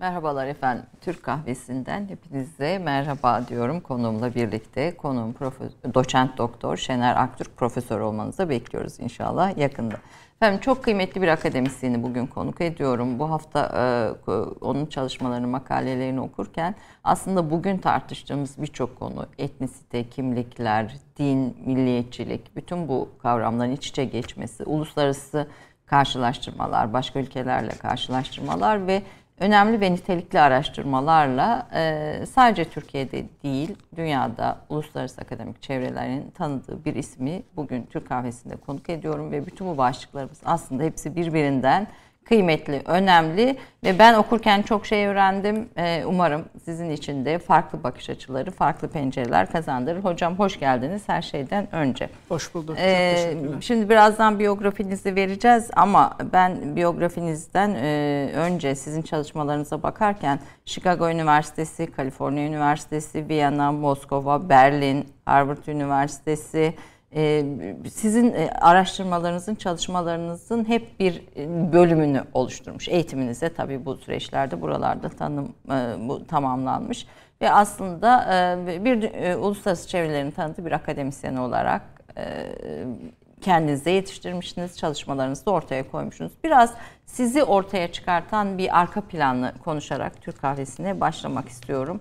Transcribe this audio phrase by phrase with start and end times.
[0.00, 0.84] Merhabalar efendim.
[1.00, 4.96] Türk Kahvesi'nden hepinize merhaba diyorum konuğumla birlikte.
[4.96, 9.94] Konuğum profesör, doçent doktor Şener Aktürk profesör olmanızı bekliyoruz inşallah yakında.
[10.36, 13.18] Efendim çok kıymetli bir akademisyeni bugün konuk ediyorum.
[13.18, 13.60] Bu hafta
[14.28, 14.30] e,
[14.60, 16.74] onun çalışmalarını, makalelerini okurken
[17.04, 24.64] aslında bugün tartıştığımız birçok konu, etnisite, kimlikler, din, milliyetçilik, bütün bu kavramların iç içe geçmesi,
[24.64, 25.48] uluslararası
[25.86, 29.02] karşılaştırmalar, başka ülkelerle karşılaştırmalar ve
[29.40, 37.42] önemli ve nitelikli araştırmalarla e, sadece Türkiye'de değil, dünyada uluslararası akademik çevrelerin tanıdığı bir ismi
[37.56, 41.86] bugün Türk kahvesinde konuk ediyorum ve bütün bu başlıklarımız aslında hepsi birbirinden
[42.28, 45.68] kıymetli, önemli ve ben okurken çok şey öğrendim.
[45.76, 50.04] Ee, umarım sizin için de farklı bakış açıları, farklı pencereler kazandırır.
[50.04, 52.08] Hocam hoş geldiniz her şeyden önce.
[52.28, 52.76] Hoş bulduk.
[52.78, 61.92] Ee, şimdi birazdan biyografinizi vereceğiz ama ben biyografinizden e, önce sizin çalışmalarınıza bakarken Chicago Üniversitesi,
[61.92, 66.74] Kaliforniya Üniversitesi, Viyana, Moskova, Berlin, Harvard Üniversitesi,
[67.90, 72.88] sizin e, araştırmalarınızın, çalışmalarınızın hep bir e, bölümünü oluşturmuş.
[72.88, 77.06] Eğitiminize tabii bu süreçlerde buralarda tanım e, bu tamamlanmış
[77.40, 78.26] ve aslında
[78.84, 81.82] bir uluslararası çevrelerin tanıdığı bir akademisyen olarak
[83.40, 86.32] kendinize yetiştirmişsiniz, çalışmalarınızı da ortaya koymuşsunuz.
[86.44, 86.74] Biraz
[87.06, 92.00] sizi ortaya çıkartan bir arka planı konuşarak Türk kahvesine başlamak istiyorum.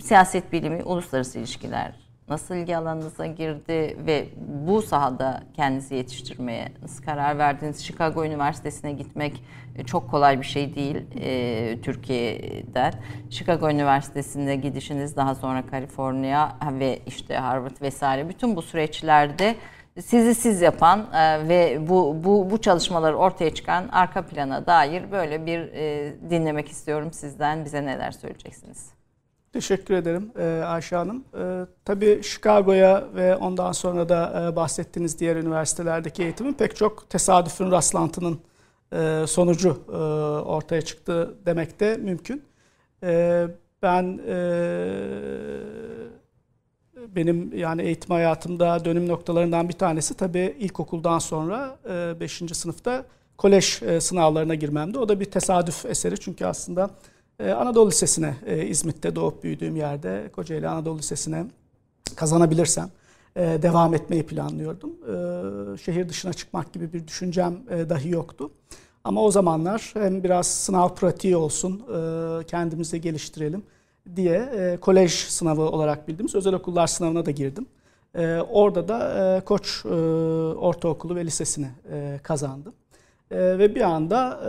[0.00, 4.28] Siyaset bilimi, uluslararası ilişkiler nasıl ilgi alanınıza girdi ve
[4.66, 7.84] bu sahada kendinizi yetiştirmeye nasıl karar verdiniz?
[7.84, 9.42] Chicago Üniversitesi'ne gitmek
[9.76, 12.94] e, çok kolay bir şey değil e, Türkiye'den.
[13.30, 19.56] Chicago Üniversitesi'nde gidişiniz daha sonra Kaliforniya ve işte Harvard vesaire bütün bu süreçlerde
[20.02, 25.46] sizi siz yapan e, ve bu, bu, bu çalışmaları ortaya çıkan arka plana dair böyle
[25.46, 27.64] bir e, dinlemek istiyorum sizden.
[27.64, 28.93] Bize neler söyleyeceksiniz?
[29.54, 31.24] Teşekkür ederim e, Ayşe Hanım.
[31.38, 37.70] E, tabii Chicago'ya ve ondan sonra da e, bahsettiğiniz diğer üniversitelerdeki eğitimin pek çok tesadüfün,
[37.70, 38.40] rastlantının
[38.92, 39.96] e, sonucu e,
[40.42, 42.42] ortaya çıktı demek de mümkün.
[43.82, 44.18] Ben
[47.16, 51.76] benim yani eğitim hayatımda dönüm noktalarından bir tanesi tabii ilkokuldan sonra
[52.20, 52.42] 5.
[52.42, 53.04] E, sınıfta
[53.38, 54.98] kolej sınavlarına girmemdi.
[54.98, 56.90] O da bir tesadüf eseri çünkü aslında
[57.40, 61.46] ee, Anadolu Lisesi'ne e, İzmit'te doğup büyüdüğüm yerde Kocaeli Anadolu Lisesi'ne
[62.16, 62.90] kazanabilirsem
[63.36, 64.90] e, devam etmeyi planlıyordum.
[64.90, 67.56] E, şehir dışına çıkmak gibi bir düşüncem
[67.88, 68.50] dahi yoktu.
[69.04, 71.82] Ama o zamanlar hem biraz sınav pratiği olsun,
[72.46, 73.62] kendimizi geliştirelim
[74.16, 77.66] diye kolej sınavı olarak bildiğimiz özel okullar sınavına da girdim.
[78.50, 79.86] Orada da Koç
[80.56, 81.68] Ortaokulu ve Lisesi'ni
[82.22, 82.72] kazandım.
[83.34, 84.48] E, ve bir anda e,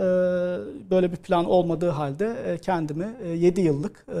[0.90, 4.14] böyle bir plan olmadığı halde e, kendimi e, 7 yıllık e,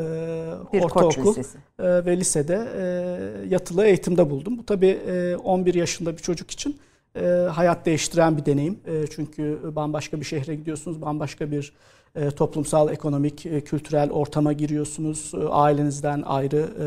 [0.72, 1.44] bir ortaokul e,
[1.78, 4.58] ve lisede e, yatılı eğitimde buldum.
[4.58, 6.78] Bu tabii e, 11 yaşında bir çocuk için
[7.16, 8.78] e, hayat değiştiren bir deneyim.
[8.86, 11.72] E, çünkü bambaşka bir şehre gidiyorsunuz, bambaşka bir
[12.14, 15.32] e, toplumsal, ekonomik, e, kültürel ortama giriyorsunuz.
[15.34, 16.86] E, ailenizden ayrı e,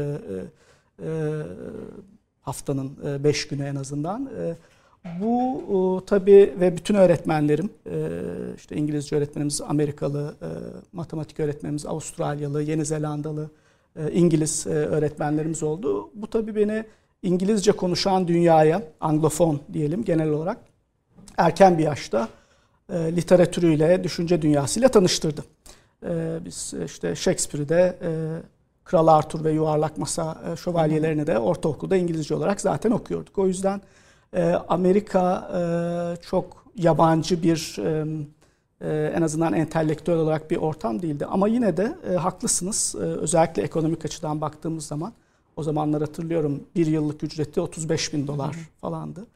[1.05, 1.09] e,
[2.41, 4.25] haftanın 5 e, günü en azından.
[4.25, 4.55] E,
[5.05, 5.61] bu
[6.03, 8.09] e, tabii ve bütün öğretmenlerim, e,
[8.57, 10.47] işte İngilizce öğretmenimiz Amerikalı, e,
[10.93, 13.49] matematik öğretmenimiz Avustralyalı, Yeni Zelandalı,
[14.13, 16.09] İngiliz öğretmenlerimiz oldu.
[16.15, 16.83] Bu tabii beni
[17.23, 20.57] İngilizce konuşan dünyaya, Anglofon diyelim genel olarak,
[21.37, 22.27] erken bir yaşta
[22.91, 25.43] literatürüyle, düşünce dünyasıyla tanıştırdı.
[26.45, 27.97] Biz işte Shakespeare'i de
[28.83, 33.37] Kral Arthur ve Yuvarlak Masa şövalyelerini de ortaokulda İngilizce olarak zaten okuyorduk.
[33.37, 33.81] O yüzden
[34.33, 35.61] ee, Amerika e,
[36.21, 38.05] çok yabancı bir e,
[38.81, 41.25] e, en azından entelektüel olarak bir ortam değildi.
[41.25, 42.95] Ama yine de haklısınız.
[42.95, 45.13] özellikle ekonomik açıdan baktığımız zaman
[45.55, 49.27] o zamanlar hatırlıyorum bir yıllık ücreti 35 bin dolar falandı.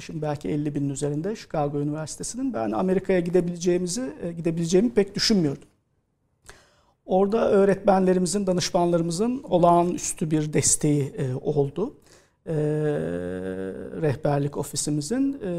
[0.00, 2.54] Şimdi belki 50 binin üzerinde Chicago Üniversitesi'nin.
[2.54, 5.68] Ben Amerika'ya gidebileceğimizi gidebileceğimi pek düşünmüyordum.
[7.06, 11.12] Orada öğretmenlerimizin, danışmanlarımızın olağanüstü bir desteği
[11.42, 11.94] oldu
[12.46, 12.54] e,
[14.02, 15.40] rehberlik ofisimizin.
[15.42, 15.50] E,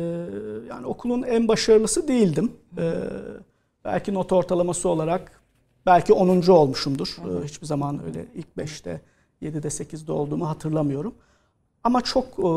[0.69, 2.51] yani okulun en başarılısı değildim.
[2.77, 2.93] E,
[3.85, 5.41] belki not ortalaması olarak
[5.85, 6.47] belki 10.
[6.47, 7.17] olmuşumdur.
[7.17, 9.01] E, hiçbir zaman öyle ilk 5'te,
[9.41, 11.13] 7'de, 8'de olduğumu hatırlamıyorum.
[11.83, 12.49] Ama çok e,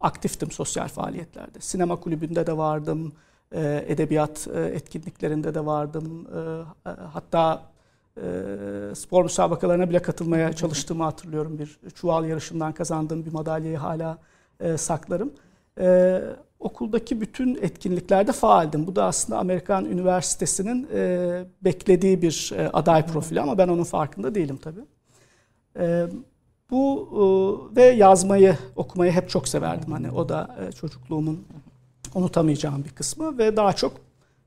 [0.00, 1.60] aktiftim sosyal faaliyetlerde.
[1.60, 3.12] Sinema kulübünde de vardım,
[3.52, 6.26] e, edebiyat e, etkinliklerinde de vardım.
[6.26, 7.62] E, hatta
[8.94, 11.58] spor müsabakalarına bile katılmaya çalıştığımı hatırlıyorum.
[11.58, 14.18] Bir çuval yarışından kazandığım bir madalyayı hala
[14.60, 15.32] e, saklarım.
[15.80, 16.20] E,
[16.60, 18.86] okuldaki bütün etkinliklerde faaldim.
[18.86, 24.34] Bu da aslında Amerikan Üniversitesi'nin e, beklediği bir e, aday profili ama ben onun farkında
[24.34, 24.84] değilim tabii.
[25.78, 26.06] E,
[26.70, 29.92] bu ve yazmayı, okumayı hep çok severdim.
[29.92, 31.44] Hani o da çocukluğumun
[32.14, 33.92] unutamayacağım bir kısmı ve daha çok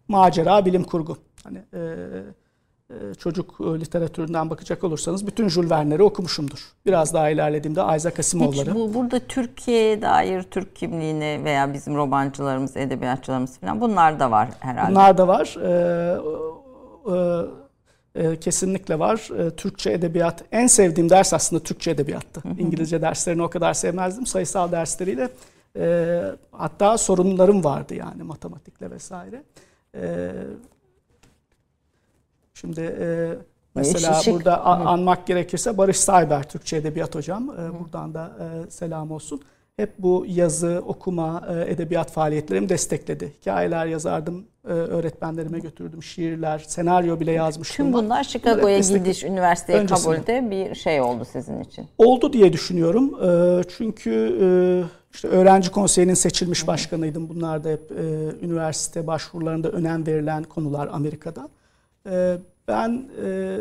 [0.07, 1.17] macera, bilim kurgu.
[1.43, 1.79] Hani e,
[3.19, 6.59] çocuk e, literatüründen bakacak olursanız bütün Jules Verne'leri okumuşumdur.
[6.85, 8.69] Biraz daha ilerlediğimde Isaac Asimov'ları.
[8.69, 14.49] Hiç bu, burada Türkiye'ye dair Türk kimliğine veya bizim romancılarımız, edebiyatçılarımız falan bunlar da var
[14.59, 14.91] herhalde.
[14.91, 15.55] Bunlar da var.
[17.05, 17.61] Ee,
[18.15, 19.29] e, kesinlikle var.
[19.39, 22.41] E, Türkçe edebiyat en sevdiğim ders aslında Türkçe edebiyattı.
[22.59, 24.25] İngilizce derslerini o kadar sevmezdim.
[24.25, 25.29] Sayısal dersleriyle
[25.77, 26.21] e,
[26.51, 29.43] hatta sorunlarım vardı yani matematikle vesaire.
[29.95, 30.31] E,
[32.53, 33.29] Şimdi e,
[33.75, 34.33] mesela Şişik.
[34.33, 37.49] burada a, anmak gerekirse Barış Sayber Türkçe Edebiyat Hocam.
[37.49, 39.41] E, buradan da e, selam olsun.
[39.77, 43.33] Hep bu yazı, okuma, e, edebiyat faaliyetlerimi destekledi.
[43.41, 47.85] Hikayeler yazardım, e, öğretmenlerime götürdüm, şiirler, senaryo bile yazmıştım.
[47.85, 50.15] Tüm bunlar Chicago'ya gidiş, üniversiteye Öncesinde.
[50.15, 51.87] kabulde bir şey oldu sizin için.
[51.97, 53.15] Oldu diye düşünüyorum.
[53.23, 54.47] E, çünkü e,
[55.13, 57.29] işte öğrenci konseyinin seçilmiş başkanıydım.
[57.29, 58.03] Bunlar da hep e,
[58.45, 61.49] üniversite başvurularında önem verilen konular Amerika'da.
[62.09, 62.37] E,
[62.67, 63.57] ben e,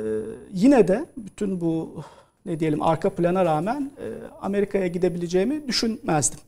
[0.53, 2.03] yine de bütün bu
[2.47, 4.07] ne diyelim arka plana rağmen e,
[4.41, 6.41] Amerika'ya gidebileceğimi düşünmezdim.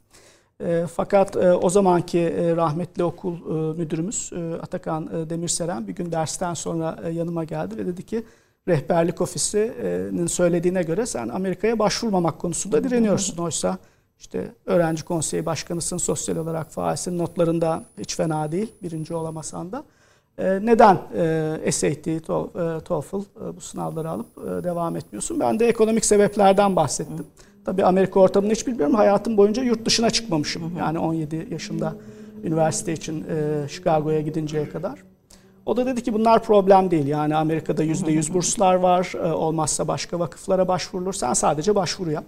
[0.61, 3.37] E, fakat o zamanki rahmetli okul
[3.77, 8.25] müdürümüz Atakan Demirseren bir gün dersten sonra yanıma geldi ve dedi ki
[8.69, 13.39] rehberlik ofisinin söylediğine göre sen Amerika'ya başvurmamak konusunda direniyorsun.
[13.39, 13.79] Oysa
[14.19, 19.85] işte öğrenci konseyi başkanısın, sosyal olarak faalsin, notlarında hiç fena değil birinci olamasan da.
[20.39, 20.99] Ee, neden
[21.65, 22.21] e, SAT, e,
[22.85, 25.41] TOEFL e, bu sınavları alıp devam etmiyorsun?
[25.41, 27.27] Ben de ekonomik sebeplerden bahsettim.
[27.65, 28.95] Tabii Amerika ortamını hiç bilmiyorum.
[28.95, 30.77] Hayatım boyunca yurt dışına çıkmamışım.
[30.79, 31.95] Yani 17 yaşında
[32.45, 33.27] üniversite için
[33.69, 35.03] Chicago'ya gidinceye kadar.
[35.67, 37.07] O da dedi ki bunlar problem değil.
[37.07, 39.13] Yani Amerika'da yüzde yüz burslar var.
[39.35, 41.13] Olmazsa başka vakıflara başvurulur.
[41.13, 42.25] Sen sadece başvuru yap.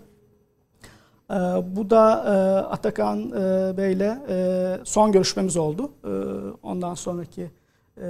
[1.76, 2.24] Bu da
[2.70, 3.32] Atakan
[3.76, 4.18] Bey'le
[4.84, 5.90] son görüşmemiz oldu.
[6.62, 7.50] Ondan sonraki
[7.96, 8.02] e,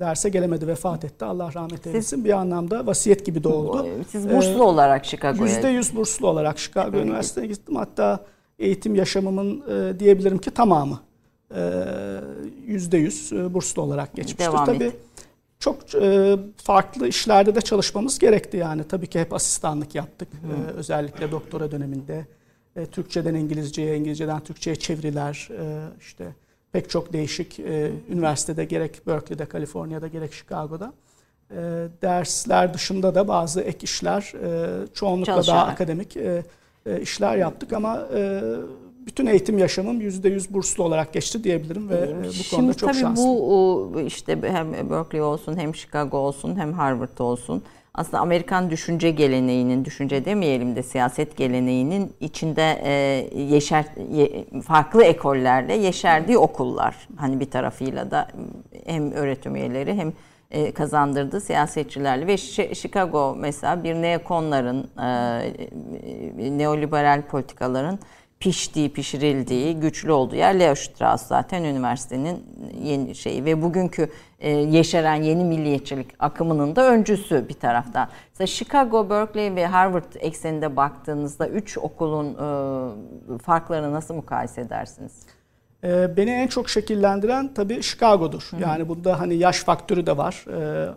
[0.00, 1.24] derse gelemedi, vefat etti.
[1.24, 2.24] Allah rahmet eylesin.
[2.24, 3.86] Bir anlamda vasiyet gibi de oldu.
[4.08, 7.76] Siz burslu ee, olarak Chicago'ya Yüzde yüz burslu olarak Chicago Üniversitesi'ne gittim.
[7.76, 8.24] Hatta
[8.58, 11.00] eğitim yaşamımın e, diyebilirim ki tamamı
[12.66, 14.52] yüzde yüz burslu olarak geçmiştir.
[14.52, 14.96] Devam Tabii et.
[15.58, 18.84] çok e, farklı işlerde de çalışmamız gerekti yani.
[18.84, 20.28] Tabii ki hep asistanlık yaptık.
[20.32, 22.26] E, özellikle doktora döneminde.
[22.76, 25.64] E, Türkçeden İngilizceye, İngilizceden Türkçe'ye çeviriler, e,
[26.00, 26.34] işte
[26.76, 30.92] pek çok değişik e, üniversitede gerek Berkeley'de, Kaliforniya'da gerek Chicago'da.
[31.50, 31.56] E,
[32.02, 36.42] dersler dışında da bazı ek işler e, çoğunlukla daha akademik e,
[36.86, 38.42] e, işler yaptık ama e,
[39.06, 43.00] bütün eğitim yaşamım %100 burslu olarak geçti diyebilirim ve e, bu Şimdi konuda çok tabii
[43.00, 43.34] şanslıyım.
[43.34, 47.62] bu işte hem Berkeley olsun hem Chicago olsun hem Harvard olsun
[47.96, 52.92] aslında Amerikan düşünce geleneğinin, düşünce demeyelim de siyaset geleneğinin içinde e,
[53.40, 57.08] yeşer ye, farklı ekollerle yeşerdiği okullar.
[57.16, 58.28] Hani bir tarafıyla da
[58.86, 60.12] hem öğretim üyeleri hem
[60.50, 62.36] e, kazandırdığı siyasetçilerle ve
[62.74, 67.98] Chicago mesela bir neokonların, e, neoliberal politikaların
[68.40, 72.44] piştiği, pişirildiği, güçlü olduğu yer Leo Strauss zaten üniversitenin
[72.82, 74.10] yeni şeyi ve bugünkü
[74.40, 78.08] e, yeşeren yeni milliyetçilik akımının da öncüsü bir taraftan.
[78.30, 85.12] Mesela Chicago, Berkeley ve Harvard ekseninde baktığınızda üç okulun e, farklarını nasıl mukayese edersiniz?
[85.84, 88.48] E, beni en çok şekillendiren tabii Chicago'dur.
[88.50, 88.60] Hı hı.
[88.60, 90.44] Yani bunda hani yaş faktörü de var.
[90.52, 90.88] E,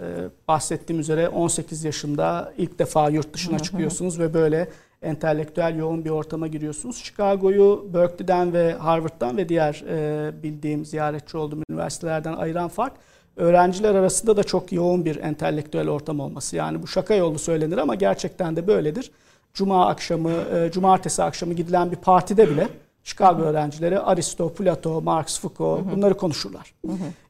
[0.00, 0.04] e,
[0.48, 4.68] bahsettiğim üzere 18 yaşında ilk defa yurt dışına çıkıyorsunuz ve böyle
[5.02, 6.96] entelektüel yoğun bir ortama giriyorsunuz.
[6.96, 12.92] Chicago'yu Berkeley'den ve Harvard'dan ve diğer e, bildiğim ziyaretçi olduğum üniversitelerden ayıran fark
[13.36, 16.56] öğrenciler arasında da çok yoğun bir entelektüel ortam olması.
[16.56, 19.10] Yani bu şaka yolu söylenir ama gerçekten de böyledir.
[19.54, 22.68] Cuma akşamı, e, cumartesi akşamı gidilen bir partide bile
[23.04, 26.74] Chicago öğrencileri Aristo, Plato, Marx, Foucault bunları konuşurlar.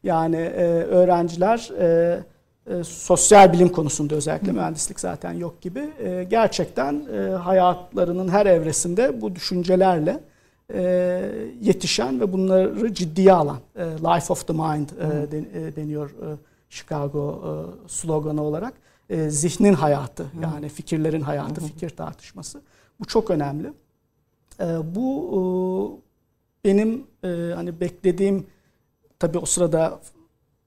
[0.03, 2.19] Yani e, öğrenciler e,
[2.67, 5.91] e, sosyal bilim konusunda özellikle mühendislik zaten yok gibi.
[5.99, 10.21] E, gerçekten e, hayatlarının her evresinde bu düşüncelerle
[10.75, 10.83] e,
[11.61, 16.37] yetişen ve bunları ciddiye alan e, Life of the Mind e, den, e, deniyor e,
[16.71, 17.53] Chicago e,
[17.89, 18.75] sloganı olarak.
[19.11, 22.61] E, zihnin hayatı yani fikirlerin hayatı, fikir tartışması.
[23.01, 23.73] Bu çok önemli.
[24.61, 25.41] E, bu e,
[26.69, 28.47] benim e, hani beklediğim
[29.19, 30.01] tabii o sırada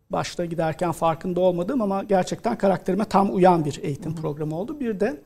[0.09, 4.21] başta giderken farkında olmadığım ama gerçekten karakterime tam uyan bir eğitim Hı.
[4.21, 4.79] programı oldu.
[4.79, 5.21] Bir de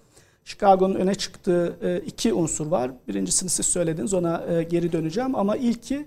[0.45, 2.91] Chicago'nun öne çıktığı e, iki unsur var.
[3.07, 6.05] Birincisini siz söylediniz ona e, geri döneceğim ama ilki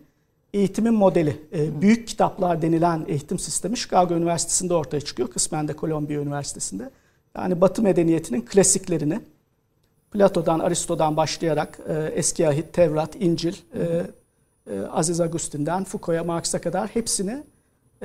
[0.55, 1.43] eğitimin modeli.
[1.53, 5.31] E, büyük kitaplar denilen eğitim sistemi Chicago Üniversitesi'nde ortaya çıkıyor.
[5.31, 6.91] Kısmen de Columbia Üniversitesi'nde.
[7.37, 9.21] Yani Batı medeniyetinin klasiklerini
[10.11, 11.79] Plato'dan, Aristo'dan başlayarak
[12.15, 13.55] eski ahit, Tevrat, İncil,
[14.91, 17.43] Aziz Agustin'den Foucault'a, Marx'a kadar hepsini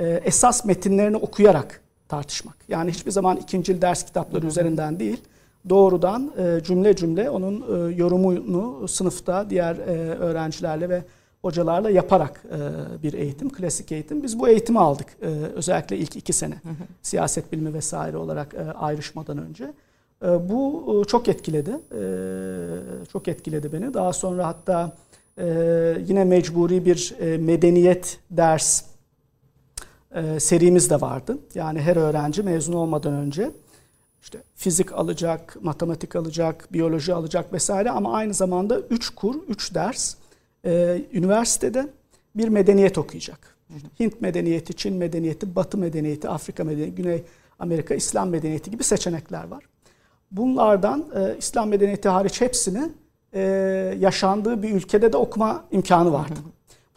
[0.04, 2.56] esas metinlerini okuyarak tartışmak.
[2.68, 5.22] Yani hiçbir zaman ikincil ders kitapları üzerinden değil,
[5.68, 11.02] doğrudan e, cümle cümle onun e, yorumunu sınıfta diğer e, öğrencilerle ve
[11.42, 12.58] hocalarla yaparak e,
[13.02, 14.22] bir eğitim, klasik eğitim.
[14.22, 16.84] Biz bu eğitimi aldık e, özellikle ilk iki sene hı hı.
[17.02, 19.72] siyaset bilimi vesaire olarak e, ayrışmadan önce.
[20.22, 22.02] E, bu e, çok etkiledi, e,
[23.12, 23.94] çok etkiledi beni.
[23.94, 24.92] Daha sonra hatta
[25.38, 25.46] e,
[26.06, 28.84] yine mecburi bir e, medeniyet ders
[30.14, 31.38] e, serimiz de vardı.
[31.54, 33.50] Yani her öğrenci mezun olmadan önce
[34.22, 40.14] işte fizik alacak, matematik alacak, biyoloji alacak vesaire ama aynı zamanda 3 kur, 3 ders
[40.64, 41.88] e, üniversitede
[42.34, 43.56] bir medeniyet okuyacak.
[44.00, 47.22] Hint medeniyeti, Çin medeniyeti, Batı medeniyeti, Afrika medeniyeti, Güney
[47.58, 49.64] Amerika, İslam medeniyeti gibi seçenekler var.
[50.30, 52.88] Bunlardan e, İslam medeniyeti hariç hepsini
[53.32, 53.40] e,
[53.98, 56.40] yaşandığı bir ülkede de okuma imkanı vardı.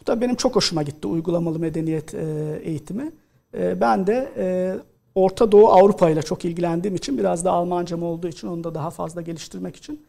[0.02, 3.12] Bu da benim çok hoşuma gitti uygulamalı medeniyet e, eğitimi.
[3.54, 4.76] E, ben de e,
[5.14, 8.90] Orta Doğu Avrupa ile çok ilgilendiğim için biraz da Almancam olduğu için onu da daha
[8.90, 10.02] fazla geliştirmek için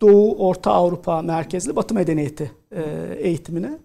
[0.00, 2.52] Doğu Orta Avrupa merkezli Batı medeniyeti
[3.16, 3.78] eğitimini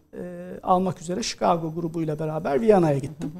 [0.63, 3.32] almak üzere Chicago grubuyla beraber Viyana'ya gittim.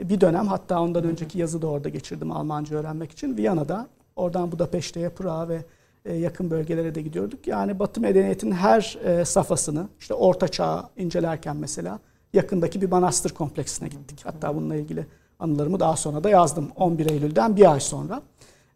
[0.00, 3.36] Bir dönem hatta ondan önceki yazı da orada geçirdim Almanca öğrenmek için.
[3.36, 5.64] Viyana'da oradan Budapeşte'ye, Prag'a ve
[6.12, 7.46] yakın bölgelere de gidiyorduk.
[7.46, 11.98] Yani Batı medeniyetinin her safhasını işte Orta Çağ incelerken mesela
[12.32, 14.20] yakındaki bir manastır kompleksine gittik.
[14.24, 15.06] Hatta bununla ilgili
[15.38, 16.70] anılarımı daha sonra da yazdım.
[16.76, 18.22] 11 Eylül'den bir ay sonra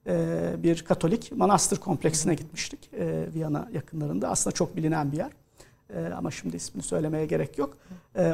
[0.07, 4.29] e, bir Katolik manastır kompleksine gitmiştik e, Viyana yakınlarında.
[4.29, 5.31] Aslında çok bilinen bir yer.
[5.95, 7.77] E, ama şimdi ismini söylemeye gerek yok.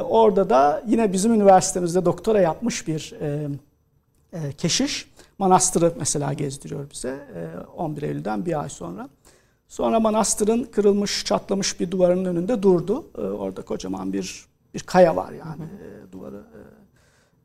[0.01, 3.15] Orada da yine bizim üniversitemizde doktora yapmış bir
[4.57, 7.27] keşiş manastırı mesela gezdiriyor bize
[7.77, 9.09] 11 Eylül'den bir ay sonra.
[9.67, 13.05] Sonra manastırın kırılmış, çatlamış bir duvarın önünde durdu.
[13.17, 15.63] Orada kocaman bir bir kaya var yani
[16.11, 16.43] duvarı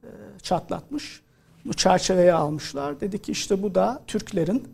[0.03, 0.09] e,
[0.43, 1.23] çatlatmış.
[1.65, 3.01] Bu çerçeveye almışlar.
[3.01, 4.69] Dedi ki işte bu da Türklerin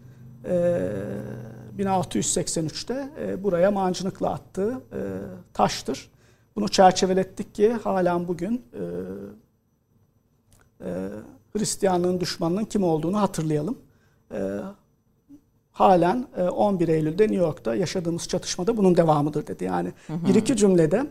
[1.79, 4.81] 1683'te e, e, buraya mancınıkla attığı
[5.55, 6.11] taştır.
[6.57, 8.65] Bunu çerçevelettik ki halen bugün
[11.59, 13.79] Hristiyanlığın düşmanının kim olduğunu hatırlayalım.
[15.73, 19.65] Halen 11 Eylül'de New York'ta yaşadığımız çatışmada bunun devamıdır dedi.
[19.65, 20.29] Yani hı hı.
[20.29, 21.07] bir iki cümlede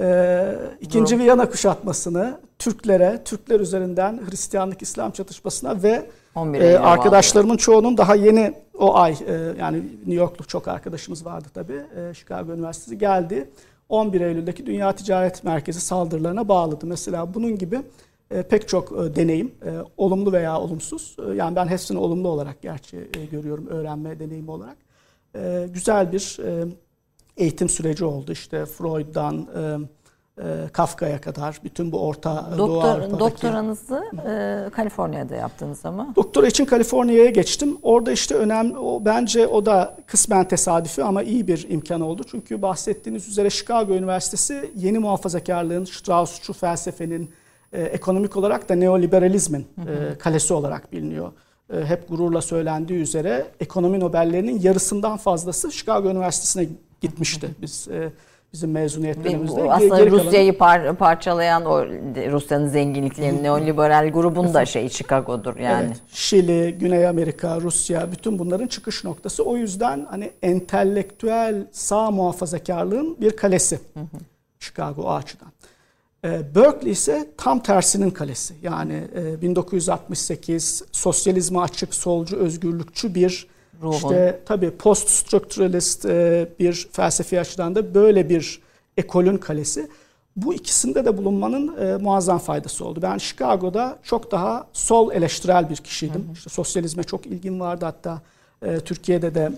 [0.00, 6.10] e, ikinci Viyana kuşatmasını Türklere, Türkler üzerinden Hristiyanlık İslam çatışmasına ve
[6.54, 11.80] e, arkadaşlarımın çoğunun daha yeni o ay e, yani New Yorklu çok arkadaşımız vardı tabii.
[11.96, 13.50] E, Chicago Üniversitesi geldi.
[13.88, 16.86] 11 Eylül'deki Dünya Ticaret Merkezi saldırılarına bağladı.
[16.86, 17.80] Mesela bunun gibi
[18.30, 21.16] e, pek çok e, deneyim, e, olumlu veya olumsuz.
[21.28, 24.76] E, yani ben hepsini olumlu olarak gerçi e, görüyorum öğrenme deneyimi olarak.
[25.36, 26.64] E, güzel bir e,
[27.36, 28.32] eğitim süreci oldu.
[28.32, 29.78] İşte Freud'dan e,
[30.42, 33.18] e, Kafka'ya kadar bütün bu Orta Doktor, Doğu Avrupa'daki...
[33.20, 36.12] Doktoranızı e, Kaliforniya'da yaptınız ama.
[36.16, 37.78] Doktora için Kaliforniya'ya geçtim.
[37.82, 42.22] Orada işte önemli, o, bence o da kısmen tesadüfi ama iyi bir imkan oldu.
[42.30, 47.30] Çünkü bahsettiğiniz üzere Chicago Üniversitesi yeni muhafazakarlığın, Straussçu felsefenin,
[47.76, 51.32] e, ekonomik olarak da neoliberalizmin e, kalesi olarak biliniyor.
[51.72, 56.66] E, hep gururla söylendiği üzere ekonomi Nobellerinin yarısından fazlası Chicago Üniversitesi'ne
[57.00, 57.48] gitmişti.
[57.62, 58.10] Biz e,
[58.52, 59.64] bizim mezuniyet dönemimizde.
[59.64, 61.86] Bu aslında Geri Rusya'yı par, parçalayan o
[62.30, 65.86] Rusya'nın zenginliklerinin neoliberal grubun da şey Chicago'dur yani.
[65.86, 69.42] Evet, Şili, Güney Amerika, Rusya bütün bunların çıkış noktası.
[69.42, 73.80] O yüzden hani entelektüel sağ muhafazakarlığın bir kalesi.
[73.94, 74.06] Hı hı.
[74.60, 75.48] Chicago o açıdan.
[76.26, 78.54] E, Berkeley ise tam tersinin kalesi.
[78.62, 79.02] Yani
[79.42, 83.46] 1968 e, sosyalizme açık, solcu, özgürlükçü bir
[83.82, 83.96] Ruhun.
[83.96, 88.60] İşte tabii post strukturalist e, bir felsefi açıdan da böyle bir
[88.96, 89.88] ekolün kalesi.
[90.36, 93.02] Bu ikisinde de bulunmanın e, muazzam faydası oldu.
[93.02, 96.24] Ben Chicago'da çok daha sol eleştirel bir kişiydim.
[96.24, 96.32] Hı hı.
[96.32, 97.84] İşte sosyalizme çok ilgim vardı.
[97.84, 98.20] Hatta
[98.62, 99.52] e, Türkiye'de de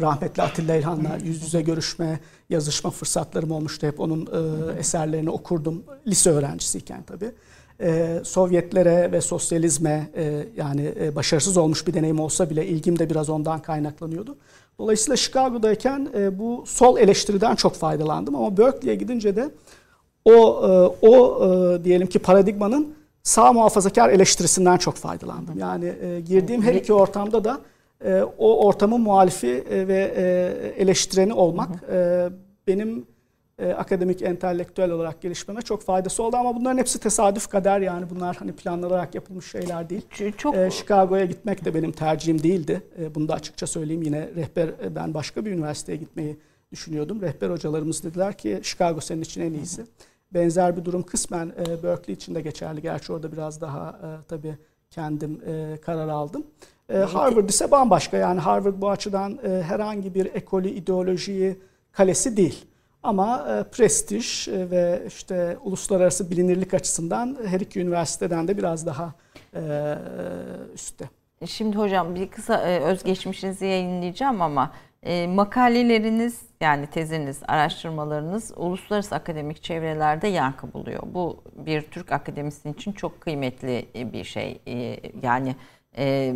[0.00, 2.20] rahmetli Atilla İlhan'la yüz yüze görüşme,
[2.50, 3.86] yazışma fırsatlarım olmuştu.
[3.86, 5.82] Hep onun e, eserlerini okurdum.
[6.06, 7.32] Lise öğrencisiyken tabii
[7.82, 13.10] e, Sovyetlere ve sosyalizme e, yani e, başarısız olmuş bir deneyim olsa bile ilgim de
[13.10, 14.36] biraz ondan kaynaklanıyordu.
[14.78, 19.50] Dolayısıyla Chicago'dayken e, bu sol eleştiriden çok faydalandım ama Berkeley'e gidince de
[20.24, 25.58] o e, o e, diyelim ki paradigmanın sağ muhafazakar eleştirisinden çok faydalandım.
[25.58, 27.60] Yani e, girdiğim her iki ortamda da
[28.04, 32.28] e, o ortamın muhalifi e, ve e, eleştireni olmak e,
[32.66, 33.06] benim
[33.58, 38.36] e, akademik, entelektüel olarak gelişmeme çok faydası oldu ama bunların hepsi tesadüf kader yani bunlar
[38.36, 40.02] hani planlanarak yapılmış şeyler değil.
[40.38, 42.82] Çok e, Chicago'ya gitmek de benim tercihim değildi.
[42.98, 44.02] E, bunu da açıkça söyleyeyim.
[44.02, 46.36] Yine rehber e, ben başka bir üniversiteye gitmeyi
[46.72, 47.22] düşünüyordum.
[47.22, 49.86] Rehber hocalarımız dediler ki Chicago senin için en iyisi.
[50.34, 52.82] Benzer bir durum kısmen e, Berkeley için de geçerli.
[52.82, 54.56] Gerçi orada biraz daha e, tabii
[54.90, 56.46] kendim e, karar aldım.
[56.92, 58.16] E, Harvard ise bambaşka.
[58.16, 61.56] Yani Harvard bu açıdan e, herhangi bir ekolü, ideolojiyi
[61.92, 62.64] kalesi değil.
[63.02, 69.14] Ama e, prestij e, ve işte uluslararası bilinirlik açısından her iki üniversiteden de biraz daha
[69.54, 69.94] e,
[70.74, 71.08] üstte.
[71.46, 74.72] Şimdi hocam bir kısa e, özgeçmişinizi yayınlayacağım ama
[75.02, 81.02] e, makaleleriniz yani teziniz, araştırmalarınız uluslararası akademik çevrelerde yankı buluyor.
[81.06, 84.60] Bu bir Türk akademisyen için çok kıymetli e, bir şey.
[84.66, 85.56] E, yani
[85.98, 86.34] e,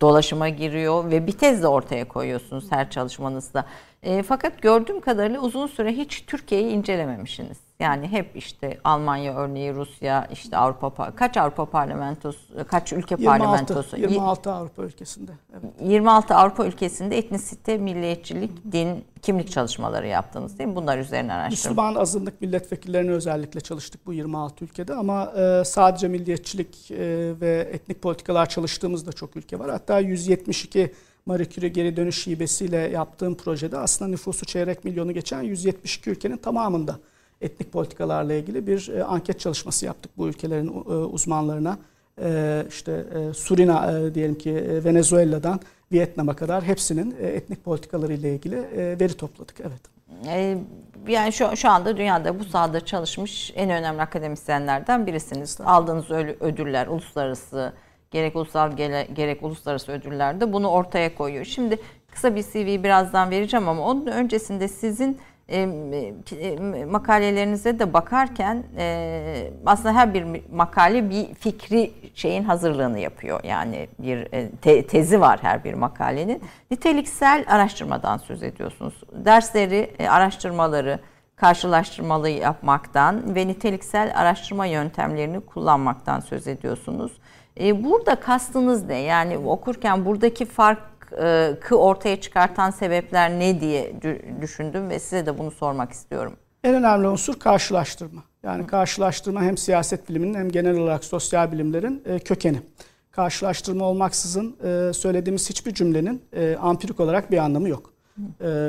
[0.00, 3.66] dolaşıma giriyor ve bir tez de ortaya koyuyorsunuz her çalışmanızda.
[4.02, 7.58] E, fakat gördüğüm kadarıyla uzun süre hiç Türkiye'yi incelememişsiniz.
[7.80, 13.96] Yani hep işte Almanya örneği, Rusya, işte Avrupa kaç Avrupa parlamentosu, kaç ülke 26, parlamentosu?
[13.96, 15.32] 26 Avrupa ülkesinde.
[15.52, 15.72] Evet.
[15.80, 20.76] 26 Avrupa ülkesinde etnisite, milliyetçilik, din, kimlik çalışmaları yaptınız değil mi?
[20.76, 21.70] Bunlar üzerine araştırma.
[21.70, 26.98] Müslüman azınlık milletvekillerine özellikle çalıştık bu 26 ülkede ama e, sadece milliyetçilik e,
[27.40, 29.70] ve etnik politikalar çalıştığımız da çok ülke var.
[29.70, 30.92] Hatta 172
[31.26, 36.98] Marie Curie geri dönüş şibesiyle yaptığım projede aslında nüfusu çeyrek milyonu geçen 172 ülkenin tamamında
[37.40, 41.78] etnik politikalarla ilgili bir e, anket çalışması yaptık bu ülkelerin e, uzmanlarına.
[42.22, 45.60] E, işte e, Surina e, diyelim ki e, Venezuela'dan
[45.92, 49.56] Vietnam'a kadar hepsinin e, etnik politikaları ile ilgili e, veri topladık.
[49.60, 49.80] Evet.
[50.26, 50.58] E,
[51.08, 55.60] yani şu, şu anda dünyada bu sahada çalışmış en önemli akademisyenlerden birisiniz.
[55.60, 56.10] Aldığınız
[56.40, 57.72] ödüller, uluslararası
[58.12, 58.72] gerek ulusal
[59.14, 61.44] gerek uluslararası ödüllerde bunu ortaya koyuyor.
[61.44, 61.78] Şimdi
[62.12, 65.68] kısa bir CV birazdan vereceğim ama onun öncesinde sizin e,
[66.40, 73.40] e, makalelerinize de bakarken e, aslında her bir makale bir fikri şeyin hazırlığını yapıyor.
[73.44, 74.28] Yani bir
[74.62, 76.42] te, tezi var her bir makalenin.
[76.70, 78.94] Niteliksel araştırmadan söz ediyorsunuz.
[79.12, 80.98] Dersleri, araştırmaları
[81.36, 87.12] karşılaştırmalı yapmaktan ve niteliksel araştırma yöntemlerini kullanmaktan söz ediyorsunuz.
[87.60, 88.98] Burada kastınız ne?
[88.98, 90.78] Yani okurken buradaki fark
[91.60, 93.92] kı ortaya çıkartan sebepler ne diye
[94.40, 96.36] düşündüm ve size de bunu sormak istiyorum.
[96.64, 98.22] En önemli unsur karşılaştırma.
[98.42, 102.62] Yani karşılaştırma hem siyaset biliminin hem genel olarak sosyal bilimlerin e, kökeni.
[103.10, 107.92] Karşılaştırma olmaksızın e, söylediğimiz hiçbir cümlenin e, ampirik olarak bir anlamı yok.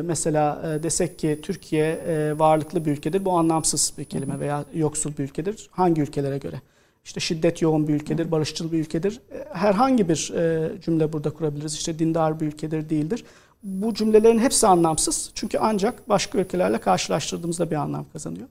[0.04, 2.00] Mesela desek ki Türkiye
[2.40, 3.26] varlıklı bir ülkedir.
[3.26, 5.70] Bu anlamsız bir kelime veya yoksul bir ülkedir.
[5.72, 6.62] Hangi ülkelere göre?
[7.04, 9.22] İşte şiddet yoğun bir ülkedir, barışçıl bir ülkedir.
[9.32, 11.74] E, herhangi bir e, cümle burada kurabiliriz.
[11.74, 13.24] İşte dindar bir ülkedir, değildir.
[13.64, 15.32] Bu cümlelerin hepsi anlamsız.
[15.36, 18.48] Çünkü ancak başka ülkelerle karşılaştırdığımızda bir anlam kazanıyor.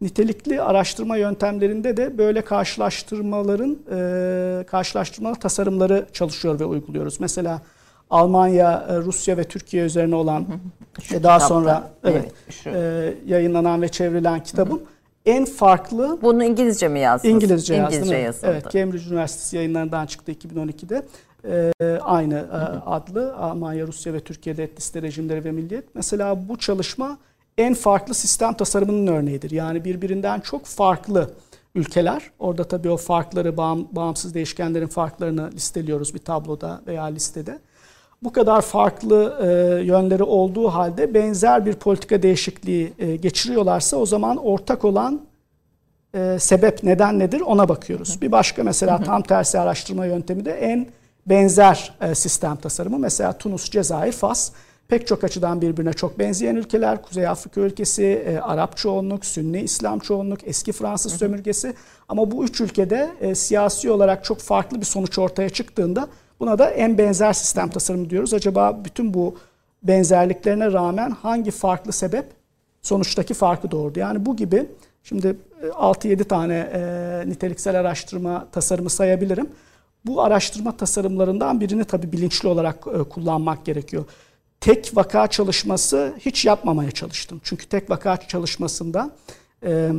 [0.00, 7.20] Nitelikli araştırma yöntemlerinde de böyle karşılaştırmaların, e, karşılaştırma tasarımları çalışıyor ve uyguluyoruz.
[7.20, 7.62] Mesela
[8.10, 10.46] Almanya, Rusya ve Türkiye üzerine olan
[11.02, 12.32] şu daha kitapta, sonra evet,
[12.66, 14.78] evet yayınlanan ve çevrilen kitabım.
[14.78, 14.95] Hı hı
[15.26, 16.18] en farklı...
[16.22, 17.34] Bunu İngilizce mi yazdınız?
[17.34, 18.24] İngilizce, İngilizce yazdım.
[18.24, 18.50] Yazıldı.
[18.50, 21.02] Evet, Cambridge Üniversitesi yayınlarından çıktı 2012'de.
[21.48, 22.76] Ee, aynı hı hı.
[22.76, 25.94] E, adlı Almanya, Rusya ve Türkiye'de etnisite rejimleri ve milliyet.
[25.94, 27.18] Mesela bu çalışma
[27.58, 29.50] en farklı sistem tasarımının örneğidir.
[29.50, 31.30] Yani birbirinden çok farklı
[31.74, 32.30] ülkeler.
[32.38, 33.56] Orada tabii o farkları,
[33.92, 37.58] bağımsız değişkenlerin farklarını listeliyoruz bir tabloda veya listede
[38.26, 39.46] bu kadar farklı e,
[39.84, 45.20] yönleri olduğu halde benzer bir politika değişikliği e, geçiriyorlarsa o zaman ortak olan
[46.14, 48.22] e, sebep neden nedir ona bakıyoruz.
[48.22, 50.86] Bir başka mesela tam tersi araştırma yöntemi de en
[51.26, 52.98] benzer e, sistem tasarımı.
[52.98, 54.52] Mesela Tunus, Cezayir, Fas
[54.88, 57.02] pek çok açıdan birbirine çok benzeyen ülkeler.
[57.02, 61.74] Kuzey Afrika ülkesi, e, Arap çoğunluk, Sünni İslam çoğunluk, eski Fransız sömürgesi.
[62.08, 66.08] Ama bu üç ülkede e, siyasi olarak çok farklı bir sonuç ortaya çıktığında
[66.40, 68.34] Buna da en benzer sistem tasarımı diyoruz.
[68.34, 69.36] Acaba bütün bu
[69.82, 72.26] benzerliklerine rağmen hangi farklı sebep
[72.82, 73.98] sonuçtaki farkı doğurdu?
[73.98, 74.66] Yani bu gibi
[75.02, 79.48] şimdi 6-7 e, tane e, niteliksel araştırma tasarımı sayabilirim.
[80.06, 84.04] Bu araştırma tasarımlarından birini tabii bilinçli olarak e, kullanmak gerekiyor.
[84.60, 87.40] Tek vaka çalışması hiç yapmamaya çalıştım.
[87.44, 89.10] Çünkü tek vaka çalışmasında
[89.64, 89.90] e,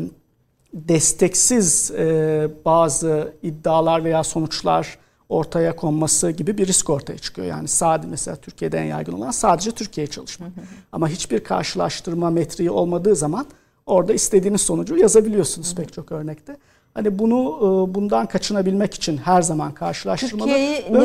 [0.74, 4.98] desteksiz e, bazı iddialar veya sonuçlar
[5.30, 7.48] ortaya konması gibi bir risk ortaya çıkıyor.
[7.48, 10.48] Yani sadece mesela Türkiye'de en yaygın olan sadece Türkiye çalışma.
[10.92, 13.46] Ama hiçbir karşılaştırma metriği olmadığı zaman
[13.86, 16.58] orada istediğiniz sonucu yazabiliyorsunuz pek çok örnekte.
[16.94, 20.50] Hani bunu e, bundan kaçınabilmek için her zaman karşılaştırmalı.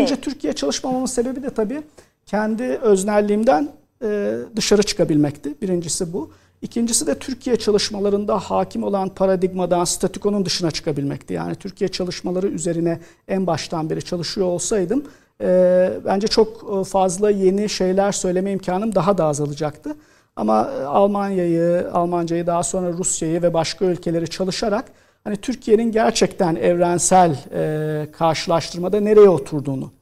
[0.00, 0.16] Önce?
[0.16, 1.82] Türkiye çalışmamamın sebebi de tabii
[2.26, 3.68] kendi öznelliğimden
[4.02, 5.54] e, dışarı çıkabilmekti.
[5.62, 6.30] Birincisi bu.
[6.62, 11.34] İkincisi de Türkiye çalışmalarında hakim olan paradigmadan, statükonun dışına çıkabilmekti.
[11.34, 15.04] Yani Türkiye çalışmaları üzerine en baştan beri çalışıyor olsaydım
[15.40, 19.96] e, bence çok fazla yeni şeyler söyleme imkanım daha da azalacaktı.
[20.36, 24.84] Ama e, Almanya'yı, Almancayı daha sonra Rusya'yı ve başka ülkeleri çalışarak
[25.24, 29.92] hani Türkiye'nin gerçekten evrensel e, karşılaştırmada nereye oturduğunu,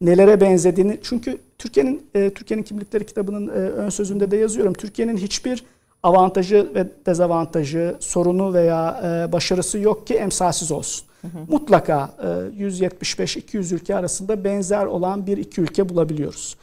[0.00, 4.72] nelere benzediğini çünkü Türkiye'nin e, Türkiye'nin kimlikleri kitabının e, ön sözünde de yazıyorum.
[4.72, 5.64] Türkiye'nin hiçbir
[6.02, 11.06] avantajı ve dezavantajı, sorunu veya e, başarısı yok ki emsalsiz olsun.
[11.22, 11.38] Hı hı.
[11.48, 12.26] Mutlaka e,
[12.64, 16.56] 175-200 ülke arasında benzer olan bir iki ülke bulabiliyoruz.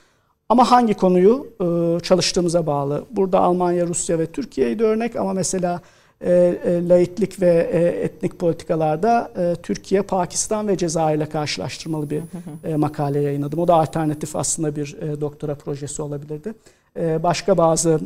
[0.50, 3.04] Ama hangi konuyu e, çalıştığımıza bağlı.
[3.12, 5.82] Burada Almanya, Rusya ve Türkiye'yi de örnek ama mesela
[6.22, 12.22] e, e, laiklik ve e, etnik politikalarda e, Türkiye, Pakistan ve Cezayir ile karşılaştırmalı bir
[12.64, 13.60] e, makale yayınladım.
[13.60, 16.54] O da alternatif aslında bir e, doktora projesi olabilirdi.
[17.00, 18.00] E, başka bazı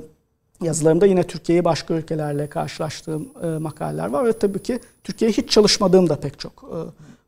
[0.61, 6.09] yazılarımda yine Türkiye'yi başka ülkelerle karşılaştığım e, makaleler var ve tabii ki Türkiye'ye hiç çalışmadığım
[6.09, 6.77] da pek çok e,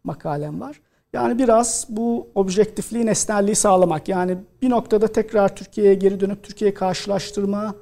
[0.03, 0.79] makalem var.
[1.13, 4.07] Yani biraz bu objektifliği, nesnelliği sağlamak.
[4.07, 7.75] Yani bir noktada tekrar Türkiye'ye geri dönüp Türkiye'yi karşılaştırma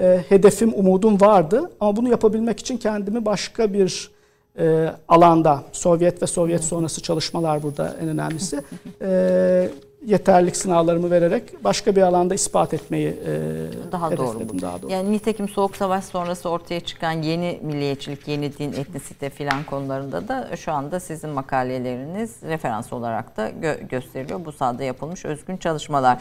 [0.00, 1.70] e, hedefim, umudum vardı.
[1.80, 4.10] Ama bunu yapabilmek için kendimi başka bir
[4.58, 8.62] e, alanda, Sovyet ve Sovyet sonrası çalışmalar burada en önemlisi.
[9.02, 9.70] E,
[10.06, 14.60] yeterlik sınavlarımı vererek başka bir alanda ispat etmeyi e, daha doğru bu.
[14.60, 14.92] Daha doğru.
[14.92, 20.56] Yani nitekim Soğuk Savaş sonrası ortaya çıkan yeni milliyetçilik, yeni din, etnisite filan konularında da
[20.56, 24.44] şu anda sizin makaleleriniz referans olarak da gö- gösteriliyor.
[24.44, 26.18] Bu sahada yapılmış özgün çalışmalar.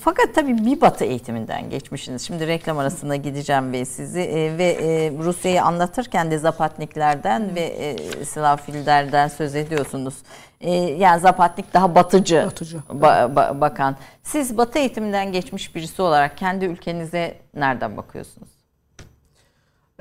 [0.00, 2.22] Fakat tabii bir batı eğitiminden geçmişsiniz.
[2.22, 8.24] Şimdi reklam arasında gideceğim ve sizi e, ve e, Rusya'yı anlatırken de Zapatniklerden ve e,
[8.24, 10.14] Slavfillerden söz ediyorsunuz
[10.60, 12.78] e, yani Zapatnik daha batıcı, batıcı.
[12.92, 13.96] Ba, ba, bakan.
[14.22, 18.48] Siz batı eğitiminden geçmiş birisi olarak kendi ülkenize nereden bakıyorsunuz?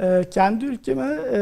[0.01, 1.41] E, kendi ülkeme e,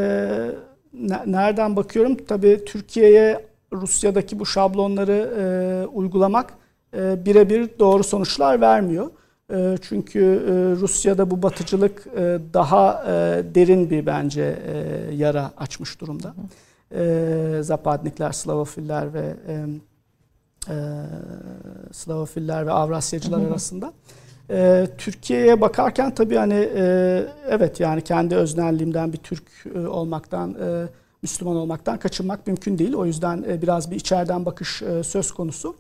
[1.26, 2.18] nereden bakıyorum?
[2.28, 6.54] Tabii Türkiye'ye Rusya'daki bu şablonları e, uygulamak
[6.98, 9.12] e, birebir doğru sonuçlar vermiyor.
[9.54, 10.52] E, çünkü e,
[10.82, 13.12] Rusya'da bu batıcılık e, daha e,
[13.56, 16.28] derin bir bence e, yara açmış durumda.
[16.28, 19.66] Hı e, Zapadnikler, Slavofiller ve e,
[20.70, 20.76] e,
[21.92, 23.94] Slavofiller ve Avrasyacılar arasında.
[24.50, 29.44] E, Türkiye'ye bakarken tabii hani e, evet yani kendi öznelliğimden bir Türk
[29.76, 30.88] e, olmaktan, e,
[31.22, 32.94] Müslüman olmaktan kaçınmak mümkün değil.
[32.94, 35.76] O yüzden e, biraz bir içeriden bakış e, söz konusu.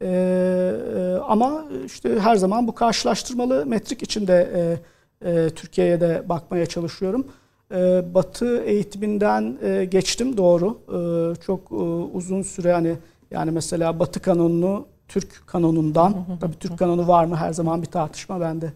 [0.00, 6.66] E, e, ama işte her zaman bu karşılaştırmalı metrik içinde e, e, Türkiye'ye de bakmaya
[6.66, 7.26] çalışıyorum.
[7.74, 10.78] Ee, batı eğitiminden e, geçtim doğru.
[10.88, 11.74] Ee, çok e,
[12.14, 12.94] uzun süre hani
[13.30, 18.40] yani mesela Batı kanonunu Türk kanonundan, tabii Türk kanonu var mı her zaman bir tartışma.
[18.40, 18.72] Ben de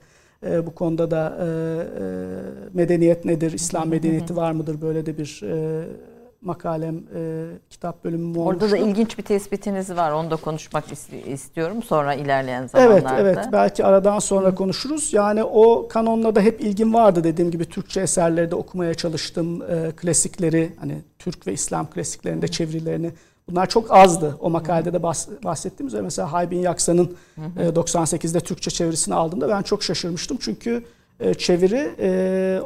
[0.47, 1.39] e, bu konuda da
[2.73, 5.41] medeniyet nedir, İslam medeniyeti var mıdır böyle de bir
[6.43, 8.65] makalem, e, kitap bölümüm olmuştu.
[8.65, 10.13] Orada da ilginç bir tespitiniz var.
[10.13, 10.85] Onu da konuşmak
[11.27, 13.21] istiyorum sonra ilerleyen zamanlarda.
[13.21, 13.49] Evet, evet.
[13.53, 14.55] Belki aradan sonra Hı.
[14.55, 15.13] konuşuruz.
[15.13, 17.65] Yani o kanonla da hep ilgim vardı dediğim gibi.
[17.65, 19.63] Türkçe eserleri de okumaya çalıştım.
[19.63, 22.51] E, klasikleri, hani Türk ve İslam klasiklerinde Hı.
[22.51, 23.11] çevirilerini.
[23.49, 24.37] Bunlar çok azdı.
[24.41, 25.03] O makalede de
[25.45, 27.17] bahsettiğim üzere mesela Haybin Yaksa'nın
[27.59, 30.39] e, 98'de Türkçe çevirisini aldığımda ben çok şaşırmıştım.
[30.41, 30.85] Çünkü
[31.21, 32.61] e, çeviri e,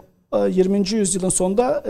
[0.49, 0.93] 20.
[0.93, 1.85] yüzyılın sonunda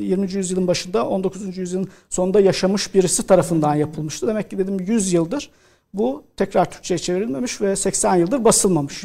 [0.00, 0.26] 20.
[0.26, 1.56] E, yüzyılın başında 19.
[1.58, 4.26] yüzyılın sonunda yaşamış birisi tarafından yapılmıştı.
[4.26, 5.50] Demek ki dedim 100 yıldır
[5.94, 9.04] bu tekrar Türkçe'ye çevrilmemiş ve 80 yıldır basılmamış.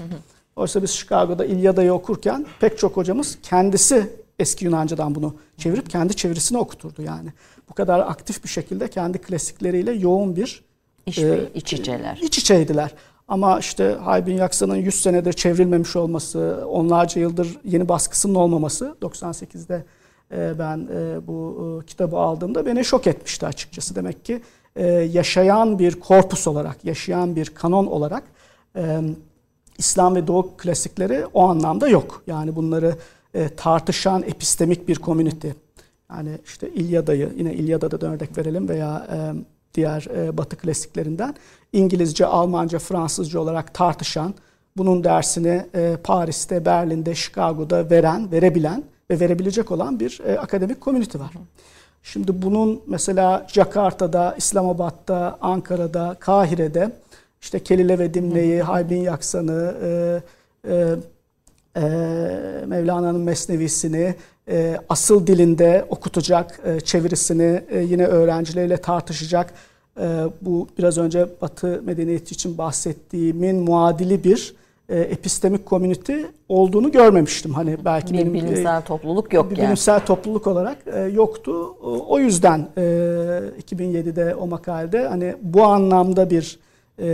[0.55, 6.57] Oysa biz Chicago'da İlyada'yı okurken pek çok hocamız kendisi eski Yunancadan bunu çevirip kendi çevirisini
[6.57, 7.29] okuturdu yani.
[7.69, 10.63] Bu kadar aktif bir şekilde kendi klasikleriyle yoğun bir
[11.05, 12.19] İş, e, iç içeler.
[12.21, 12.91] İç içeydiler.
[13.27, 19.85] Ama işte Haybin Yaksa'nın 100 senedir çevrilmemiş olması, onlarca yıldır yeni baskısının olmaması 98'de
[20.31, 23.95] e, ben e, bu e, kitabı aldığımda beni şok etmişti açıkçası.
[23.95, 24.41] Demek ki
[25.11, 28.23] yaşayan bir korpus olarak, yaşayan bir kanon olarak
[29.77, 32.23] İslam ve Doğu klasikleri o anlamda yok.
[32.27, 32.95] Yani bunları
[33.57, 35.55] tartışan epistemik bir komünite.
[36.09, 39.07] Yani işte İlyada'yı, yine İlyada'da da örnek verelim veya
[39.73, 41.35] diğer e, Batı klasiklerinden
[41.73, 44.33] İngilizce, Almanca, Fransızca olarak tartışan,
[44.77, 51.19] bunun dersini e, Paris'te, Berlin'de, Chicago'da veren, verebilen ve verebilecek olan bir e, akademik komünite
[51.19, 51.31] var.
[52.03, 56.91] Şimdi bunun mesela Jakarta'da, İslamabad'da, Ankara'da, Kahire'de
[57.41, 60.21] işte Kelile ve Dimne'yi, Haybin Yaksan'ı, e,
[60.67, 60.95] e,
[61.75, 61.81] e,
[62.65, 64.15] Mevlana'nın Mesnevisini,
[64.49, 69.53] e, asıl dilinde okutacak, e, çevirisini e, yine öğrencileriyle tartışacak
[70.41, 74.55] bu biraz önce Batı medeniyeti için bahsettiğimin muadili bir
[74.89, 77.53] e, epistemik komünite olduğunu görmemiştim.
[77.53, 79.65] Hani belki bir benim bilimsel e, topluluk yok bir yani.
[79.65, 81.75] bilimsel topluluk olarak e, yoktu.
[82.07, 82.81] O yüzden e,
[83.61, 86.59] 2007'de o makalede hani bu anlamda bir
[86.99, 87.05] e,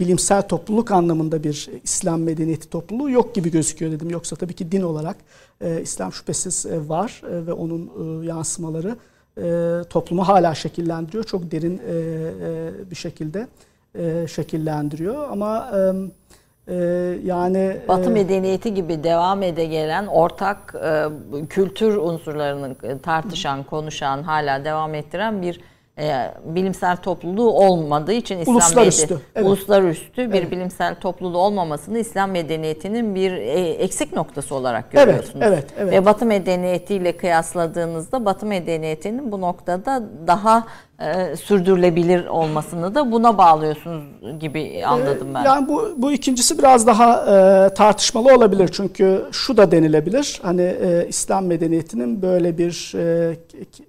[0.00, 4.10] bilimsel topluluk anlamında bir İslam medeniyeti topluluğu yok gibi gözüküyor dedim.
[4.10, 5.16] Yoksa tabii ki din olarak
[5.60, 7.90] e, İslam şüphesiz e, var e, ve onun
[8.22, 8.96] e, yansımaları
[9.42, 11.24] e, toplumu hala şekillendiriyor.
[11.24, 13.48] Çok derin e, e, bir şekilde
[13.94, 15.30] e, şekillendiriyor.
[15.30, 15.92] Ama e,
[16.68, 21.04] ee, yani Batı e, medeniyeti gibi devam ede gelen ortak e,
[21.48, 25.60] kültür unsurlarını tartışan, konuşan, hala devam ettiren bir
[25.98, 29.46] e, bilimsel topluluğu olmadığı için İslam uluslararası, evet.
[29.46, 30.50] uluslararası bir evet.
[30.50, 35.46] bilimsel topluluğu olmamasını İslam medeniyetinin bir e, eksik noktası olarak görüyorsunuz.
[35.46, 35.92] Evet, evet, evet.
[35.92, 40.66] Ve Batı medeniyetiyle kıyasladığınızda Batı medeniyetinin bu noktada daha
[41.00, 44.04] e, sürdürülebilir olmasını da buna bağlıyorsunuz
[44.40, 45.44] gibi anladım ben.
[45.44, 47.24] Yani bu bu ikincisi biraz daha
[47.66, 50.40] e, tartışmalı olabilir çünkü şu da denilebilir.
[50.42, 53.36] Hani e, İslam medeniyetinin böyle bir e,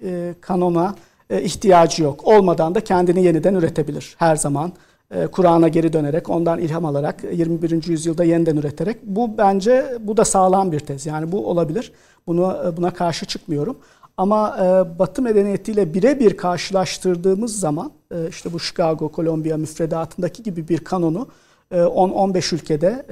[0.04, 0.96] e, kanona
[1.30, 2.28] e, ihtiyacı yok.
[2.28, 4.74] Olmadan da kendini yeniden üretebilir her zaman.
[5.12, 7.88] E, Kur'an'a geri dönerek, ondan ilham alarak 21.
[7.88, 8.98] yüzyılda yeniden üreterek.
[9.04, 11.06] Bu bence bu da sağlam bir tez.
[11.06, 11.92] Yani bu olabilir.
[12.28, 13.78] Bunu e, buna karşı çıkmıyorum.
[14.18, 14.58] Ama
[15.00, 17.92] Batı medeniyetiyle birebir karşılaştırdığımız zaman
[18.30, 21.28] işte bu Chicago, Kolombiya müfredatındaki gibi bir kanonu
[21.72, 23.06] 10-15 ülkede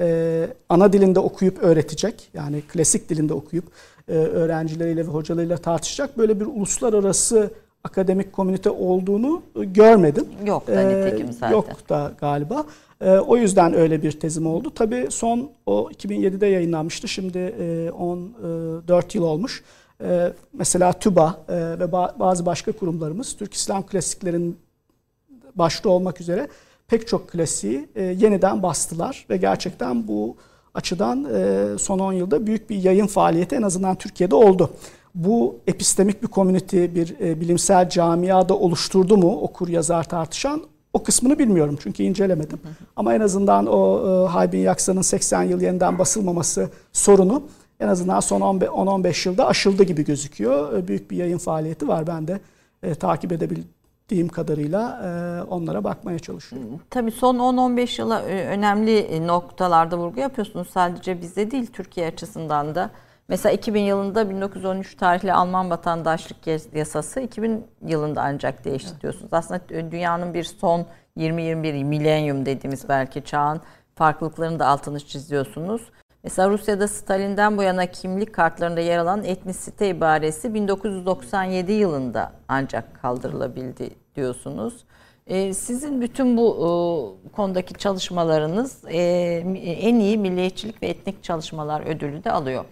[0.68, 3.64] ana dilinde okuyup öğretecek yani klasik dilinde okuyup
[4.08, 7.50] öğrencileriyle ve hocalarıyla tartışacak böyle bir uluslararası
[7.88, 10.24] akademik komünite olduğunu görmedim.
[10.46, 11.50] Yok da ee, nitekim zaten.
[11.50, 12.64] Yok da galiba.
[13.00, 14.72] E, o yüzden öyle bir tezim oldu.
[14.74, 17.08] Tabii son o 2007'de yayınlanmıştı.
[17.08, 19.62] Şimdi e, 14 e, yıl olmuş.
[20.04, 24.58] E, mesela TÜBA e, ve bazı başka kurumlarımız Türk İslam klasiklerin
[25.54, 26.48] başta olmak üzere
[26.88, 30.36] pek çok klasiği e, yeniden bastılar ve gerçekten bu
[30.74, 34.70] açıdan e, son 10 yılda büyük bir yayın faaliyeti en azından Türkiye'de oldu
[35.18, 41.38] bu epistemik bir komünite, bir e, bilimsel camiada oluşturdu mu okur yazar tartışan o kısmını
[41.38, 42.58] bilmiyorum çünkü incelemedim.
[42.62, 42.72] Hı hı.
[42.96, 47.42] Ama en azından o e, Haybin Yaksa'nın 80 yıl yeniden basılmaması sorunu
[47.80, 50.78] en azından son 10-15 yılda aşıldı gibi gözüküyor.
[50.78, 52.06] E, büyük bir yayın faaliyeti var.
[52.06, 52.40] Ben de
[52.82, 56.80] e, takip edebildiğim kadarıyla e, onlara bakmaya çalışıyorum.
[56.90, 60.68] Tabii son 10-15 yıla e, önemli noktalarda vurgu yapıyorsunuz.
[60.70, 62.90] Sadece bize değil Türkiye açısından da.
[63.28, 66.36] Mesela 2000 yılında 1913 tarihli Alman vatandaşlık
[66.74, 69.32] yasası 2000 yılında ancak değişti diyorsunuz.
[69.32, 70.86] Aslında dünyanın bir son
[71.16, 73.60] 20-21 milenyum dediğimiz belki çağın
[73.94, 75.82] farklılıklarını da altını çiziyorsunuz.
[76.24, 83.90] Mesela Rusya'da Stalin'den bu yana kimlik kartlarında yer alan etnisite ibaresi 1997 yılında ancak kaldırılabildi
[84.16, 84.84] diyorsunuz.
[85.26, 88.98] Ee, sizin bütün bu e, konudaki çalışmalarınız e,
[89.64, 92.64] en iyi milliyetçilik ve etnik çalışmalar ödülü de alıyor.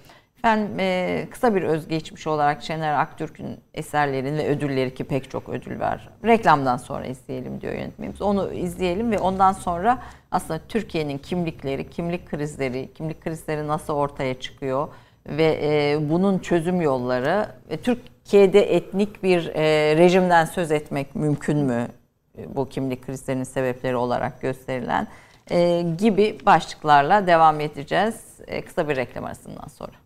[0.45, 5.81] Ben e, kısa bir özgeçmiş olarak Şener Aktürk'ün eserlerini ve ödülleri ki pek çok ödül
[5.81, 6.09] var.
[6.25, 8.23] Reklamdan sonra izleyelim diyor yönetmenimiz.
[8.23, 9.99] Onu izleyelim ve ondan sonra
[10.31, 14.89] aslında Türkiye'nin kimlikleri, kimlik krizleri, kimlik krizleri nasıl ortaya çıkıyor
[15.27, 21.89] ve e, bunun çözüm yolları ve Türkiye'de etnik bir e, rejimden söz etmek mümkün mü?
[22.39, 25.07] E, bu kimlik krizlerinin sebepleri olarak gösterilen
[25.51, 28.41] e, gibi başlıklarla devam edeceğiz.
[28.47, 30.06] E, kısa bir reklam arasından sonra.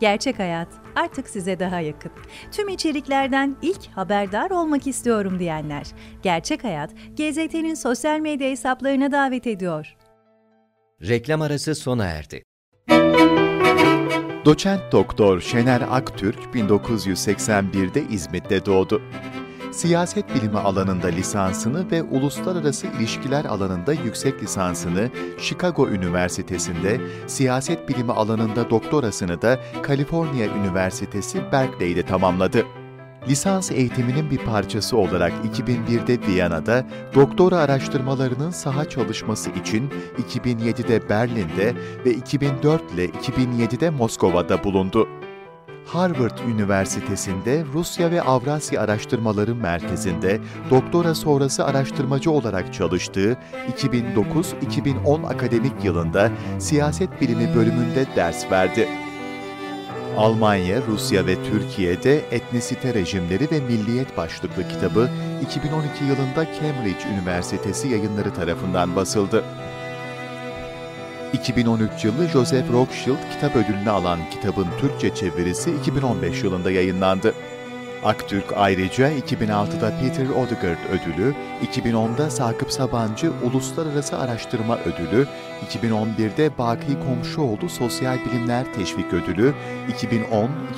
[0.00, 2.12] Gerçek Hayat artık size daha yakın.
[2.52, 5.86] Tüm içeriklerden ilk haberdar olmak istiyorum diyenler.
[6.22, 9.96] Gerçek Hayat, GZT'nin sosyal medya hesaplarına davet ediyor.
[11.02, 12.42] Reklam arası sona erdi.
[14.44, 19.02] Doçent Doktor Şener Aktürk 1981'de İzmit'te doğdu
[19.72, 28.70] siyaset bilimi alanında lisansını ve uluslararası ilişkiler alanında yüksek lisansını Chicago Üniversitesi'nde, siyaset bilimi alanında
[28.70, 32.64] doktorasını da Kaliforniya Üniversitesi Berkeley'de tamamladı.
[33.28, 39.90] Lisans eğitiminin bir parçası olarak 2001'de Viyana'da, doktora araştırmalarının saha çalışması için
[40.30, 45.08] 2007'de Berlin'de ve 2004 ile 2007'de Moskova'da bulundu.
[45.88, 53.36] Harvard Üniversitesi'nde Rusya ve Avrasya Araştırmaları Merkezi'nde doktora sonrası araştırmacı olarak çalıştığı
[53.76, 58.88] 2009-2010 akademik yılında siyaset bilimi bölümünde ders verdi.
[60.16, 65.10] Almanya, Rusya ve Türkiye'de Etnisite Rejimleri ve Milliyet başlıklı kitabı
[65.42, 69.44] 2012 yılında Cambridge Üniversitesi yayınları tarafından basıldı.
[71.32, 77.34] 2013 yılı Joseph Rothschild kitap ödülünü alan kitabın Türkçe çevirisi 2015 yılında yayınlandı.
[78.04, 81.34] Aktürk ayrıca 2006'da Peter Odegaard Ödülü,
[81.72, 85.26] 2010'da Sakıp Sabancı Uluslararası Araştırma Ödülü,
[85.70, 89.54] 2011'de Baki Komşuoğlu Sosyal Bilimler Teşvik Ödülü,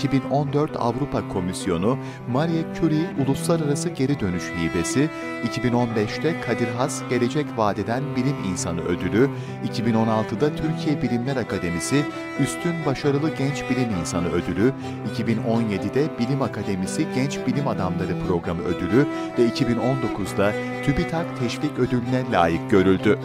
[0.03, 5.09] 2010-2014 Avrupa Komisyonu Marie Curie Uluslararası Geri Dönüş Hibesi,
[5.55, 9.31] 2015'te Kadir Has Gelecek Vadeden Bilim İnsanı Ödülü,
[9.69, 12.05] 2016'da Türkiye Bilimler Akademisi
[12.41, 14.73] Üstün Başarılı Genç Bilim İnsanı Ödülü,
[15.17, 19.07] 2017'de Bilim Akademisi Genç Bilim Adamları Programı Ödülü
[19.38, 20.53] ve 2019'da
[20.85, 23.18] TÜBİTAK Teşvik Ödülüne layık görüldü.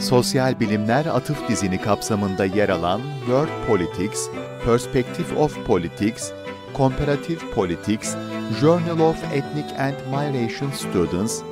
[0.00, 4.28] Sosyal Bilimler Atıf dizini kapsamında yer alan World Politics,
[4.64, 6.30] Perspective of Politics,
[6.76, 8.14] Comparative Politics,
[8.60, 11.42] Journal of Ethnic and Migration Students,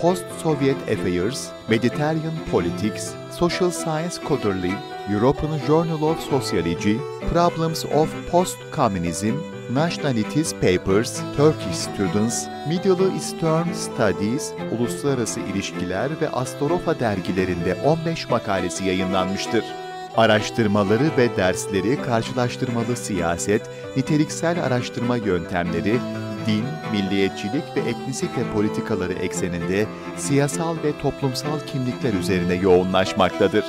[0.00, 4.72] Post-Soviet Affairs, Mediterranean Politics, Social Science Quarterly,
[5.10, 6.98] European Journal of Sociology,
[7.32, 9.36] Problems of Post-Communism,
[9.74, 19.64] Nationalities Papers, Turkish Students, Middle Eastern Studies, Uluslararası İlişkiler ve Astorofa dergilerinde 15 makalesi yayınlanmıştır.
[20.16, 25.98] Araştırmaları ve dersleri karşılaştırmalı siyaset, niteliksel araştırma yöntemleri,
[26.46, 33.64] din, milliyetçilik ve etnisite politikaları ekseninde siyasal ve toplumsal kimlikler üzerine yoğunlaşmaktadır.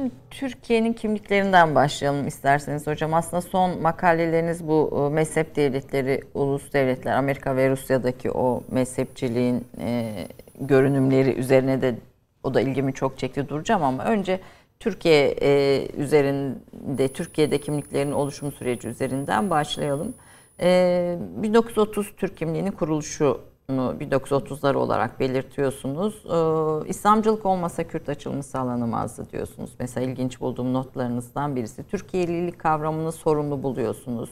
[0.00, 3.14] Şimdi Türkiye'nin kimliklerinden başlayalım isterseniz hocam.
[3.14, 10.14] Aslında son makaleleriniz bu e, mezhep devletleri, ulus devletler, Amerika ve Rusya'daki o mezhepçiliğin e,
[10.60, 11.94] görünümleri üzerine de
[12.42, 14.40] o da ilgimi çok çekti duracağım ama önce
[14.78, 20.14] Türkiye e, üzerinde, Türkiye'de kimliklerin oluşum süreci üzerinden başlayalım.
[20.60, 23.40] E, 1930 Türk kimliğinin kuruluşu
[23.78, 26.14] 1930'lar olarak belirtiyorsunuz.
[26.26, 29.70] Ee, İslamcılık olmasa Kürt açılımı sağlanamazdı diyorsunuz.
[29.78, 31.84] Mesela ilginç bulduğum notlarınızdan birisi.
[31.84, 34.30] Türkiye'lilik kavramını sorumlu buluyorsunuz.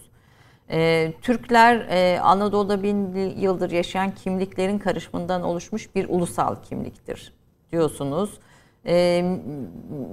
[0.71, 7.33] Ee, Türkler e, Anadolu'da bin yıldır yaşayan kimliklerin karışımından oluşmuş bir ulusal kimliktir
[7.73, 8.39] diyorsunuz.
[8.87, 9.39] Ee,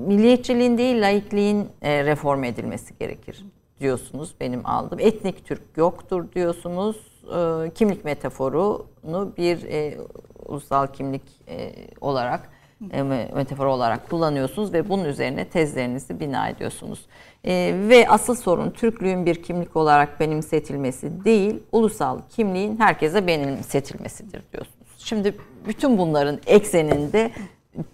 [0.08, 3.46] milliyetçiliğin değil laikliğin e, reform edilmesi gerekir
[3.80, 5.00] diyorsunuz benim aldığım.
[5.00, 9.98] Etnik Türk yoktur diyorsunuz e, kimlik metaforunu bir e,
[10.46, 12.50] ulusal kimlik e, olarak
[12.92, 13.04] e,
[13.36, 17.06] metafor olarak kullanıyorsunuz ve bunun üzerine tezlerinizi bina ediyorsunuz.
[17.44, 24.86] E, ve asıl sorun Türklüğün bir kimlik olarak benimsetilmesi değil, ulusal kimliğin herkese benimsetilmesidir diyorsunuz.
[24.98, 25.36] Şimdi
[25.68, 27.32] bütün bunların ekseninde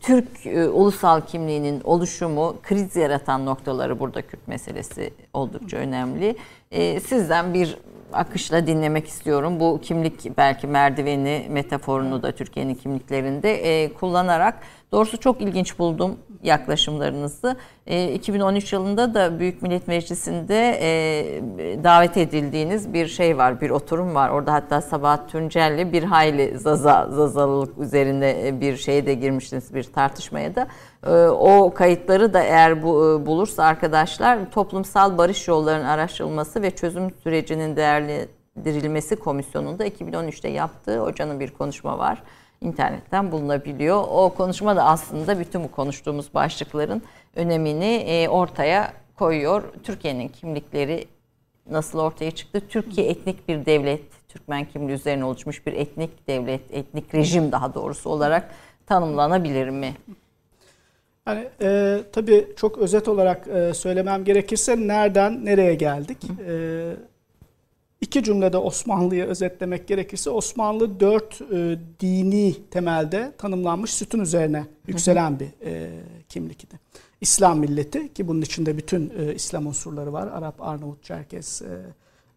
[0.01, 6.35] Türk e, ulusal kimliğinin oluşumu, kriz yaratan noktaları burada Kürt meselesi oldukça önemli.
[6.71, 7.77] E, sizden bir
[8.13, 9.59] akışla dinlemek istiyorum.
[9.59, 17.55] Bu kimlik belki merdiveni metaforunu da Türkiye'nin kimliklerinde e, kullanarak doğrusu çok ilginç buldum yaklaşımlarınızı.
[17.87, 24.15] E, 2013 yılında da Büyük Millet Meclisi'nde e, davet edildiğiniz bir şey var, bir oturum
[24.15, 24.29] var.
[24.29, 30.55] Orada hatta Sabahat Tuncel'le bir hayli zaza, zazalılık üzerine bir şeye de girmiştiniz bir tartışmaya
[30.55, 30.67] da.
[31.07, 37.11] E, o kayıtları da eğer bu, e, bulursa arkadaşlar toplumsal barış yollarının araştırılması ve çözüm
[37.23, 42.23] sürecinin değerlendirilmesi komisyonunda 2013'te yaptığı hocanın bir konuşma var
[42.61, 44.03] internetten bulunabiliyor.
[44.09, 47.01] O konuşma da aslında bütün bu konuştuğumuz başlıkların
[47.35, 49.63] önemini e, ortaya koyuyor.
[49.83, 51.07] Türkiye'nin kimlikleri
[51.69, 52.61] nasıl ortaya çıktı?
[52.69, 58.09] Türkiye etnik bir devlet, Türkmen kimliği üzerine oluşmuş bir etnik devlet, etnik rejim daha doğrusu
[58.09, 58.51] olarak
[58.85, 59.93] tanımlanabilir mi?
[61.27, 66.17] Yani e, tabii çok özet olarak e, söylemem gerekirse nereden nereye geldik?
[66.47, 66.53] E,
[68.01, 75.49] İki cümlede Osmanlı'yı özetlemek gerekirse Osmanlı dört e, dini temelde tanımlanmış sütun üzerine yükselen bir
[75.65, 75.89] e,
[76.29, 76.79] kimlikti.
[77.21, 80.27] İslam milleti ki bunun içinde bütün e, İslam unsurları var.
[80.27, 81.85] Arap, Arnavut, Çerkes e,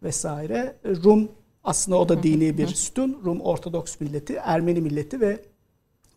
[0.03, 0.75] vesaire.
[0.85, 1.29] Rum
[1.63, 3.21] aslında o da dini bir sütun.
[3.25, 5.39] Rum Ortodoks milleti, Ermeni milleti ve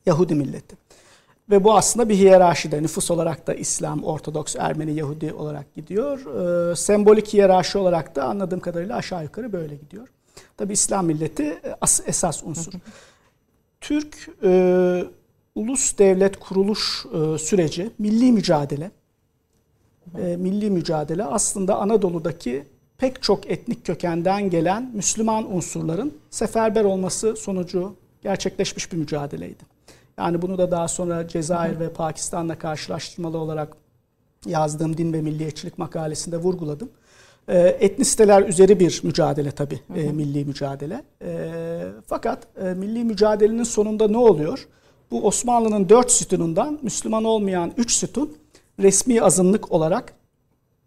[0.07, 0.77] Yahudi milleti.
[1.51, 2.83] Ve bu aslında bir hiyerarşide.
[2.83, 6.19] Nüfus olarak da İslam, Ortodoks, Ermeni, Yahudi olarak gidiyor.
[6.71, 10.09] E, sembolik hiyerarşi olarak da anladığım kadarıyla aşağı yukarı böyle gidiyor.
[10.57, 12.73] Tabi İslam milleti e, as, esas unsur.
[13.81, 15.05] Türk e,
[15.55, 18.91] ulus devlet kuruluş e, süreci, milli mücadele
[20.19, 22.65] e, milli mücadele aslında Anadolu'daki
[22.99, 29.78] pek çok etnik kökenden gelen Müslüman unsurların seferber olması sonucu gerçekleşmiş bir mücadeleydi.
[30.19, 33.77] Yani bunu da daha sonra Cezayir ve Pakistan'la karşılaştırmalı olarak
[34.47, 36.91] yazdığım din ve milliyetçilik makalesinde vurguladım.
[37.49, 41.03] E, etnisiteler üzeri bir mücadele tabii e, milli mücadele.
[41.25, 41.51] E,
[42.07, 44.69] fakat e, milli mücadelenin sonunda ne oluyor?
[45.11, 48.37] Bu Osmanlı'nın dört sütunundan Müslüman olmayan üç sütun
[48.81, 50.13] resmi azınlık olarak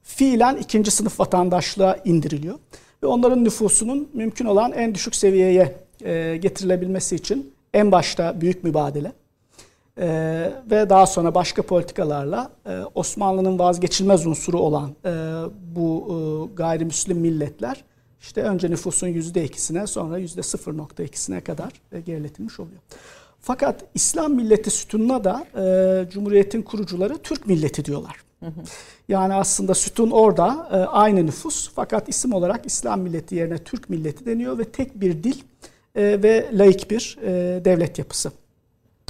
[0.03, 2.59] fiilen ikinci sınıf vatandaşlığa indiriliyor.
[3.03, 5.75] Ve onların nüfusunun mümkün olan en düşük seviyeye
[6.05, 9.11] e, getirilebilmesi için en başta büyük mübadele
[10.01, 10.07] e,
[10.71, 15.11] ve daha sonra başka politikalarla e, Osmanlı'nın vazgeçilmez unsuru olan e,
[15.75, 17.83] bu e, gayrimüslim milletler
[18.21, 22.79] işte önce nüfusun yüzde ikisine sonra yüzde 0.2'sine kadar e, geriletilmiş oluyor.
[23.39, 28.15] Fakat İslam milleti sütununa da e, Cumhuriyet'in kurucuları Türk milleti diyorlar.
[29.07, 34.25] Yani aslında sütun orada e, aynı nüfus fakat isim olarak İslam milleti yerine Türk milleti
[34.25, 35.41] deniyor ve tek bir dil
[35.95, 38.31] e, ve laik bir e, devlet yapısı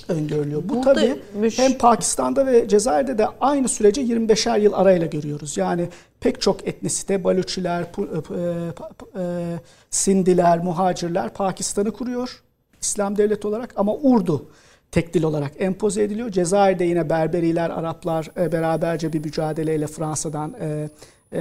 [0.10, 0.62] öngörülüyor.
[0.66, 5.58] Bu Burada tabii müş- hem Pakistan'da ve Cezayir'de de aynı süreci 25'er yıl arayla görüyoruz.
[5.58, 5.90] Yani
[6.20, 9.56] pek çok etnisite, Balüçiler, Pu- e, pa- e,
[9.90, 12.42] Sindiler, Muhacirler Pakistan'ı kuruyor
[12.82, 14.46] İslam devleti olarak ama Urdu
[14.92, 16.30] tek dil olarak empoze ediliyor.
[16.30, 20.90] Cezayir'de yine Berberiler, Araplar e, beraberce bir mücadeleyle Fransa'dan e,
[21.34, 21.40] e,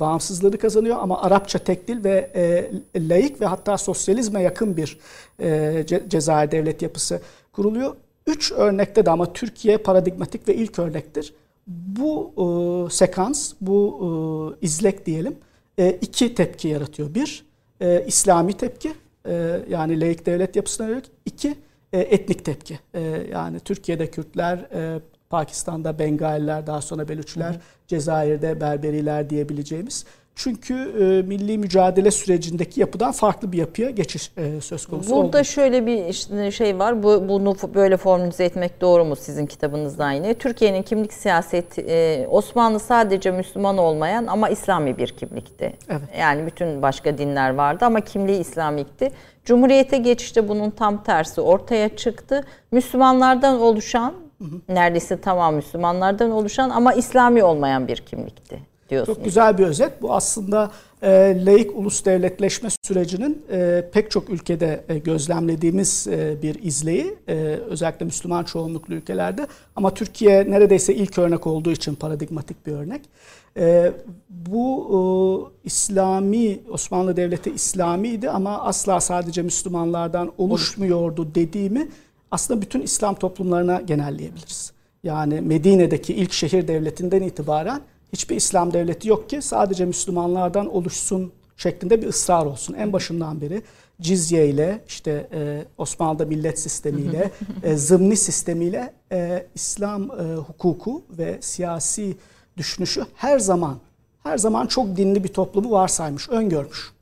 [0.00, 2.30] bağımsızlığını kazanıyor ama Arapça tek dil ve
[2.94, 4.98] e, laik ve hatta sosyalizme yakın bir
[5.38, 5.46] e,
[5.86, 7.20] Ce- Cezayir devlet yapısı
[7.52, 7.96] kuruluyor.
[8.26, 11.34] Üç örnekte de ama Türkiye paradigmatik ve ilk örnektir.
[11.66, 15.36] Bu e, sekans, bu e, izlek diyelim
[15.78, 17.14] e, iki tepki yaratıyor.
[17.14, 17.46] Bir,
[17.80, 18.92] e, İslami tepki
[19.28, 21.10] e, yani laik devlet yapısına yönelik.
[21.26, 21.54] İki,
[21.92, 22.78] e, etnik tepki.
[22.94, 23.00] E,
[23.32, 25.00] yani Türkiye'de Kürtler, e,
[25.30, 30.04] Pakistan'da Bengaliler, daha sonra Belüçler, Cezayir'de Berberiler diyebileceğimiz.
[30.34, 35.44] Çünkü e, milli mücadele sürecindeki yapıdan farklı bir yapıya geçiş e, söz konusu Burada oldu.
[35.44, 37.02] şöyle bir işte şey var.
[37.02, 40.34] Bu bunu böyle formülize etmek doğru mu sizin kitabınızdan yine?
[40.34, 45.72] Türkiye'nin kimlik siyaseti e, Osmanlı sadece Müslüman olmayan ama İslami bir kimlikti.
[45.88, 46.02] Evet.
[46.18, 49.10] Yani bütün başka dinler vardı ama kimliği İslamikti.
[49.44, 52.44] Cumhuriyete geçişte bunun tam tersi ortaya çıktı.
[52.70, 54.14] Müslümanlardan oluşan
[54.68, 59.16] neredeyse tamam Müslümanlardan oluşan ama İslami olmayan bir kimlikti diyorsunuz.
[59.16, 60.02] Çok güzel bir özet.
[60.02, 60.70] Bu aslında
[61.02, 67.14] e, laik ulus devletleşme sürecinin e, pek çok ülkede e, gözlemlediğimiz e, bir izleyi.
[67.28, 67.34] E,
[67.68, 69.46] özellikle Müslüman çoğunluklu ülkelerde.
[69.76, 73.00] Ama Türkiye neredeyse ilk örnek olduğu için paradigmatik bir örnek.
[73.56, 73.92] E,
[74.28, 81.88] bu e, İslami, Osmanlı Devleti İslamiydi ama asla sadece Müslümanlardan oluşmuyordu dediğimi
[82.30, 84.72] aslında bütün İslam toplumlarına genelleyebiliriz.
[85.04, 87.80] Yani Medine'deki ilk şehir devletinden itibaren
[88.12, 92.74] hiçbir İslam devleti yok ki sadece Müslümanlardan oluşsun şeklinde bir ısrar olsun.
[92.74, 93.62] En başından beri
[94.00, 97.30] cizye ile işte e, Osmanlı'da millet sistemiyle,
[97.62, 102.16] e, zımni sistemiyle e, İslam e, hukuku ve siyasi
[102.56, 103.78] düşünüşü her zaman
[104.22, 106.92] her zaman çok dinli bir toplumu varsaymış, öngörmüş.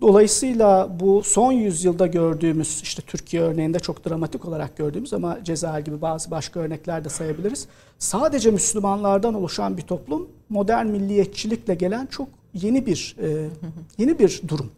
[0.00, 6.02] Dolayısıyla bu son yüzyılda gördüğümüz işte Türkiye örneğinde çok dramatik olarak gördüğümüz ama Cezayir gibi
[6.02, 7.66] bazı başka örnekler de sayabiliriz.
[7.98, 13.48] Sadece Müslümanlardan oluşan bir toplum modern milliyetçilikle gelen çok yeni bir e,
[13.98, 14.70] yeni bir durum.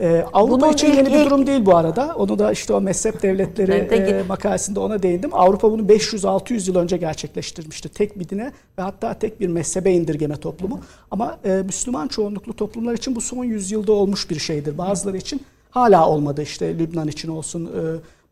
[0.00, 2.14] E, Avrupa Bunun için yeni bir durum değil bu arada.
[2.16, 4.14] Onu da işte o mezhep devletleri peki.
[4.14, 5.30] e, makalesinde ona değindim.
[5.32, 7.88] Avrupa bunu 500-600 yıl önce gerçekleştirmişti.
[7.88, 10.80] Tek bir dine ve hatta tek bir mezhebe indirgeme toplumu.
[11.10, 14.78] Ama e, Müslüman çoğunluklu toplumlar için bu son yüzyılda olmuş bir şeydir.
[14.78, 15.40] Bazıları için
[15.70, 16.42] hala olmadı.
[16.42, 17.80] İşte Lübnan için olsun, e,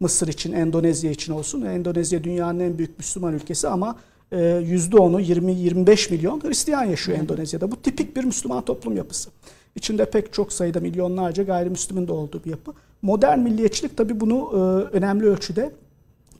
[0.01, 1.63] Mısır için, Endonezya için olsun.
[1.63, 3.97] Endonezya dünyanın en büyük Müslüman ülkesi ama
[4.33, 7.71] e, %10'u 20-25 milyon Hristiyan yaşıyor Endonezya'da.
[7.71, 9.31] Bu tipik bir Müslüman toplum yapısı.
[9.75, 12.73] İçinde pek çok sayıda milyonlarca gayrimüslimin de olduğu bir yapı.
[13.03, 14.57] Modern milliyetçilik tabii bunu e,
[14.97, 15.73] önemli ölçüde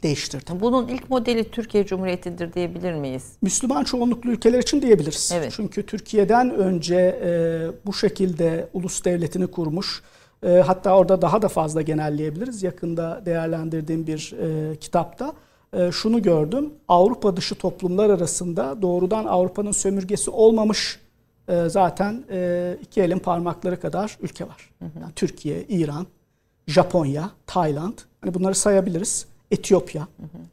[0.03, 0.51] değiştirdi.
[0.61, 3.33] Bunun ilk modeli Türkiye Cumhuriyeti'dir diyebilir miyiz?
[3.43, 5.33] Müslüman çoğunluklu ülkeler için diyebiliriz.
[5.35, 5.53] Evet.
[5.57, 7.31] Çünkü Türkiye'den önce e,
[7.87, 10.03] bu şekilde ulus devletini kurmuş,
[10.43, 12.63] e, hatta orada daha da fazla genelleyebiliriz.
[12.63, 15.33] Yakında değerlendirdiğim bir e, kitapta
[15.73, 16.71] e, şunu gördüm.
[16.89, 20.99] Avrupa dışı toplumlar arasında doğrudan Avrupa'nın sömürgesi olmamış
[21.51, 24.71] e, zaten e, iki elin parmakları kadar ülke var.
[24.81, 26.07] Yani Türkiye, İran,
[26.67, 27.99] Japonya, Tayland.
[28.21, 29.27] Hani bunları sayabiliriz.
[29.51, 30.09] Etiyopya,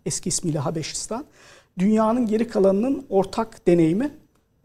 [0.05, 1.25] eski ismiyle Habeşistan.
[1.79, 4.11] Dünyanın geri kalanının ortak deneyimi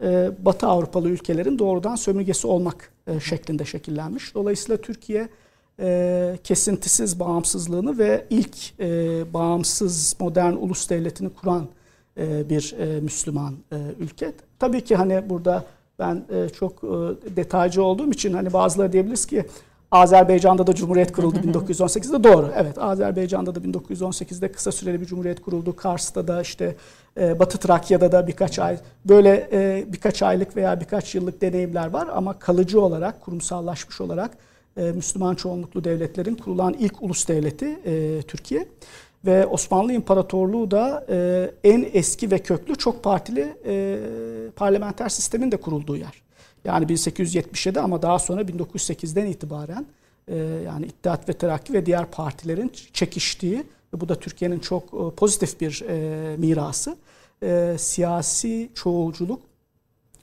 [0.03, 4.35] e, Batı Avrupalı ülkelerin doğrudan sömürgesi olmak e, şeklinde şekillenmiş.
[4.35, 5.29] Dolayısıyla Türkiye
[5.79, 8.87] e, kesintisiz bağımsızlığını ve ilk e,
[9.33, 11.67] bağımsız modern ulus devletini kuran
[12.17, 14.33] e, bir e, Müslüman e, ülke.
[14.59, 15.65] Tabii ki hani burada
[16.03, 16.87] ben e, çok e,
[17.35, 19.45] detaycı olduğum için hani bazıları diyebiliriz ki
[19.91, 22.51] Azerbaycan'da da cumhuriyet kuruldu 1918'de doğru.
[22.55, 25.75] Evet Azerbaycan'da da 1918'de kısa süreli bir cumhuriyet kuruldu.
[25.75, 26.75] Kars'ta da işte
[27.19, 32.07] e, Batı Trakya'da da birkaç ay böyle e, birkaç aylık veya birkaç yıllık deneyimler var
[32.13, 34.31] ama kalıcı olarak kurumsallaşmış olarak
[34.77, 38.67] e, Müslüman çoğunluklu devletlerin kurulan ilk ulus devleti e, Türkiye
[39.25, 43.99] ve Osmanlı İmparatorluğu da e, en eski ve köklü çok partili e,
[44.55, 46.23] parlamenter sistemin de kurulduğu yer.
[46.65, 49.85] Yani 1877 ama daha sonra 1908'den itibaren
[50.27, 53.63] e, yani İttihat ve Terakki ve diğer partilerin çekiştiği
[53.93, 56.97] bu da Türkiye'nin çok e, pozitif bir e, mirası.
[57.43, 59.41] E, siyasi çoğulculuk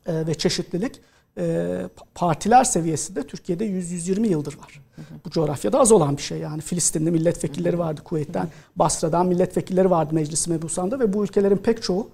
[0.06, 1.00] e, ve çeşitlilik
[1.40, 1.76] e,
[2.14, 4.80] partiler seviyesinde Türkiye'de 100-120 yıldır var.
[5.24, 6.60] Bu coğrafyada az olan bir şey yani.
[6.60, 12.10] Filistinli milletvekilleri vardı Kuveyt'ten, Basra'dan milletvekilleri vardı Meclis-i Mebusan'da ve bu ülkelerin pek çoğu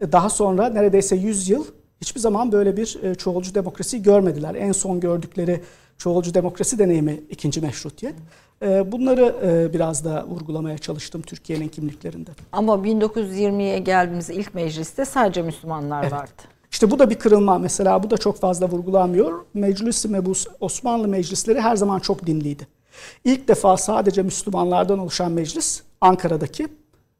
[0.00, 1.64] e, daha sonra neredeyse 100 yıl
[2.00, 4.54] hiçbir zaman böyle bir e, çoğulcu demokrasi görmediler.
[4.54, 5.60] En son gördükleri
[5.98, 8.14] çoğulcu demokrasi deneyimi ikinci meşrutiyet.
[8.62, 9.34] E, bunları
[9.72, 12.30] biraz da vurgulamaya çalıştım Türkiye'nin kimliklerinde.
[12.52, 16.12] Ama 1920'ye geldiğimiz ilk mecliste sadece Müslümanlar evet.
[16.12, 16.42] vardı.
[16.76, 17.58] İşte bu da bir kırılma.
[17.58, 19.44] Mesela bu da çok fazla vurgulanmıyor.
[19.54, 22.66] Meclis-i Mebus, Osmanlı meclisleri her zaman çok dinliydi.
[23.24, 26.68] İlk defa sadece Müslümanlardan oluşan meclis Ankara'daki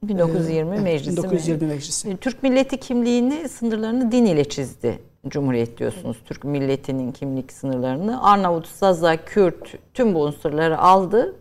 [0.02, 1.72] 1920 ee, meclisi 1920 mi?
[1.72, 2.16] meclisi.
[2.16, 4.98] Türk milleti kimliğini sınırlarını din ile çizdi
[5.28, 6.16] Cumhuriyet diyorsunuz.
[6.24, 11.34] Türk milletinin kimlik sınırlarını Arnavut, Saza, Kürt tüm bu unsurları aldı.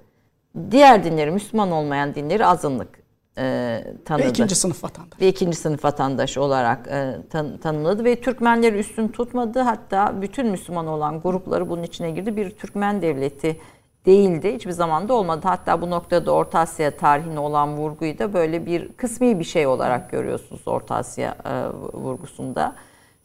[0.71, 3.04] Diğer dinleri Müslüman olmayan dinleri azınlık
[3.37, 4.23] e, tanıdı.
[4.23, 5.21] Ve ikinci sınıf vatandaş.
[5.21, 9.59] Ve ikinci sınıf vatandaş olarak e, tan- tanımladı ve Türkmenleri üstün tutmadı.
[9.59, 12.35] Hatta bütün Müslüman olan grupları bunun içine girdi.
[12.37, 13.59] Bir Türkmen devleti
[14.05, 14.55] değildi.
[14.55, 15.41] Hiçbir zaman da olmadı.
[15.43, 20.11] Hatta bu noktada Orta Asya tarihine olan vurguyu da böyle bir kısmi bir şey olarak
[20.11, 22.75] görüyorsunuz Orta Asya e, vurgusunda.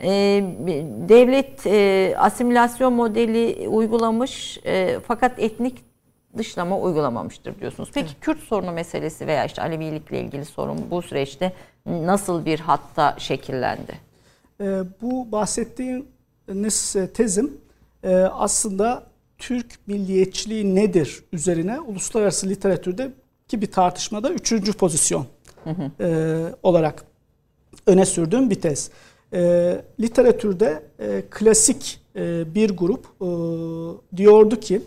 [0.02, 0.08] E,
[1.08, 5.89] devlet e, asimilasyon modeli uygulamış e, fakat etnik
[6.38, 7.90] dışlama uygulamamıştır diyorsunuz.
[7.94, 8.20] Peki evet.
[8.20, 11.52] Kürt sorunu meselesi veya işte Alevilikle ilgili sorun bu süreçte
[11.86, 13.92] nasıl bir hatta şekillendi?
[14.60, 17.60] E, bu bahsettiğiniz tezim
[18.04, 19.06] e, aslında
[19.38, 23.10] Türk milliyetçiliği nedir üzerine uluslararası literatürde
[23.48, 25.26] ki bir tartışmada üçüncü pozisyon
[25.64, 26.04] hı hı.
[26.04, 26.08] E,
[26.62, 27.04] olarak
[27.86, 28.90] öne sürdüğüm bir tez.
[29.32, 33.28] E, literatürde e, klasik e, bir grup e,
[34.16, 34.82] diyordu ki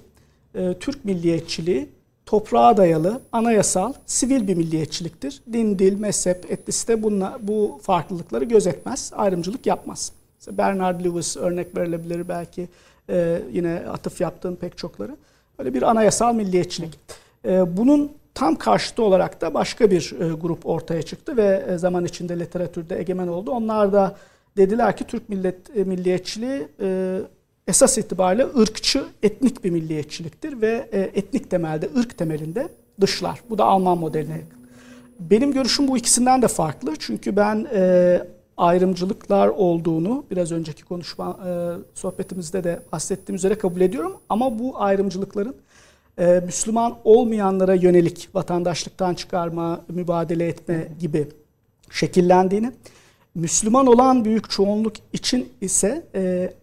[0.55, 1.89] e, Türk milliyetçiliği
[2.25, 5.41] toprağa dayalı, anayasal, sivil bir milliyetçiliktir.
[5.53, 10.11] Din, dil, mezhep, etnisite bunla, bu farklılıkları gözetmez, ayrımcılık yapmaz.
[10.39, 12.69] Mesela Bernard Lewis örnek verilebilir belki
[13.09, 15.15] e, yine atıf yaptığım pek çokları.
[15.59, 16.99] Böyle bir anayasal milliyetçilik.
[17.45, 22.05] E, bunun tam karşıtı olarak da başka bir e, grup ortaya çıktı ve e, zaman
[22.05, 23.51] içinde literatürde egemen oldu.
[23.51, 24.15] Onlar da
[24.57, 27.19] dediler ki Türk millet e, milliyetçiliği e,
[27.67, 32.67] esas itibariyle ırkçı, etnik bir milliyetçiliktir ve e, etnik temelde, ırk temelinde
[33.01, 33.41] dışlar.
[33.49, 34.63] Bu da Alman modeline yakın.
[35.19, 36.93] Benim görüşüm bu ikisinden de farklı.
[36.99, 38.21] Çünkü ben e,
[38.57, 41.51] ayrımcılıklar olduğunu biraz önceki konuşma e,
[41.93, 44.17] sohbetimizde de bahsettiğim üzere kabul ediyorum.
[44.29, 45.55] Ama bu ayrımcılıkların
[46.19, 51.27] e, Müslüman olmayanlara yönelik vatandaşlıktan çıkarma, mübadele etme gibi
[51.91, 52.71] şekillendiğini,
[53.35, 56.53] Müslüman olan büyük çoğunluk için ise e,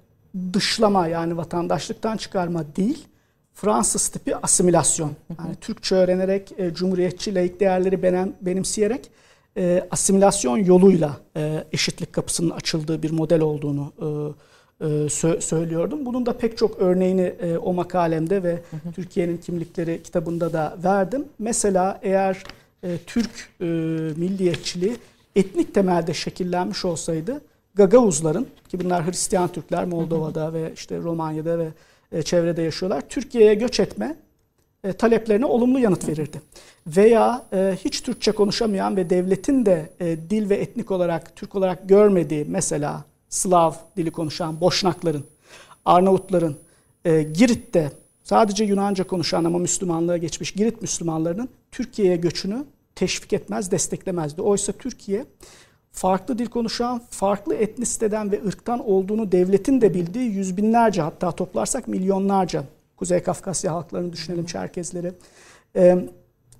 [0.52, 3.06] dışlama yani vatandaşlıktan çıkarma değil,
[3.54, 5.10] Fransız tipi asimilasyon.
[5.38, 9.10] Yani Türkçe öğrenerek, e, cumhuriyetçi laik değerleri benim, benimseyerek
[9.56, 14.06] e, asimilasyon yoluyla e, eşitlik kapısının açıldığı bir model olduğunu e,
[14.84, 16.06] e, sö- söylüyordum.
[16.06, 18.62] Bunun da pek çok örneğini e, o makalemde ve
[18.94, 21.24] Türkiye'nin kimlikleri kitabında da verdim.
[21.38, 22.44] Mesela eğer
[22.82, 23.64] e, Türk e,
[24.16, 24.96] milliyetçiliği
[25.36, 27.40] etnik temelde şekillenmiş olsaydı
[27.74, 31.68] Gagavuzların ki bunlar Hristiyan Türkler Moldova'da ve işte Romanya'da ve
[32.12, 33.02] e, çevrede yaşıyorlar.
[33.08, 34.16] Türkiye'ye göç etme
[34.84, 36.42] e, taleplerine olumlu yanıt verirdi.
[36.86, 39.90] Veya e, hiç Türkçe konuşamayan ve devletin de
[40.30, 45.24] dil ve etnik olarak Türk olarak görmediği mesela Slav dili konuşan Boşnakların,
[45.84, 46.56] Arnavutların,
[47.04, 47.92] Girit'te
[48.24, 52.64] sadece Yunanca konuşan ama Müslümanlığa geçmiş Girit Müslümanlarının Türkiye'ye göçünü
[52.94, 54.42] teşvik etmez, desteklemezdi.
[54.42, 55.24] Oysa Türkiye
[55.92, 61.88] farklı dil konuşan, farklı etnisiteden ve ırktan olduğunu devletin de bildiği yüz binlerce hatta toplarsak
[61.88, 62.64] milyonlarca
[62.96, 65.12] Kuzey Kafkasya halklarını düşünelim, Çerkezleri.
[65.76, 66.08] E,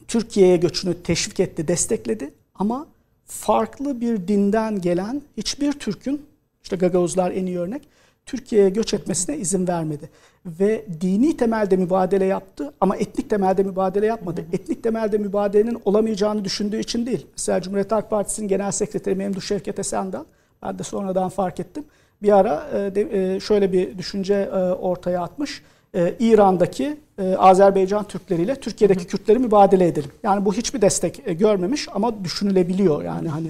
[0.09, 2.35] Türkiye'ye göçünü teşvik etti, destekledi.
[2.55, 2.87] Ama
[3.27, 6.27] farklı bir dinden gelen hiçbir Türk'ün,
[6.63, 7.83] işte Gagavuzlar en iyi örnek,
[8.27, 10.11] Türkiye'ye göç etmesine izin vermedi.
[10.47, 14.45] Ve dini temelde mübadele yaptı ama etnik temelde mübadele yapmadı.
[14.53, 17.27] Etnik temelde mübadelenin olamayacağını düşündüğü için değil.
[17.33, 20.25] Mesela Cumhuriyet Halk Partisi'nin genel sekreteri Memduh Şevket Esen'den
[20.63, 21.85] ben de sonradan fark ettim.
[22.23, 24.51] Bir ara e, şöyle bir düşünce
[24.81, 25.63] ortaya atmış
[25.95, 30.11] e, İran'daki e, Azerbaycan Türkleriyle Türkiye'deki Kürtleri mübadele edelim.
[30.23, 33.05] Yani bu hiçbir destek e, görmemiş ama düşünülebiliyor.
[33.05, 33.49] Yani hani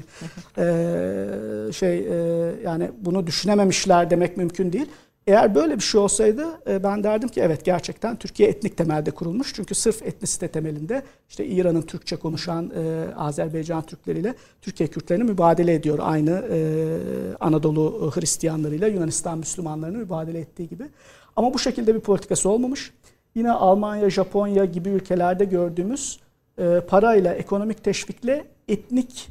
[0.59, 2.15] e, şey e,
[2.65, 4.87] yani bunu düşünememişler demek mümkün değil.
[5.27, 9.55] Eğer böyle bir şey olsaydı e, ben derdim ki evet gerçekten Türkiye etnik temelde kurulmuş.
[9.55, 15.99] Çünkü sırf etnisite temelinde işte İran'ın Türkçe konuşan e, Azerbaycan Türkleriyle Türkiye Kürtlerini mübadele ediyor.
[16.03, 16.59] Aynı e,
[17.41, 20.85] Anadolu Hristiyanlarıyla Yunanistan Müslümanlarını mübadele ettiği gibi.
[21.37, 22.93] Ama bu şekilde bir politikası olmamış.
[23.35, 26.21] Yine Almanya, Japonya gibi ülkelerde gördüğümüz
[26.59, 29.29] e, parayla, ekonomik teşvikle etnik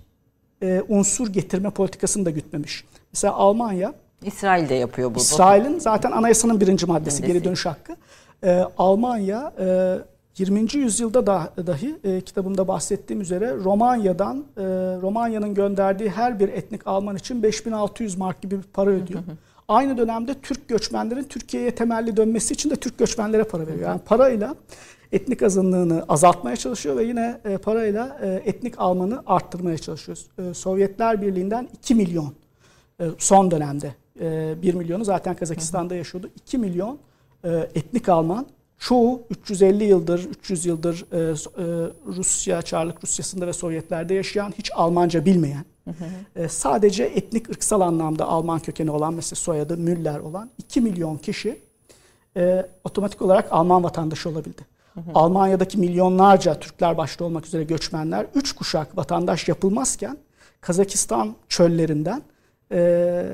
[0.63, 2.85] e, unsur getirme politikasını da gütmemiş.
[3.13, 3.93] Mesela Almanya...
[4.23, 5.17] İsrail de yapıyor bunu.
[5.17, 7.95] İsrail'in zaten anayasanın birinci maddesi geri dönüş hakkı.
[8.43, 9.97] E, Almanya e,
[10.37, 10.67] 20.
[10.73, 14.63] yüzyılda da, dahi e, kitabımda bahsettiğim üzere Romanya'dan e,
[15.01, 19.19] Romanya'nın gönderdiği her bir etnik Alman için 5600 mark gibi bir para ödüyor.
[19.69, 23.89] Aynı dönemde Türk göçmenlerin Türkiye'ye temelli dönmesi için de Türk göçmenlere para veriyor.
[23.89, 24.55] Yani parayla
[25.11, 30.17] etnik azınlığını azaltmaya çalışıyor ve yine e, parayla e, etnik Almanı arttırmaya çalışıyor.
[30.37, 32.33] E, Sovyetler Birliği'nden 2 milyon
[33.17, 33.95] son dönemde
[34.61, 36.29] 1 milyonu zaten Kazakistan'da yaşıyordu.
[36.35, 36.99] 2 milyon
[37.75, 38.47] etnik Alman
[38.77, 41.05] çoğu 350 yıldır, 300 yıldır
[42.05, 46.49] Rusya, Çarlık Rusyası'nda ve Sovyetlerde yaşayan, hiç Almanca bilmeyen, Hı hı.
[46.49, 51.59] sadece etnik ırksal anlamda Alman kökeni olan mesela soyadı Müller olan 2 milyon kişi
[52.37, 54.61] e, otomatik olarak Alman vatandaşı olabildi.
[55.13, 60.17] Almanya'daki milyonlarca Türkler başta olmak üzere göçmenler 3 kuşak vatandaş yapılmazken
[60.61, 62.21] Kazakistan çöllerinden
[62.71, 63.25] e,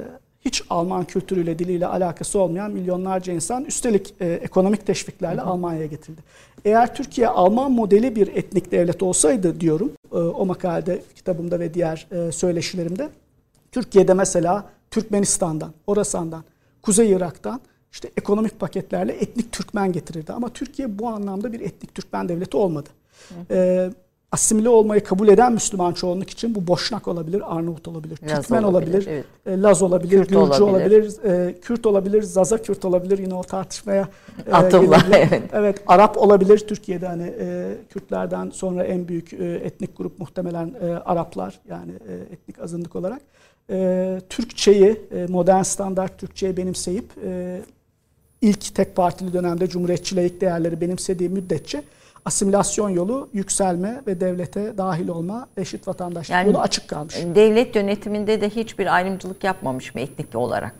[0.46, 6.22] hiç Alman kültürüyle, diliyle alakası olmayan milyonlarca insan üstelik e, ekonomik teşviklerle Almanya'ya getirildi.
[6.66, 12.08] Eğer Türkiye Alman modeli bir etnik devlet olsaydı diyorum e, o makalede, kitabımda ve diğer
[12.12, 13.10] e, söyleşilerimde
[13.72, 16.44] Türkiye'de mesela Türkmenistan'dan, Orasan'dan,
[16.82, 20.34] Kuzey Irak'tan işte ekonomik paketlerle etnik Türkmen getirirdi.
[20.34, 22.90] Ama Türkiye bu anlamda bir etnik Türkmen devleti olmadı.
[23.30, 23.56] Hı.
[23.56, 23.90] E,
[24.36, 28.94] asimile olmayı kabul eden Müslüman çoğunluk için bu Boşnak olabilir, Arnavut olabilir, Laz Türkmen olabilir,
[28.94, 29.26] olabilir evet.
[29.46, 33.18] E, Laz olabilir, Kürt Gürcü olabilir, olabilir e, Kürt olabilir, Zaza Kürt olabilir.
[33.18, 34.08] Yine o tartışmaya
[34.48, 35.44] e, Atılma, evet.
[35.54, 35.82] evet.
[35.88, 36.60] Arap olabilir.
[36.60, 42.14] Türkiye'de hani e, Kürtlerden sonra en büyük e, etnik grup muhtemelen e, Araplar yani e,
[42.34, 43.22] etnik azınlık olarak.
[43.70, 47.62] E, Türkçeyi, e, modern standart Türkçeyi benimseyip e,
[48.42, 51.84] ilk tek partili dönemde cumhuriyetçi layık değerleri benimsediği müddetçe
[52.26, 57.16] asimilasyon yolu yükselme ve devlete dahil olma, eşit vatandaşlık yani, yolu açık kalmış.
[57.36, 60.76] Devlet yönetiminde de hiçbir ayrımcılık yapmamış mı etnik olarak?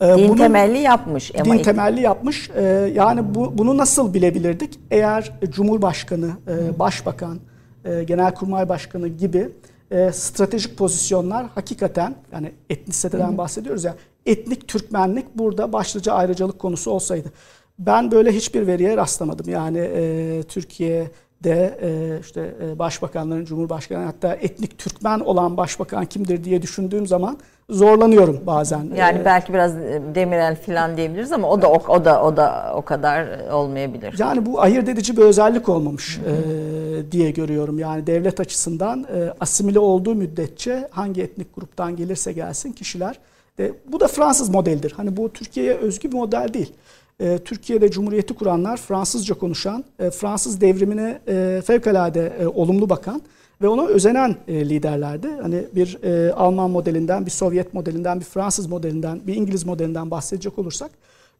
[0.00, 1.30] Ee, din bunu, temelli yapmış.
[1.34, 1.64] Ama din etnik.
[1.64, 2.50] temelli yapmış.
[2.56, 2.62] Ee,
[2.94, 4.80] yani bu, bunu nasıl bilebilirdik?
[4.90, 7.38] Eğer Cumhurbaşkanı, e, Başbakan,
[7.84, 9.48] e, Genelkurmay Başkanı gibi
[9.90, 13.94] e, stratejik pozisyonlar hakikaten yani etnisiteden bahsediyoruz ya
[14.26, 17.32] etnik Türkmenlik burada başlıca ayrıcalık konusu olsaydı.
[17.80, 19.48] Ben böyle hiçbir veriye rastlamadım.
[19.48, 26.62] Yani e, Türkiye'de e, işte e, başbakanların, cumhurbaşkanı hatta etnik Türkmen olan başbakan kimdir diye
[26.62, 27.38] düşündüğüm zaman
[27.70, 28.90] zorlanıyorum bazen.
[28.96, 32.36] Yani ee, belki biraz e, Demirel falan diyebiliriz ama o da o, o da o
[32.36, 34.14] da o kadar olmayabilir.
[34.18, 37.78] Yani bu ayırt edici bir özellik olmamış e, diye görüyorum.
[37.78, 43.18] Yani devlet açısından e, asimile olduğu müddetçe hangi etnik gruptan gelirse gelsin kişiler
[43.58, 44.92] de bu da Fransız modeldir.
[44.96, 46.72] Hani bu Türkiye'ye özgü bir model değil.
[47.20, 53.22] E, Türkiye'de Cumhuriyeti kuranlar Fransızca konuşan, e, Fransız devrimine e, fevkalade olumlu bakan
[53.62, 55.28] ve ona özenen liderlerdi.
[55.42, 55.98] Hani bir
[56.36, 60.90] Alman modelinden, bir Sovyet modelinden, bir Fransız modelinden, bir İngiliz modelinden bahsedecek olursak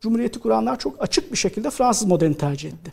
[0.00, 2.92] Cumhuriyeti kuranlar çok açık bir şekilde Fransız modelini tercih etti.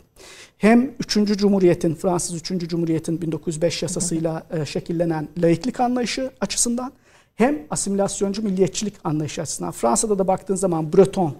[0.58, 1.14] Hem 3.
[1.38, 2.68] Cumhuriyet'in, Fransız 3.
[2.68, 6.92] Cumhuriyet'in 1905 yasasıyla şekillenen laiklik anlayışı açısından
[7.34, 9.70] hem asimilasyoncu milliyetçilik anlayışı açısından.
[9.70, 11.34] Fransa'da da baktığın zaman Breton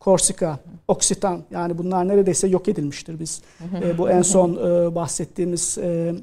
[0.00, 3.42] Korsika, Oksitan yani bunlar neredeyse yok edilmiştir biz.
[3.82, 6.14] e, bu en son e, bahsettiğimiz e,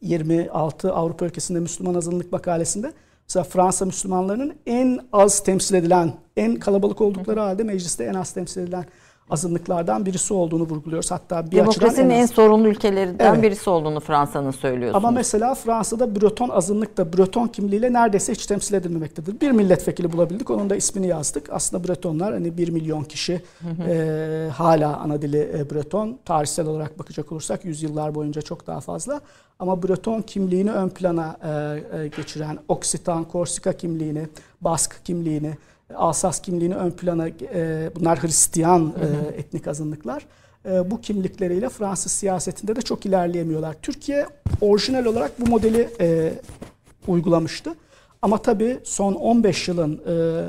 [0.00, 2.92] 26 Avrupa ülkesinde Müslüman azınlık makalesinde
[3.28, 8.60] mesela Fransa Müslümanlarının en az temsil edilen, en kalabalık oldukları halde mecliste en az temsil
[8.60, 8.84] edilen
[9.30, 11.10] azınlıklardan birisi olduğunu vurguluyoruz.
[11.10, 13.42] Hatta bir Demokrasinin en, en sorunlu ülkelerinden evet.
[13.42, 15.04] birisi olduğunu Fransa'nın söylüyorsunuz.
[15.04, 19.40] Ama mesela Fransa'da Breton azınlık da Breton kimliğiyle neredeyse hiç temsil edilmemektedir.
[19.40, 20.50] Bir milletvekili bulabildik.
[20.50, 21.52] Onun da ismini yazdık.
[21.52, 23.42] Aslında Bretonlar hani bir milyon kişi
[23.88, 26.18] E, hala ana dili e, Breton.
[26.24, 29.20] Tarihsel olarak bakacak olursak yüzyıllar boyunca çok daha fazla.
[29.58, 34.28] Ama Breton kimliğini ön plana e, e, geçiren Oksitan, Korsika kimliğini,
[34.60, 35.56] Bask kimliğini,
[35.96, 40.26] Alsas kimliğini ön plana e, bunlar Hristiyan e, etnik azınlıklar.
[40.66, 43.76] E, bu kimlikleriyle Fransız siyasetinde de çok ilerleyemiyorlar.
[43.82, 44.26] Türkiye
[44.60, 46.32] orijinal olarak bu modeli e,
[47.06, 47.74] uygulamıştı.
[48.22, 50.44] Ama tabii son 15 yılın e,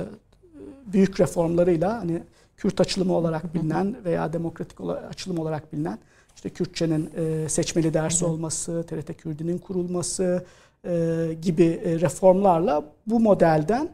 [0.93, 2.23] büyük reformlarıyla hani
[2.57, 4.77] Kürt açılımı olarak bilinen veya demokratik
[5.09, 5.99] açılım olarak bilinen
[6.35, 10.45] işte Kürtçenin e, seçmeli dersi olması, TRT Kürdi'nin kurulması
[10.85, 13.89] e, gibi e, reformlarla bu modelden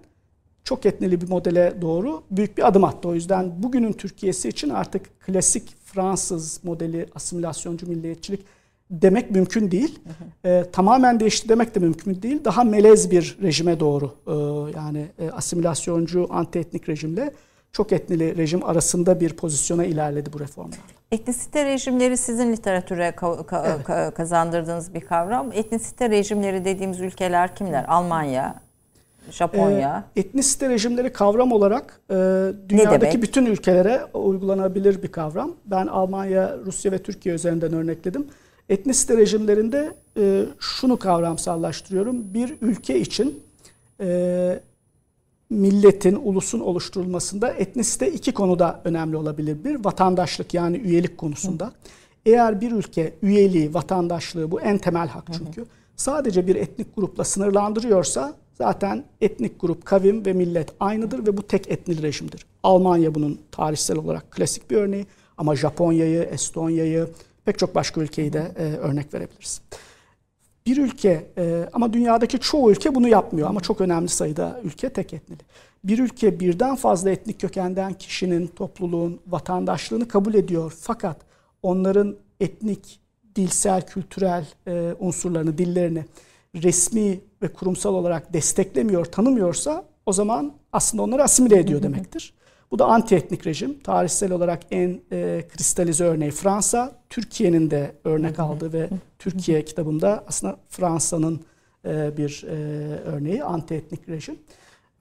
[0.70, 3.08] çok etnili bir modele doğru büyük bir adım attı.
[3.08, 8.46] O yüzden bugünün Türkiye'si için artık klasik Fransız modeli asimilasyoncu milliyetçilik
[8.92, 10.00] demek mümkün değil.
[10.46, 12.46] E, tamamen değişti demek de mümkün değil.
[12.46, 14.34] Daha melez bir rejime doğru e,
[14.78, 17.34] yani e, asimilasyoncu anti-etnik rejimle
[17.72, 20.80] çok etnili rejim arasında bir pozisyona ilerledi bu reformlar.
[21.12, 24.14] Etnisite rejimleri sizin literatüre ka- ka- evet.
[24.16, 25.52] kazandırdığınız bir kavram.
[25.54, 27.86] Etnisite rejimleri dediğimiz ülkeler kimler?
[27.88, 28.69] Almanya,
[29.32, 30.04] Japonya.
[30.16, 32.16] E, etnisite rejimleri kavram olarak e,
[32.70, 35.52] dünyadaki bütün ülkelere uygulanabilir bir kavram.
[35.66, 38.28] Ben Almanya, Rusya ve Türkiye üzerinden örnekledim.
[38.70, 42.34] Etnisite rejimlerinde e, şunu kavramsallaştırıyorum.
[42.34, 43.44] Bir ülke için
[44.02, 44.60] e,
[45.50, 49.64] milletin, ulusun oluşturulmasında etnisite iki konuda önemli olabilir.
[49.64, 51.66] Bir, vatandaşlık yani üyelik konusunda.
[51.66, 51.72] Hı.
[52.26, 55.62] Eğer bir ülke üyeliği, vatandaşlığı bu en temel hak çünkü.
[55.62, 55.70] Hı hı.
[55.96, 61.72] Sadece bir etnik grupla sınırlandırıyorsa zaten etnik grup, kavim ve millet aynıdır ve bu tek
[61.72, 62.46] etnil rejimdir.
[62.64, 65.06] Almanya bunun tarihsel olarak klasik bir örneği
[65.38, 67.08] ama Japonya'yı, Estonya'yı,
[67.46, 69.62] pek çok başka ülkeyi de e, örnek verebiliriz.
[70.66, 75.14] Bir ülke e, ama dünyadaki çoğu ülke bunu yapmıyor ama çok önemli sayıda ülke tek
[75.14, 75.40] etnili.
[75.84, 81.18] Bir ülke birden fazla etnik kökenden kişinin, topluluğun vatandaşlığını kabul ediyor fakat
[81.64, 83.00] onların etnik,
[83.36, 86.06] dilsel, kültürel e, unsurlarını, dillerini
[86.56, 92.34] resmi ve kurumsal olarak desteklemiyor, tanımıyorsa o zaman aslında onları asimile ediyor demektir.
[92.72, 93.80] Bu da anti-etnik rejim.
[93.80, 96.92] Tarihsel olarak en e, kristalize örneği Fransa.
[97.10, 98.90] Türkiye'nin de örnek aldığı ve
[99.20, 101.42] Türkiye kitabında aslında Fransa'nın
[101.86, 102.56] e, bir e,
[103.06, 104.40] örneği anti-etnik rejim.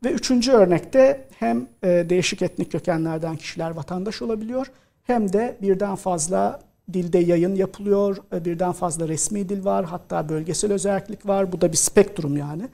[0.05, 4.66] Ve üçüncü örnekte hem e, değişik etnik kökenlerden kişiler vatandaş olabiliyor
[5.03, 6.61] hem de birden fazla
[6.93, 11.53] dilde yayın yapılıyor, e, birden fazla resmi dil var, hatta bölgesel özellik var.
[11.53, 12.68] Bu da bir spektrum yani.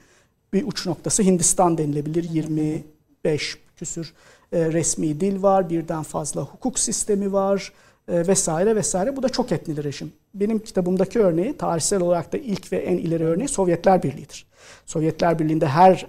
[0.53, 2.29] Bir uç noktası Hindistan denilebilir.
[2.29, 4.13] 25 küsür
[4.51, 7.73] e, resmi dil var, birden fazla hukuk sistemi var
[8.07, 9.15] e, vesaire vesaire.
[9.15, 10.13] Bu da çok etnili rejim.
[10.33, 14.45] Benim kitabımdaki örneği tarihsel olarak da ilk ve en ileri örneği Sovyetler Birliği'dir.
[14.85, 16.07] Sovyetler Birliği'nde her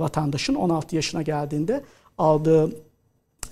[0.00, 1.84] vatandaşın 16 yaşına geldiğinde
[2.18, 2.70] aldığı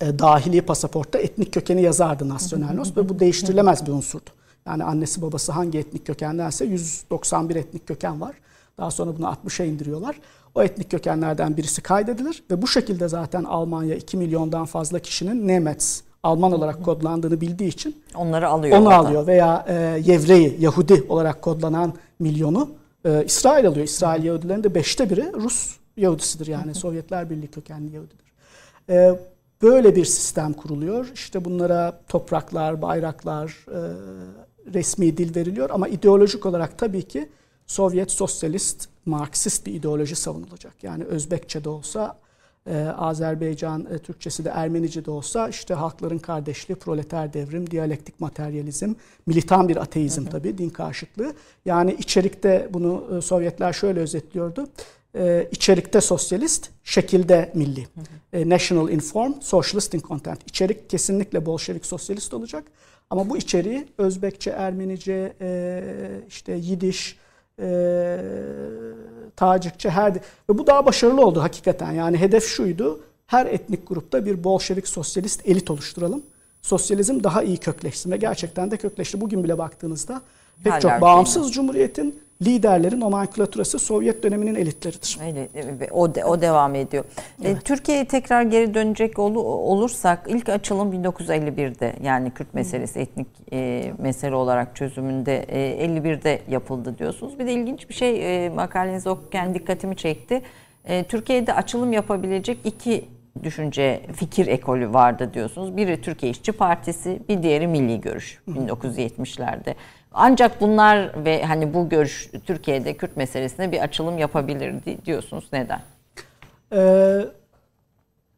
[0.01, 4.29] e, dahili pasaportta etnik kökeni yazardı nasyonalnos ve bu değiştirilemez bir unsurdu.
[4.65, 8.35] Yani annesi babası hangi etnik kökendense 191 etnik köken var.
[8.77, 10.19] Daha sonra bunu 60'a indiriyorlar.
[10.55, 16.01] O etnik kökenlerden birisi kaydedilir ve bu şekilde zaten Almanya 2 milyondan fazla kişinin Nemets,
[16.23, 18.77] Alman olarak kodlandığını bildiği için onları alıyor.
[18.77, 19.73] Onu alıyor veya e,
[20.05, 22.69] Yevreyi, Yahudi olarak kodlanan milyonu
[23.05, 23.85] e, İsrail alıyor.
[23.85, 28.33] İsrail Yahudilerinin de beşte biri Rus Yahudisidir yani Sovyetler Birliği kökenli Yahudidir.
[28.89, 29.19] E,
[29.61, 31.11] böyle bir sistem kuruluyor.
[31.13, 33.79] İşte bunlara topraklar, bayraklar, e,
[34.73, 37.29] resmi dil veriliyor ama ideolojik olarak tabii ki
[37.67, 40.83] Sovyet sosyalist, Marksist bir ideoloji savunulacak.
[40.83, 42.17] Yani Özbekçe de olsa,
[42.69, 48.93] e, Azerbaycan e, Türkçesi de Ermenice de olsa işte halkların kardeşliği, proleter devrim, diyalektik materyalizm,
[49.25, 51.33] militan bir ateizm tabii, din karşıtlığı.
[51.65, 54.67] Yani içerikte bunu e, Sovyetler şöyle özetliyordu.
[55.15, 57.81] E, içerikte sosyalist, şekilde milli.
[57.81, 58.41] Hı hı.
[58.41, 60.39] E, national in form, socialist in content.
[60.47, 62.63] İçerik kesinlikle Bolşevik sosyalist olacak.
[63.09, 65.83] Ama bu içeriği Özbekçe, Ermenice, e,
[66.27, 67.17] işte Yidiş,
[67.61, 68.19] e,
[69.35, 71.91] Tacikçe her ve bu daha başarılı oldu hakikaten.
[71.91, 72.99] Yani hedef şuydu.
[73.27, 76.23] Her etnik grupta bir Bolşevik sosyalist elit oluşturalım.
[76.61, 79.21] Sosyalizm daha iyi kökleşsin ve gerçekten de kökleşti.
[79.21, 80.21] Bugün bile baktığınızda
[80.63, 85.19] pek Hala çok bağımsız cumhuriyetin liderlerin nomenklatürası Sovyet döneminin elitleridir.
[85.25, 85.47] Öyle,
[85.91, 87.05] o, de, o devam ediyor.
[87.43, 87.65] E, evet.
[87.65, 94.35] Türkiye'ye tekrar geri dönecek ol, olursak ilk açılım 1951'de yani Kürt meselesi etnik e, mesele
[94.35, 97.39] olarak çözümünde e, 51'de yapıldı diyorsunuz.
[97.39, 100.41] Bir de ilginç bir şey e, makalenizi okurken dikkatimi çekti.
[100.85, 103.05] E, Türkiye'de açılım yapabilecek iki
[103.43, 105.77] düşünce, fikir ekolü vardı diyorsunuz.
[105.77, 109.75] Biri Türkiye İşçi Partisi, bir diğeri Milli Görüş 1970'lerde.
[110.19, 115.45] Ancak bunlar ve hani bu görüş Türkiye'de Kürt meselesine bir açılım yapabilir diyorsunuz.
[115.53, 115.81] Neden?
[116.73, 117.25] Ee,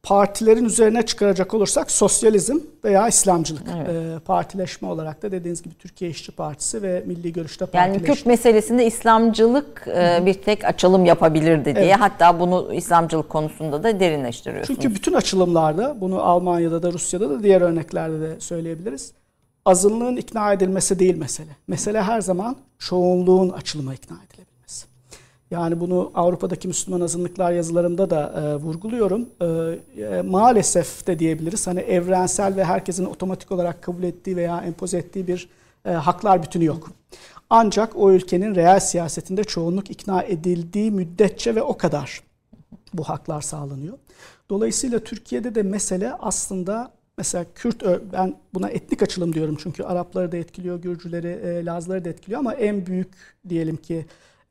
[0.04, 3.90] partilerin üzerine çıkaracak olursak sosyalizm veya İslamcılık evet.
[3.90, 7.94] e, partileşme olarak da dediğiniz gibi Türkiye İşçi Partisi ve Milli Görüş'te partileşme.
[7.94, 11.86] Yani Kürt meselesinde İslamcılık e, bir tek açılım yapabilirdi diye.
[11.86, 11.96] Evet.
[12.00, 14.80] Hatta bunu İslamcılık konusunda da derinleştiriyorsunuz.
[14.82, 19.14] Çünkü bütün açılımlarda bunu Almanya'da da Rusya'da da diğer örneklerde de söyleyebiliriz.
[19.70, 21.56] Azınlığın ikna edilmesi değil mesele.
[21.68, 24.50] Mesele her zaman çoğunluğun açılıma ikna edilir.
[25.52, 29.30] Yani bunu Avrupa'daki Müslüman azınlıklar yazılarında da e, vurguluyorum.
[29.42, 29.46] E,
[30.04, 31.68] e, maalesef de diyebiliriz.
[31.68, 35.50] Hani evrensel ve herkesin otomatik olarak kabul ettiği veya empoze ettiği bir
[35.86, 36.92] e, haklar bütünü yok.
[37.50, 42.24] Ancak o ülkenin reel siyasetinde çoğunluk ikna edildiği müddetçe ve o kadar
[42.94, 43.98] bu haklar sağlanıyor.
[44.50, 50.38] Dolayısıyla Türkiye'de de mesele aslında mesela Kürt ben buna etnik açılım diyorum çünkü Arapları da
[50.38, 53.12] etkiliyor, Gürcüleri, e, Lazları da etkiliyor ama en büyük
[53.50, 54.06] diyelim ki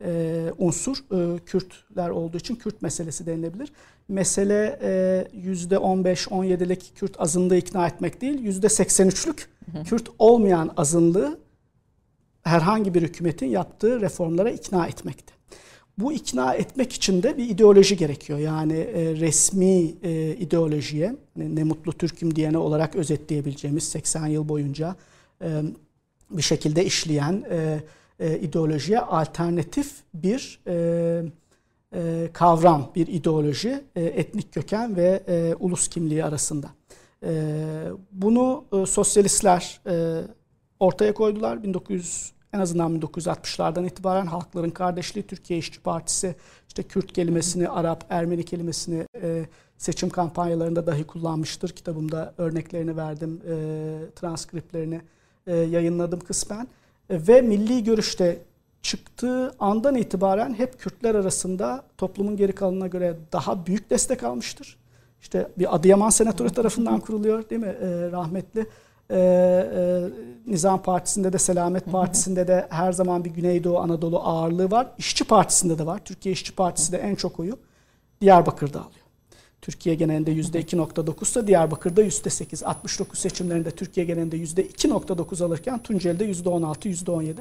[0.05, 3.73] e, unsur e, Kürtler olduğu için Kürt meselesi denilebilir.
[4.09, 9.47] Mesele e, yüzde 15-17'lik Kürt azınlığı ikna etmek değil, yüzde 83'lük
[9.85, 11.39] Kürt olmayan azınlığı
[12.43, 15.38] herhangi bir hükümetin yaptığı reformlara ikna etmekte.
[15.99, 18.39] Bu ikna etmek için de bir ideoloji gerekiyor.
[18.39, 24.97] Yani e, resmi e, ideolojiye, hani ne mutlu Türk'üm diyene olarak özetleyebileceğimiz 80 yıl boyunca
[25.43, 25.63] e,
[26.31, 27.81] bir şekilde işleyen, e,
[28.21, 31.23] e, ideolojiye alternatif bir e,
[31.95, 36.71] e, kavram, bir ideoloji e, etnik köken ve e, ulus kimliği arasında.
[37.27, 37.33] E,
[38.13, 40.23] bunu e, sosyalistler e,
[40.81, 41.63] ortaya koydular.
[41.63, 46.35] 1900 en azından 1960'lardan itibaren Halkların Kardeşliği Türkiye İşçi Partisi
[46.69, 49.47] işte Kürt kelimesini, Arap, Ermeni kelimesini e,
[49.79, 51.71] seçim kampanyalarında dahi kullanmıştır.
[51.71, 53.55] Kitabımda örneklerini verdim, e,
[54.17, 55.01] transkriplerini
[55.47, 56.69] e, yayınladım kısmen
[57.11, 58.39] ve milli görüşte
[58.83, 64.77] çıktığı andan itibaren hep Kürtler arasında toplumun geri kalanına göre daha büyük destek almıştır.
[65.21, 68.67] İşte bir Adıyaman Senatörü tarafından kuruluyor değil mi e, rahmetli.
[69.11, 70.03] E, e,
[70.47, 74.87] Nizam Partisi'nde de Selamet Partisi'nde de her zaman bir Güneydoğu Anadolu ağırlığı var.
[74.99, 76.01] İşçi Partisi'nde de var.
[76.05, 77.59] Türkiye İşçi Partisi de en çok oyu
[78.21, 79.05] Diyarbakır'da alıyor.
[79.63, 82.65] Türkiye genelinde %2.9 ise Diyarbakır'da %8.
[82.65, 87.35] 69 seçimlerinde Türkiye genelinde %2.9 alırken Tunceli'de %16, %17.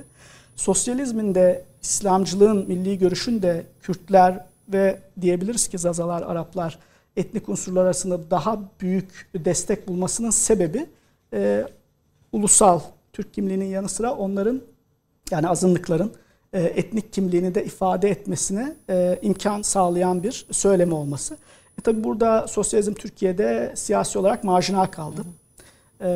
[0.55, 6.80] Sosyalizmin de İslamcılığın, milli görüşün de Kürtler ve diyebiliriz ki Zazalar, Araplar
[7.18, 10.86] etnik unsurlar arasında daha büyük destek bulmasının sebebi
[11.34, 11.65] e,
[12.32, 12.80] ulusal
[13.13, 14.61] Türk kimliğinin yanı sıra onların
[15.32, 16.11] yani azınlıkların
[16.53, 21.38] e, etnik kimliğini de ifade etmesine e, imkan sağlayan bir söylemi olması.
[21.80, 25.21] E tabi burada sosyalizm Türkiye'de siyasi olarak marjinal kaldı.
[26.01, 26.09] E,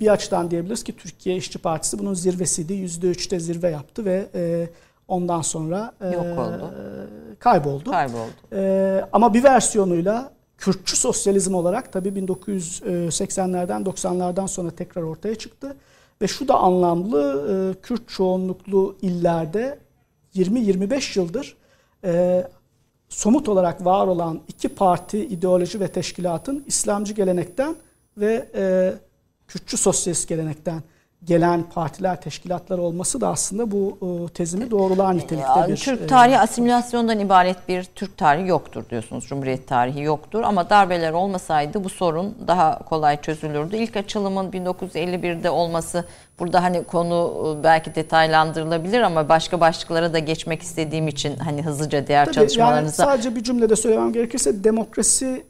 [0.00, 2.72] bir açıdan diyebiliriz ki Türkiye İşçi Partisi bunun zirvesiydi.
[2.72, 4.68] %3'te zirve yaptı ve e,
[5.08, 6.70] ondan sonra e, Yok oldu.
[7.38, 7.90] kayboldu.
[7.90, 8.32] Kayboldu.
[8.52, 15.76] E, ama bir versiyonuyla Kürtçü sosyalizm olarak tabii 1980'lerden 90'lardan sonra tekrar ortaya çıktı.
[16.22, 19.78] Ve şu da anlamlı, e, Kürt çoğunluklu illerde
[20.34, 21.56] 20-25 yıldır
[22.04, 22.44] e,
[23.08, 27.76] somut olarak var olan iki parti ideoloji ve teşkilatın İslamcı gelenekten
[28.16, 28.94] ve e,
[29.48, 30.82] Kürtçü sosyalist gelenekten
[31.24, 35.76] gelen partiler, teşkilatlar olması da aslında bu e, tezimi doğrular nitelikte bir...
[35.76, 39.26] Türk e, tarihi asimilasyondan ibaret bir Türk tarihi yoktur diyorsunuz.
[39.26, 43.76] Cumhuriyet tarihi yoktur ama darbeler olmasaydı bu sorun daha kolay çözülürdü.
[43.76, 46.04] İlk açılımın 1951'de olması
[46.38, 52.06] burada hani konu e, belki detaylandırılabilir ama başka başlıklara da geçmek istediğim için hani hızlıca
[52.06, 53.02] diğer Tabii, çalışmalarınıza...
[53.02, 55.44] Yani sadece bir cümlede söylemem gerekirse demokrasi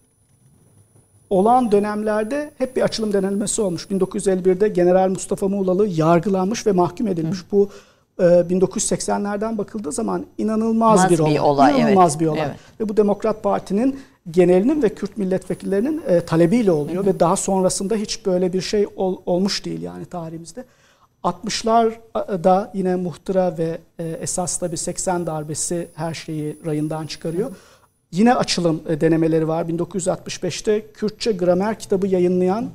[1.30, 3.84] olan dönemlerde hep bir açılım denilmesi olmuş.
[3.84, 7.38] 1951'de General Mustafa Muğlalı yargılanmış ve mahkum edilmiş.
[7.38, 7.44] Hı.
[7.52, 7.68] Bu
[8.18, 11.34] 1980'lerden e, bakıldığı zaman inanılmaz Maz bir olay.
[11.34, 12.20] Bir olay inanılmaz evet.
[12.20, 12.46] bir olay.
[12.46, 12.56] Evet.
[12.80, 14.00] Ve bu Demokrat Parti'nin
[14.30, 17.14] genelinin ve Kürt milletvekillerinin e, talebiyle oluyor hı hı.
[17.14, 20.64] ve daha sonrasında hiç böyle bir şey ol, olmuş değil yani tarihimizde.
[21.24, 27.50] 60'larda yine muhtıra ve e, esas tabi 80 darbesi her şeyi rayından çıkarıyor.
[27.50, 27.54] Hı.
[28.12, 29.64] Yine açılım e, denemeleri var.
[29.64, 32.70] 1965'te Kürtçe gramer kitabı yayınlayan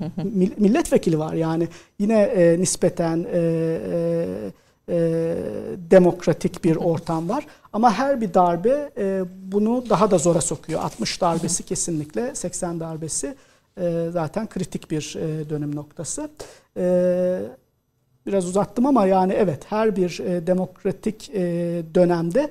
[0.58, 1.34] milletvekili var.
[1.34, 1.68] Yani
[2.00, 4.52] yine e, nispeten e, e,
[4.90, 5.36] e,
[5.92, 7.48] demokratik bir ortam var.
[7.74, 9.22] Ama her bir darbe e,
[9.52, 10.82] bunu daha da zora sokuyor.
[10.82, 13.36] 60 darbesi kesinlikle, 80 darbesi
[13.78, 16.30] e, zaten kritik bir e, dönüm noktası.
[16.78, 17.40] E,
[18.26, 21.42] biraz uzattım ama yani evet her bir e, demokratik e,
[21.96, 22.50] dönemde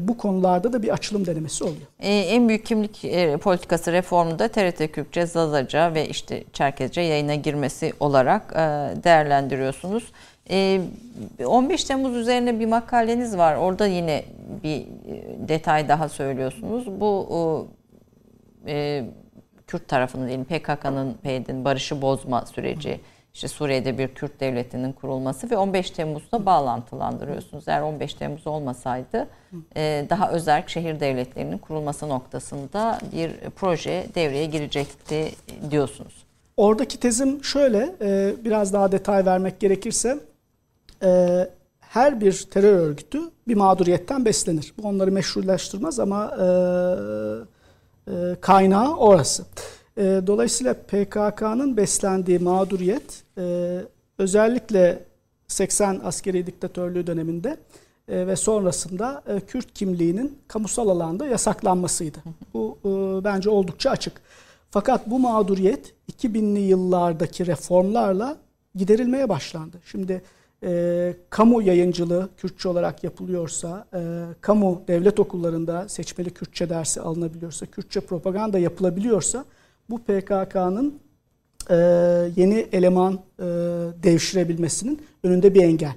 [0.00, 1.86] bu konularda da bir açılım denemesi oluyor.
[2.00, 7.92] Ee, en büyük kimlik e, politikası reformunda TRT Kürtçe, Zazaca ve işte Çerkezce yayına girmesi
[8.00, 8.56] olarak e,
[9.04, 10.12] değerlendiriyorsunuz.
[10.50, 10.80] E,
[11.46, 13.56] 15 Temmuz üzerine bir makaleniz var.
[13.56, 14.24] Orada yine
[14.64, 17.00] bir e, detay daha söylüyorsunuz.
[17.00, 17.68] Bu
[18.66, 19.04] e,
[19.66, 23.00] Kürt tarafını diyelim PKK'nın PYD'nin barışı bozma süreci,
[23.38, 27.68] işte Suriye'de bir Kürt devletinin kurulması ve 15 Temmuz'da bağlantılandırıyorsunuz.
[27.68, 29.28] Eğer 15 Temmuz olmasaydı
[29.76, 35.30] e, daha özerk şehir devletlerinin kurulması noktasında bir proje devreye girecekti
[35.70, 36.24] diyorsunuz.
[36.56, 40.18] Oradaki tezim şöyle, e, biraz daha detay vermek gerekirse,
[41.02, 41.38] e,
[41.80, 44.74] her bir terör örgütü bir mağduriyetten beslenir.
[44.78, 46.30] Bu onları meşrulaştırmaz ama
[48.40, 49.44] kaynağı orası.
[49.98, 53.24] Dolayısıyla PKK'nın beslendiği mağduriyet
[54.18, 55.04] özellikle
[55.48, 57.56] 80 askeri diktatörlüğü döneminde
[58.08, 62.18] ve sonrasında Kürt kimliğinin kamusal alanda yasaklanmasıydı.
[62.54, 62.78] Bu
[63.24, 64.12] bence oldukça açık.
[64.70, 68.36] Fakat bu mağduriyet 2000'li yıllardaki reformlarla
[68.74, 69.76] giderilmeye başlandı.
[69.84, 70.22] Şimdi
[70.62, 78.00] e, kamu yayıncılığı Kürtçe olarak yapılıyorsa, e, kamu devlet okullarında seçmeli Kürtçe dersi alınabiliyorsa, Kürtçe
[78.00, 79.44] propaganda yapılabiliyorsa
[79.90, 81.00] bu PKK'nın
[81.70, 81.76] e,
[82.36, 83.44] yeni eleman e,
[84.02, 85.94] devşirebilmesinin önünde bir engel.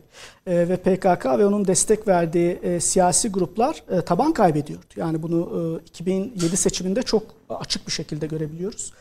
[0.48, 4.86] E, ve PKK ve onun destek verdiği e, siyasi gruplar e, taban kaybediyordu.
[4.96, 8.94] Yani bunu e, 2007 seçiminde çok açık bir şekilde görebiliyoruz.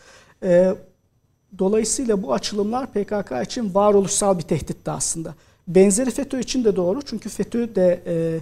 [0.42, 0.74] E,
[1.58, 5.34] dolayısıyla bu açılımlar PKK için varoluşsal bir tehditti aslında.
[5.68, 8.40] Benzeri FETÖ için de doğru çünkü FETÖ de e,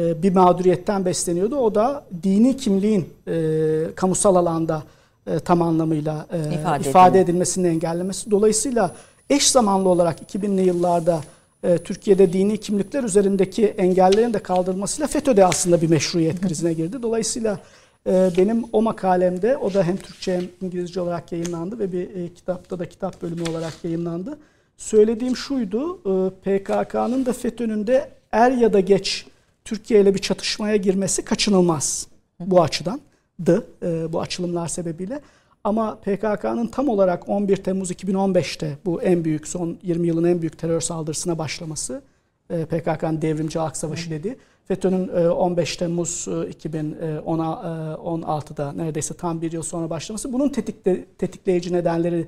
[0.00, 1.56] e, bir mağduriyetten besleniyordu.
[1.56, 4.82] O da dini kimliğin e, kamusal alanda
[5.26, 8.30] e, tam anlamıyla e, ifade, ifade edilmesini engellemesi.
[8.30, 8.94] Dolayısıyla
[9.30, 11.20] eş zamanlı olarak 2000'li yıllarda
[11.62, 17.02] e, Türkiye'de dini kimlikler üzerindeki engellerin de kaldırılmasıyla FETÖ de aslında bir meşruiyet krizine girdi.
[17.02, 17.58] Dolayısıyla
[18.06, 22.34] e, benim o makalemde o da hem Türkçe hem İngilizce olarak yayınlandı ve bir e,
[22.34, 24.38] kitapta da kitap bölümü olarak yayınlandı.
[24.76, 29.26] Söylediğim şuydu e, PKK'nın da FETÖ'nün de er ya da geç
[29.64, 32.06] Türkiye ile bir çatışmaya girmesi kaçınılmaz
[32.40, 33.00] bu açıdan
[33.46, 35.20] dı e, bu açılımlar sebebiyle.
[35.64, 40.58] Ama PKK'nın tam olarak 11 Temmuz 2015'te bu en büyük son 20 yılın en büyük
[40.58, 42.02] terör saldırısına başlaması
[42.50, 44.36] e, PKK'nın devrimci halk savaşı dedi.
[44.64, 51.72] FETÖ'nün e, 15 Temmuz 2016'da e, neredeyse tam bir yıl sonra başlaması bunun tetikle, tetikleyici
[51.72, 52.26] nedenleri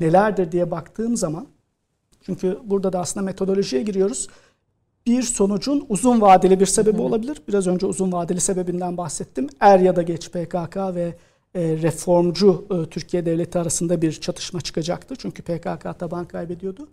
[0.00, 1.46] nelerdir diye baktığım zaman
[2.22, 4.28] çünkü burada da aslında metodolojiye giriyoruz
[5.10, 7.42] bir sonucun uzun vadeli bir sebebi olabilir.
[7.48, 9.48] Biraz önce uzun vadeli sebebinden bahsettim.
[9.60, 11.14] Er ya da geç PKK ve
[11.54, 15.14] e, reformcu e, Türkiye Devleti arasında bir çatışma çıkacaktı.
[15.18, 16.88] Çünkü PKK taban kaybediyordu.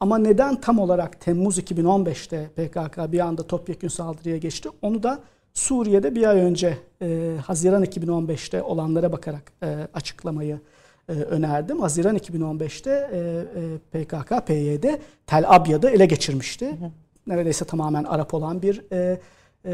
[0.00, 4.68] Ama neden tam olarak Temmuz 2015'te PKK bir anda topyekun saldırıya geçti?
[4.82, 5.20] Onu da
[5.54, 10.60] Suriye'de bir ay önce e, Haziran 2015'te olanlara bakarak e, açıklamayı
[11.08, 11.80] e, önerdim.
[11.80, 13.18] Haziran 2015'te e,
[13.60, 14.84] e, PKK, PYD
[15.26, 16.66] Tel Abyad'ı ele geçirmişti.
[16.66, 16.90] Hı hı
[17.30, 19.20] neredeyse tamamen Arap olan bir e,
[19.64, 19.70] e,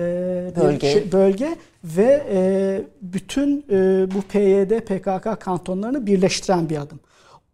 [0.56, 0.92] bölge.
[0.92, 7.00] Şey, bölge ve e, bütün e, bu PYD PKK kantonlarını birleştiren bir adım.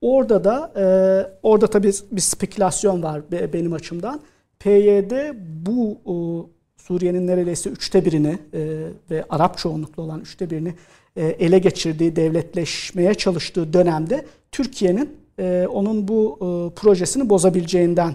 [0.01, 0.85] Orada da e,
[1.43, 3.23] orada tabii bir spekülasyon var
[3.53, 4.21] benim açımdan.
[4.59, 5.13] PYD
[5.67, 6.15] bu e,
[6.83, 10.75] Suriye'nin neredeyse üçte birini e, ve Arap çoğunluklu olan üçte birini
[11.17, 18.15] e, ele geçirdiği, devletleşmeye çalıştığı dönemde Türkiye'nin e, onun bu e, projesini bozabileceğinden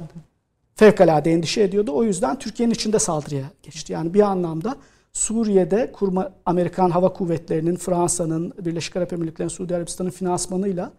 [0.78, 1.92] fevkalade endişe ediyordu.
[1.96, 3.94] O yüzden Türkiye'nin içinde saldırıya geçti.
[3.94, 4.76] Yani bir anlamda
[5.14, 10.92] Suriye'de kurma Amerikan Hava Kuvvetleri'nin, Fransa'nın, Birleşik Arap Emirlikleri'nin, Suudi Arabistan'ın finansmanıyla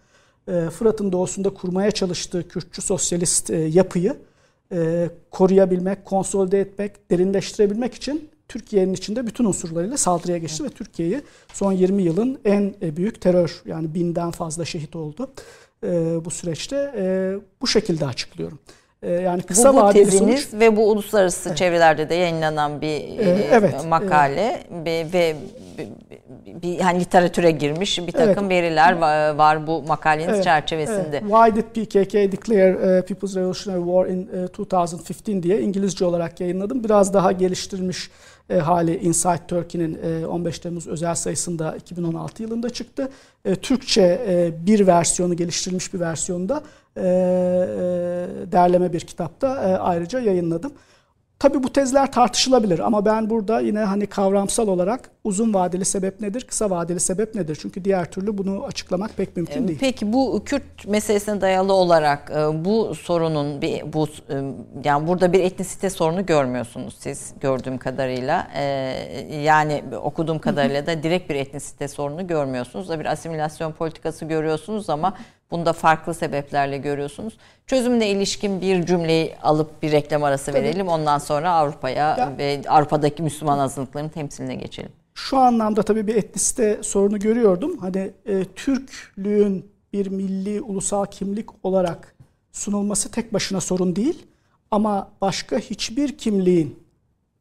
[0.49, 4.17] e, Fırat'ın doğusunda kurmaya çalıştığı Kürtçü sosyalist e, yapıyı
[4.73, 11.23] e, koruyabilmek, konsolide etmek, derinleştirebilmek için Türkiye'nin içinde bütün unsurlarıyla saldırıya geçti ve Türkiye'yi
[11.53, 15.31] son 20 yılın en büyük terör yani binden fazla şehit oldu
[16.25, 16.95] bu süreçte
[17.61, 18.59] bu şekilde açıklıyorum.
[19.03, 20.61] Ee, yani kısa bu, bu vadeli teziniz sonuç.
[20.61, 21.59] ve bu uluslararası evet.
[21.59, 25.15] çevrelerde de yayınlanan bir ee, evet, makale evet.
[25.15, 25.37] ve
[26.63, 28.63] bir, hani literatüre girmiş bir takım evet.
[28.63, 28.93] veriler
[29.39, 30.45] var, bu makalenin evet.
[30.45, 31.23] çerçevesinde.
[31.23, 31.23] Evet.
[31.23, 36.85] Why did PKK declare uh, People's Revolutionary War in uh, 2015 diye İngilizce olarak yayınladım.
[36.85, 38.11] Biraz daha geliştirilmiş
[38.51, 43.11] e, hali Inside Turkey'nin e, 15 Temmuz özel sayısında 2016 yılında çıktı.
[43.45, 46.63] E, Türkçe e, bir versiyonu geliştirilmiş bir versiyonda
[46.97, 47.07] e, e,
[48.53, 50.73] derleme bir kitapta e, ayrıca yayınladım.
[51.39, 56.45] Tabii bu tezler tartışılabilir ama ben burada yine hani kavramsal olarak uzun vadeli sebep nedir,
[56.49, 57.59] kısa vadeli sebep nedir?
[57.63, 59.79] Çünkü diğer türlü bunu açıklamak pek mümkün değil.
[59.81, 62.33] Peki bu Kürt meselesine dayalı olarak
[62.65, 64.07] bu sorunun bir bu
[64.85, 68.49] yani burada bir etnisite sorunu görmüyorsunuz siz gördüğüm kadarıyla.
[69.43, 72.89] Yani okuduğum kadarıyla da direkt bir etnisite sorunu görmüyorsunuz.
[72.89, 75.15] Da bir asimilasyon politikası görüyorsunuz ama
[75.51, 77.37] Bunda farklı sebeplerle görüyorsunuz.
[77.67, 80.63] Çözümle ilişkin bir cümleyi alıp bir reklam arası Tabii.
[80.63, 80.89] verelim.
[80.89, 84.91] Ondan sonra Avrupa'ya ve Avrupa'daki Müslüman azınlıkların temsiline geçelim.
[85.15, 87.79] şu anlamda tabii bir etnisite sorunu görüyordum.
[87.79, 92.15] Hani e, Türklüğün bir milli ulusal kimlik olarak
[92.53, 94.27] sunulması tek başına sorun değil.
[94.71, 96.79] Ama başka hiçbir kimliğin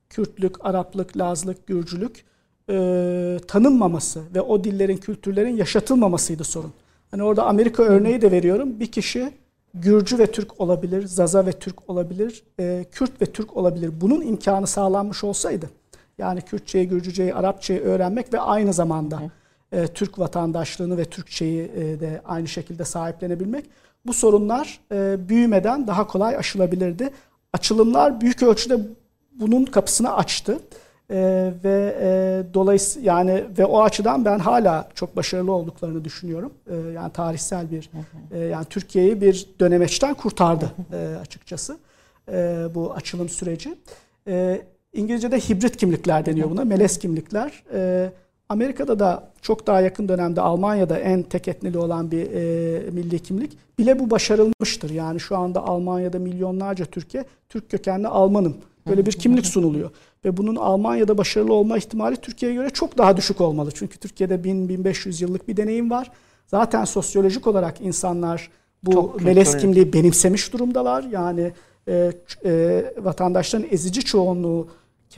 [0.10, 2.26] Kürtlük, Araplık, Lazlık, Gürcülük
[2.70, 6.74] e, tanınmaması ve o dillerin, kültürlerin yaşatılmamasıydı sorun.
[7.12, 8.80] Hani orada Amerika örneği de veriyorum.
[8.80, 9.32] Bir kişi
[9.74, 13.92] Gürcü ve Türk olabilir, Zaza ve Türk olabilir, e, Kürt ve Türk olabilir.
[14.02, 15.70] Bunun imkanı sağlanmış olsaydı,
[16.18, 19.22] yani Kürtçeyi, Gürcüceyi, Arapçayı öğrenmek ve aynı zamanda
[19.72, 23.66] e, Türk vatandaşlığını ve Türkçeyi e, de aynı şekilde sahiplenebilmek,
[24.06, 27.10] bu sorunlar e, büyümeden daha kolay aşılabilirdi.
[27.54, 28.80] Açılımlar büyük ölçüde
[29.34, 30.60] bunun kapısını açtı.
[31.12, 36.54] Ee, ve e, dolayısıyla yani ve o açıdan ben hala çok başarılı olduklarını düşünüyorum.
[36.70, 37.90] Ee, yani tarihsel bir
[38.32, 41.78] e, yani Türkiye'yi bir dönemeçten kurtardı e, açıkçası
[42.32, 43.76] e, bu açılım süreci.
[44.28, 44.62] E,
[44.94, 46.66] İngilizce'de hibrit kimlikler deniyor buna.
[46.66, 47.64] Melez kimlikler.
[47.74, 48.10] E,
[48.50, 53.58] Amerika'da da çok daha yakın dönemde Almanya'da en tek etnili olan bir e, milli kimlik
[53.80, 54.90] bile bu başarılmıştır.
[54.90, 58.58] Yani şu anda Almanya'da milyonlarca Türkiye Türk kökenli Almanım
[58.90, 59.92] böyle bir kimlik sunuluyor.
[60.26, 63.70] Ve bunun Almanya'da başarılı olma ihtimali Türkiye'ye göre çok daha düşük olmalı.
[63.74, 66.12] Çünkü Türkiye'de 1000-1500 yıllık bir deneyim var.
[66.48, 68.50] Zaten sosyolojik olarak insanlar
[68.84, 71.04] bu çok melez kimliği benimsemiş durumdalar.
[71.04, 71.52] Yani
[71.88, 72.12] e,
[72.46, 74.68] e, vatandaşların ezici çoğunluğu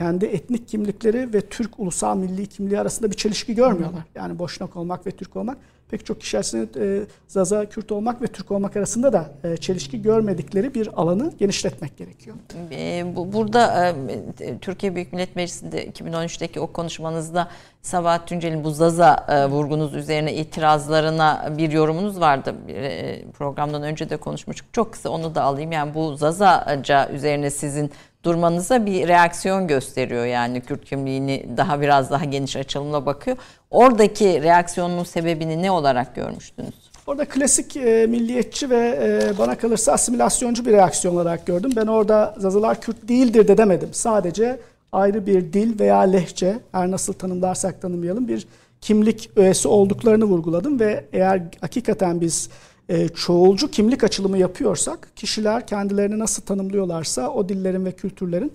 [0.00, 4.02] kendi etnik kimlikleri ve Türk ulusal milli kimliği arasında bir çelişki görmüyorlar.
[4.14, 5.58] Yani Boşnak olmak ve Türk olmak
[5.90, 10.02] pek çok kişi arasında e, Zaza, Kürt olmak ve Türk olmak arasında da e, çelişki
[10.02, 12.36] görmedikleri bir alanı genişletmek gerekiyor.
[12.70, 13.94] E, bu, burada
[14.40, 17.48] e, Türkiye Büyük Millet Meclisi'nde 2013'teki o konuşmanızda
[17.82, 22.54] Sabahat Tüncel'in bu Zaza e, vurgunuz üzerine itirazlarına bir yorumunuz vardı.
[22.68, 24.66] E, programdan önce de konuşmuştuk.
[24.72, 25.72] Çok kısa onu da alayım.
[25.72, 27.90] Yani bu Zazaca üzerine sizin
[28.24, 30.26] durmanıza bir reaksiyon gösteriyor.
[30.26, 33.36] Yani Kürt kimliğini daha biraz daha geniş açılımla bakıyor.
[33.70, 36.74] Oradaki reaksiyonun sebebini ne olarak görmüştünüz?
[37.06, 41.72] Orada klasik e, milliyetçi ve e, bana kalırsa asimilasyoncu bir reaksiyon olarak gördüm.
[41.76, 43.88] Ben orada Zazalar Kürt değildir de demedim.
[43.92, 44.60] Sadece
[44.92, 48.46] ayrı bir dil veya lehçe, her nasıl tanımlarsak tanımlayalım bir
[48.80, 52.50] kimlik öğesi olduklarını vurguladım ve eğer hakikaten biz
[52.90, 58.52] e, çoğulcu kimlik açılımı yapıyorsak kişiler kendilerini nasıl tanımlıyorlarsa o dillerin ve kültürlerin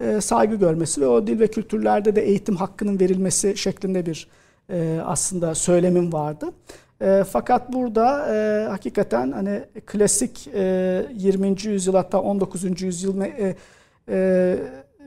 [0.00, 4.28] e, saygı görmesi ve o dil ve kültürlerde de eğitim hakkının verilmesi şeklinde bir
[4.70, 6.50] e, aslında söylemim vardı.
[7.00, 8.06] E, fakat burada
[8.70, 11.56] hakikaten hani klasik e, 20.
[11.64, 12.82] yüzyıl hatta 19.
[12.82, 13.14] yüzyıl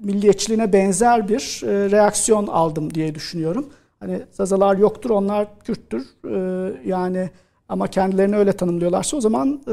[0.01, 3.69] milliyetçiliğine benzer bir reaksiyon aldım diye düşünüyorum.
[3.99, 6.05] Hani Zazalar yoktur, onlar Kürttür.
[6.29, 7.29] E, yani
[7.69, 9.71] ama kendilerini öyle tanımlıyorlarsa o zaman e,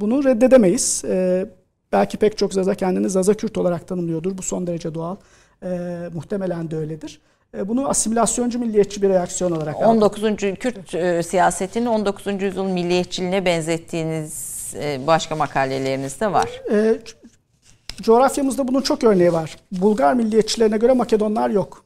[0.00, 1.04] bunu reddedemeyiz.
[1.08, 1.46] E,
[1.92, 4.38] belki pek çok Zaza kendini Zaza Kürt olarak tanımlıyordur.
[4.38, 5.16] Bu son derece doğal.
[5.62, 5.68] E,
[6.14, 7.20] muhtemelen de öyledir.
[7.56, 10.24] E, bunu asimilasyoncu milliyetçi bir reaksiyon olarak 19.
[10.24, 10.36] Aldım.
[10.36, 12.42] Kürt e, siyasetini 19.
[12.42, 16.62] yüzyıl milliyetçiliğine benzettiğiniz e, başka makalelerinizde var.
[16.72, 16.98] E,
[18.02, 19.56] coğrafyamızda bunun çok örneği var.
[19.72, 21.84] Bulgar milliyetçilerine göre Makedonlar yok.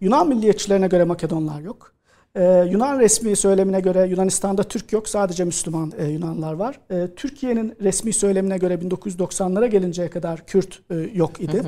[0.00, 1.92] Yunan milliyetçilerine göre Makedonlar yok.
[2.36, 6.80] Ee, Yunan resmi söylemine göre Yunanistan'da Türk yok, sadece Müslüman e, Yunanlar var.
[6.90, 11.62] Ee, Türkiye'nin resmi söylemine göre 1990'lara gelinceye kadar Kürt e, yok idi.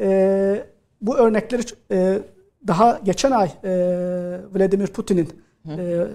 [0.00, 0.64] Ee,
[1.00, 2.18] bu örnekleri e,
[2.66, 3.70] daha geçen ay e,
[4.54, 5.28] Vladimir Putin'in
[5.68, 6.06] e,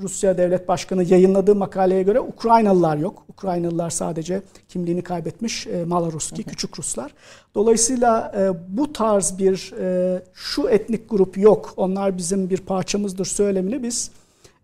[0.00, 3.24] Rusya Devlet Başkanı yayınladığı makaleye göre Ukraynalılar yok.
[3.28, 7.14] Ukraynalılar sadece kimliğini kaybetmiş e, Malaruski, küçük Ruslar.
[7.54, 13.82] Dolayısıyla e, bu tarz bir e, şu etnik grup yok, onlar bizim bir parçamızdır söylemini
[13.82, 14.10] biz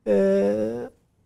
[0.07, 0.55] e,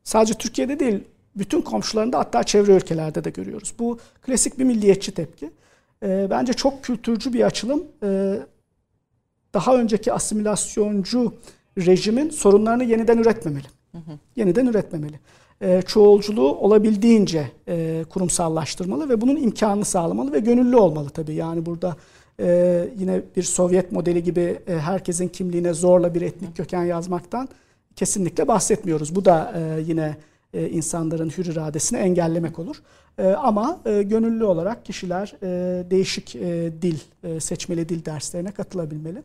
[0.05, 1.05] sadece Türkiye'de değil,
[1.37, 3.75] bütün komşularında hatta çevre ülkelerde de görüyoruz.
[3.79, 5.51] Bu klasik bir milliyetçi tepki.
[6.03, 7.85] E, bence çok kültürcü bir açılım.
[8.03, 8.39] E,
[9.55, 11.35] daha önceki asimilasyoncu
[11.79, 13.67] rejimin sorunlarını yeniden üretmemeli.
[13.93, 14.19] Hı hı.
[14.37, 15.21] Yeniden üretmemeli.
[15.61, 21.35] E, çoğulculuğu olabildiğince e, kurumsallaştırmalı ve bunun imkanını sağlamalı ve gönüllü olmalı tabii.
[21.35, 21.97] Yani burada
[22.41, 27.49] e, yine bir Sovyet modeli gibi e, herkesin kimliğine zorla bir etnik köken yazmaktan
[27.97, 29.15] kesinlikle bahsetmiyoruz.
[29.15, 30.17] Bu da e, yine
[30.55, 32.77] e, insanların hür iradesini engellemek olur.
[33.19, 39.23] E, ama e, gönüllü olarak kişiler e, değişik e, dil, e, seçmeli dil derslerine katılabilmeli.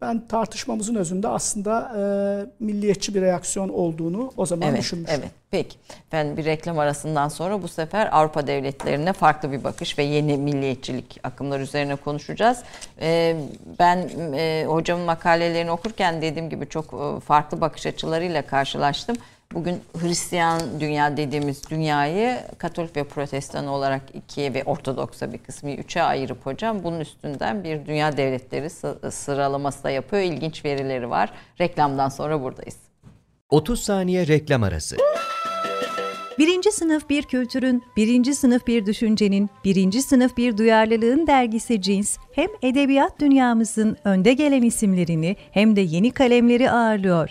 [0.00, 5.20] Ben tartışmamızın özünde aslında e, milliyetçi bir reaksiyon olduğunu o zaman evet, düşünmüştüm.
[5.20, 5.76] Evet, peki.
[6.12, 11.20] Ben bir reklam arasından sonra bu sefer Avrupa devletlerine farklı bir bakış ve yeni milliyetçilik
[11.22, 12.58] akımlar üzerine konuşacağız.
[13.00, 13.36] E,
[13.78, 19.16] ben e, hocamın makalelerini okurken dediğim gibi çok e, farklı bakış açılarıyla karşılaştım.
[19.54, 26.02] Bugün Hristiyan dünya dediğimiz dünyayı Katolik ve Protestan olarak ikiye ve Ortodoks'a bir kısmı üçe
[26.02, 28.70] ayırıp hocam bunun üstünden bir dünya devletleri
[29.12, 30.22] sıralaması da yapıyor.
[30.22, 31.32] İlginç verileri var.
[31.60, 32.76] Reklamdan sonra buradayız.
[33.50, 34.96] 30 saniye reklam arası.
[36.38, 42.48] Birinci sınıf bir kültürün, birinci sınıf bir düşüncenin, birinci sınıf bir duyarlılığın dergisi Cins, hem
[42.62, 47.30] edebiyat dünyamızın önde gelen isimlerini hem de yeni kalemleri ağırlıyor.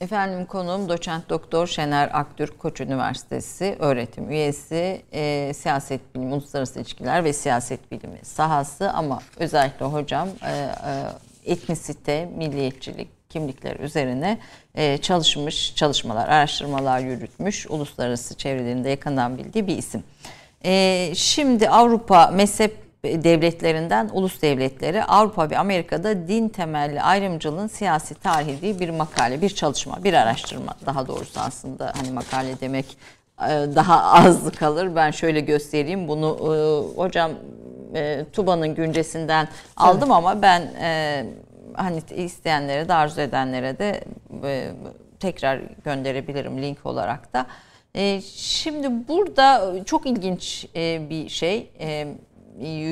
[0.00, 7.24] Efendim konuğum doçent doktor Şener Aktürk Koç Üniversitesi öğretim üyesi, e, siyaset bilimi, uluslararası ilişkiler
[7.24, 14.38] ve siyaset bilimi sahası ama özellikle hocam e, e, etnisite, milliyetçilik, kimlikler üzerine
[14.74, 20.04] e, çalışmış, çalışmalar, araştırmalar yürütmüş, uluslararası çevrelerinde yakından bildiği bir isim.
[20.64, 28.60] E, şimdi Avrupa mezhep devletlerinden ulus devletleri Avrupa ve Amerika'da din temelli ayrımcılığın siyasi tarihi
[28.60, 32.86] diye bir makale, bir çalışma, bir araştırma daha doğrusu aslında hani makale demek
[33.42, 34.96] e, daha az kalır.
[34.96, 36.52] Ben şöyle göstereyim bunu e,
[37.00, 37.30] hocam
[37.94, 40.16] e, Tuba'nın güncesinden aldım evet.
[40.16, 40.62] ama ben
[41.74, 44.04] hani isteyenlere de arzu edenlere de
[45.20, 47.46] tekrar gönderebilirim link olarak da.
[48.36, 50.66] Şimdi burada çok ilginç
[51.10, 51.70] bir şey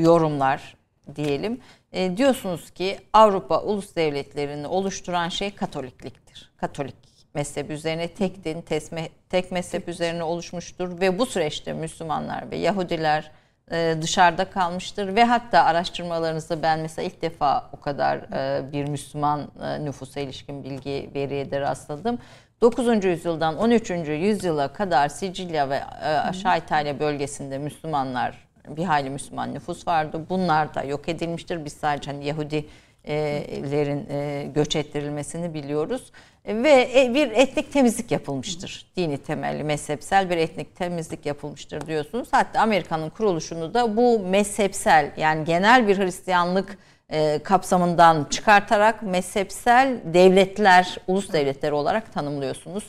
[0.02, 0.76] yorumlar
[1.16, 1.60] diyelim.
[1.92, 6.52] E, diyorsunuz ki Avrupa ulus devletlerini oluşturan şey Katolikliktir.
[6.56, 6.94] Katolik
[7.34, 13.30] mezhep üzerine tek din, tesme, tek mezhep üzerine oluşmuştur ve bu süreçte Müslümanlar ve Yahudiler
[13.70, 19.48] e, dışarıda kalmıştır ve hatta araştırmalarınızda ben mesela ilk defa o kadar e, bir Müslüman
[19.62, 22.18] e, nüfusa ilişkin bilgi veriye de rastladım.
[22.60, 23.04] 9.
[23.04, 23.90] yüzyıldan 13.
[24.08, 30.26] yüzyıla kadar Sicilya ve aşağı İtalya bölgesinde Müslümanlar bir hayli Müslüman nüfus vardı.
[30.30, 31.64] Bunlar da yok edilmiştir.
[31.64, 36.12] Biz sadece hani Yahudilerin e, göç ettirilmesini biliyoruz.
[36.46, 38.86] Ve e, bir etnik temizlik yapılmıştır.
[38.96, 42.28] Dini temelli, mezhepsel bir etnik temizlik yapılmıştır diyorsunuz.
[42.30, 46.78] Hatta Amerika'nın kuruluşunu da bu mezhepsel yani genel bir Hristiyanlık
[47.10, 52.84] e, kapsamından çıkartarak mezhepsel devletler, ulus devletleri olarak tanımlıyorsunuz.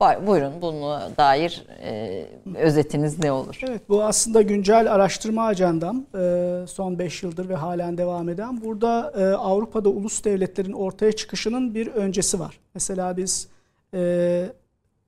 [0.00, 3.58] Buyurun bunu dair e, özetiniz ne olur?
[3.68, 8.64] Evet bu aslında güncel araştırma ajandam e, son 5 yıldır ve halen devam eden.
[8.64, 12.60] Burada e, Avrupa'da ulus devletlerin ortaya çıkışının bir öncesi var.
[12.74, 13.48] Mesela biz
[13.94, 14.52] e,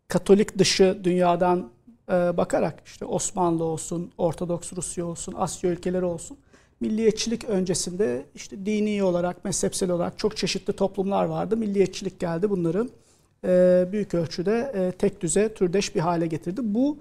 [0.09, 1.70] Katolik dışı dünyadan
[2.09, 6.39] e, bakarak işte Osmanlı olsun, Ortodoks Rusya olsun, Asya ülkeleri olsun
[6.81, 11.56] milliyetçilik öncesinde işte dini olarak, mezhepsel olarak çok çeşitli toplumlar vardı.
[11.56, 12.89] Milliyetçilik geldi bunları
[13.93, 16.60] büyük ölçüde e, tek düze, türdeş bir hale getirdi.
[16.64, 16.98] Bu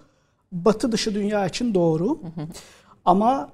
[0.51, 2.19] batı dışı dünya için doğru.
[3.05, 3.49] Ama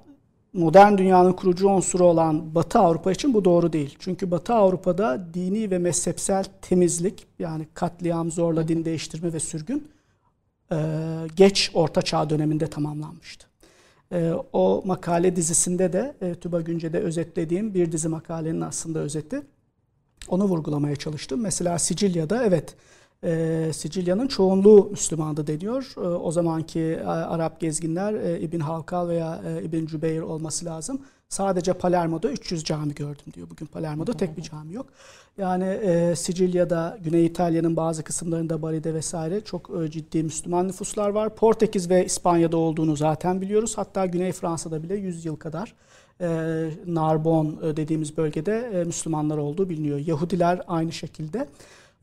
[0.52, 3.96] modern dünyanın kurucu unsuru olan Batı Avrupa için bu doğru değil.
[3.98, 9.88] Çünkü Batı Avrupa'da dini ve mezhepsel temizlik yani katliam, zorla din değiştirme ve sürgün
[10.72, 10.76] e,
[11.36, 13.48] geç Orta Çağ döneminde tamamlanmıştı.
[14.52, 19.42] O makale dizisinde de TÜBA Günce'de özetlediğim bir dizi makalenin aslında özeti.
[20.28, 21.40] Onu vurgulamaya çalıştım.
[21.40, 22.76] Mesela Sicilya'da evet
[23.24, 25.94] e, Sicilya'nın çoğunluğu Müslümandı deniyor.
[25.96, 31.00] E, o zamanki e, Arap gezginler e, İbn Halkal veya e, İbn Cübeyr olması lazım.
[31.28, 33.50] Sadece Palermo'da 300 cami gördüm diyor.
[33.50, 34.86] Bugün Palermo'da tek bir cami yok.
[35.38, 41.34] Yani e, Sicilya'da, Güney İtalya'nın bazı kısımlarında Bari'de vesaire çok e, ciddi Müslüman nüfuslar var.
[41.34, 43.78] Portekiz ve İspanya'da olduğunu zaten biliyoruz.
[43.78, 45.74] Hatta Güney Fransa'da bile 100 yıl kadar
[46.20, 46.26] e,
[46.86, 49.98] Narbon dediğimiz bölgede e, Müslümanlar olduğu biliniyor.
[49.98, 51.48] Yahudiler aynı şekilde.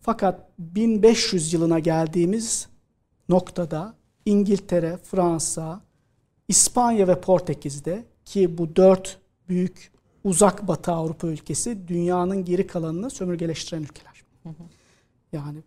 [0.02, 2.68] Fakat 1500 yılına geldiğimiz
[3.30, 5.82] noktada İngiltere, Fransa,
[6.48, 9.18] İspanya ve Portekiz'de ki bu dört
[9.50, 9.92] büyük
[10.24, 14.24] uzak batı Avrupa ülkesi dünyanın geri kalanını sömürgeleştiren ülkeler.
[15.34, 15.58] Yani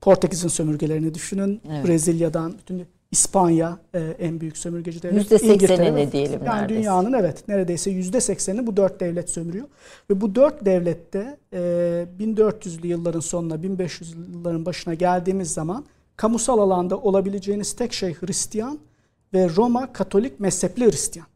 [0.00, 1.60] Portekiz'in sömürgelerini düşünün.
[1.68, 1.86] Evet.
[1.86, 5.32] Brezilya'dan bütün İspanya e, en büyük sömürgeci devlet.
[5.32, 6.80] %80'ini diyelim yani neredeyse.
[6.80, 9.66] dünyanın evet neredeyse %80'ini bu dört devlet sömürüyor.
[10.10, 11.58] Ve bu dört devlette e,
[12.20, 15.84] 1400'lü yılların sonuna 1500'lü yılların başına geldiğimiz zaman
[16.16, 18.78] kamusal alanda olabileceğiniz tek şey Hristiyan
[19.34, 21.28] ve Roma Katolik mezhepli Hristiyan.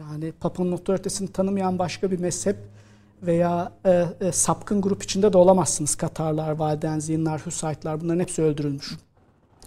[0.00, 2.56] Yani Papa'nın otoritesini tanımayan başka bir mezhep
[3.22, 5.94] veya e, e, sapkın grup içinde de olamazsınız.
[5.94, 8.96] Katarlar, Valdenzinler, Hüsaytlar bunların hepsi öldürülmüş,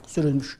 [0.08, 0.60] sürülmüş.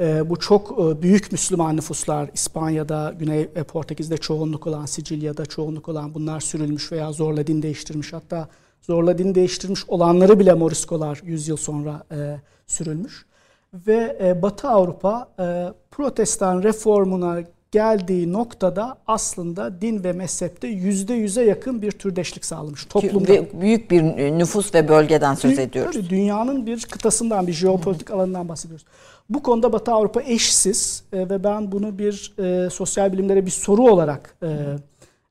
[0.00, 5.88] E, bu çok e, büyük Müslüman nüfuslar İspanya'da, Güney e, Portekiz'de çoğunluk olan, Sicilya'da çoğunluk
[5.88, 8.12] olan bunlar sürülmüş veya zorla din değiştirmiş.
[8.12, 8.48] Hatta
[8.82, 12.36] zorla din değiştirmiş olanları bile Moriskolar 100 yıl sonra e,
[12.66, 13.26] sürülmüş.
[13.74, 17.40] Ve e, Batı Avrupa e, protestan reformuna
[17.72, 23.32] geldiği noktada aslında din ve mezhepte yüzde yüze yakın bir türdeşlik sağlamış toplumda.
[23.32, 24.02] Ve büyük bir
[24.38, 25.96] nüfus ve bölgeden söz ediyoruz.
[25.96, 28.86] Tabii dünyanın bir kıtasından, bir jeopolitik alanından bahsediyoruz.
[29.30, 33.82] Bu konuda Batı Avrupa eşsiz e, ve ben bunu bir e, sosyal bilimlere bir soru
[33.82, 34.76] olarak e,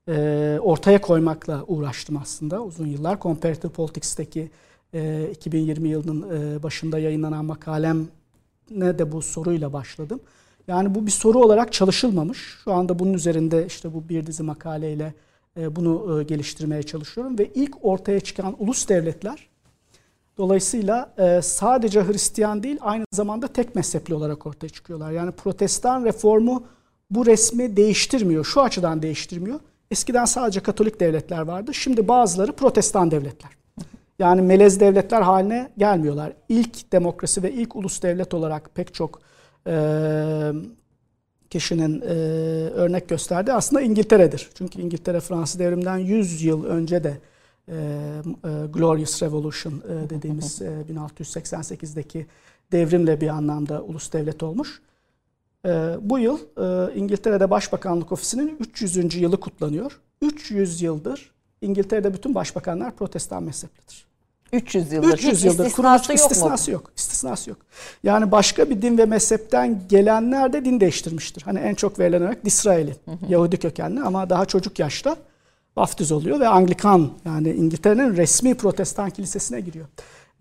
[0.08, 3.20] e, ortaya koymakla uğraştım aslında uzun yıllar.
[3.20, 4.50] Comparative Politics'teki
[4.94, 8.08] e, 2020 yılının e, başında yayınlanan makalem
[8.70, 10.20] ne de bu soruyla başladım.
[10.68, 12.58] Yani bu bir soru olarak çalışılmamış.
[12.64, 15.14] Şu anda bunun üzerinde işte bu bir dizi makaleyle
[15.56, 19.48] e, bunu e, geliştirmeye çalışıyorum ve ilk ortaya çıkan ulus devletler
[20.38, 25.12] dolayısıyla e, sadece Hristiyan değil aynı zamanda tek mezhepli olarak ortaya çıkıyorlar.
[25.12, 26.64] Yani Protestan reformu
[27.10, 28.44] bu resmi değiştirmiyor.
[28.44, 29.60] Şu açıdan değiştirmiyor.
[29.90, 31.74] Eskiden sadece Katolik devletler vardı.
[31.74, 33.50] Şimdi bazıları Protestan devletler.
[34.18, 36.32] Yani melez devletler haline gelmiyorlar.
[36.48, 39.20] İlk demokrasi ve ilk ulus devlet olarak pek çok
[39.66, 39.74] e,
[41.50, 42.14] kişinin e,
[42.70, 44.50] örnek gösterdiği aslında İngiltere'dir.
[44.54, 47.18] Çünkü İngiltere Fransız devriminden 100 yıl önce de
[48.72, 52.26] Glorious Revolution e, dediğimiz e, 1688'deki
[52.72, 54.82] devrimle bir anlamda ulus devlet olmuş.
[55.66, 55.68] E,
[56.00, 59.14] bu yıl e, İngiltere'de Başbakanlık Ofisi'nin 300.
[59.14, 60.00] yılı kutlanıyor.
[60.22, 64.06] 300 yıldır İngiltere'de bütün başbakanlar protestan mezheplidir.
[64.52, 65.12] 300 yıldır.
[65.12, 66.74] 300 yıldır istisnası yok istisnası mu?
[66.74, 66.90] yok.
[66.96, 67.58] İstisnası yok.
[68.02, 71.42] Yani başka bir din ve mezhepten gelenler de din değiştirmiştir.
[71.42, 72.96] Hani en çok verilen örnek Disraeli.
[73.28, 75.16] Yahudi kökenli ama daha çocuk yaşta
[75.76, 79.86] vaftiz oluyor ve Anglikan yani İngiltere'nin resmi protestan kilisesine giriyor.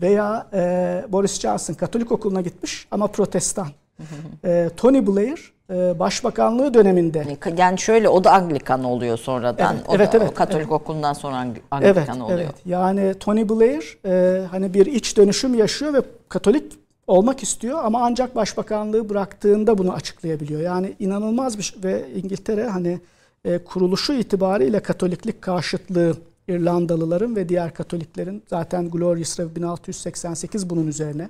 [0.02, 3.68] Veya e, Boris Johnson Katolik okuluna gitmiş ama protestan.
[4.45, 9.76] e, Tony Blair e, başbakanlığı döneminde Yani şöyle o da Anglikan oluyor sonradan.
[9.76, 10.72] Evet, o evet, da evet, o Katolik evet.
[10.72, 12.40] okulundan sonra Ang- Anglikan evet, oluyor.
[12.40, 12.56] Evet.
[12.66, 16.74] Yani Tony Blair e, hani bir iç dönüşüm yaşıyor ve Katolik
[17.08, 20.62] olmak istiyor ama ancak başbakanlığı bıraktığında bunu açıklayabiliyor.
[20.62, 22.99] Yani inanılmaz bir şey ve İngiltere hani
[23.46, 31.30] e, kuruluşu itibariyle Katoliklik karşıtlığı İrlandalıların ve diğer Katoliklerin zaten Glorious Rev 1688 bunun üzerine.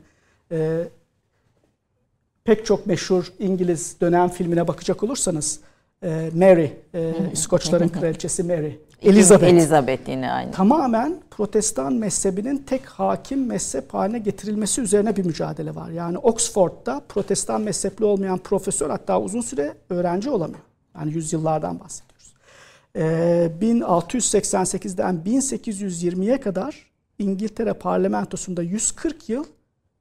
[0.51, 0.87] E,
[2.43, 5.59] pek çok meşhur İngiliz dönem filmine bakacak olursanız
[6.03, 8.71] e, Mary, e, İskoçların kraliçesi Mary,
[9.01, 10.51] Elizabeth Elizabeth yine aynı.
[10.51, 15.89] tamamen protestan mezhebinin tek hakim mezhep haline getirilmesi üzerine bir mücadele var.
[15.89, 20.70] Yani Oxford'da protestan mezhepli olmayan profesör hatta uzun süre öğrenci olamıyor.
[20.95, 22.33] Yani yüzyıllardan bahsediyoruz.
[22.95, 29.45] Ee, 1688'den 1820'ye kadar İngiltere parlamentosunda 140 yıl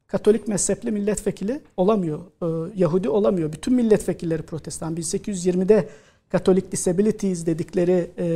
[0.07, 2.21] Katolik mezhepli milletvekili olamıyor.
[2.43, 3.53] Ee, Yahudi olamıyor.
[3.53, 4.95] Bütün milletvekilleri protestan.
[4.97, 5.89] 1820'de
[6.29, 8.27] Katolik Disabilities dedikleri e,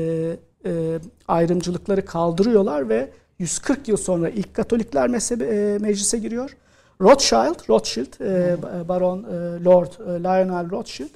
[0.67, 0.99] e,
[1.29, 6.57] ayrımcılıkları kaldırıyorlar ve 140 yıl sonra ilk Katolikler mezhebi, e, meclise giriyor.
[7.01, 11.11] Rothschild, Rothschild, e, Baron e, Lord e, Lionel Rothschild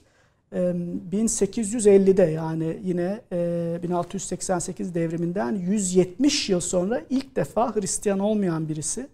[0.53, 9.07] 1850'de yani yine e, 1688 devriminden 170 yıl sonra ilk defa Hristiyan olmayan birisi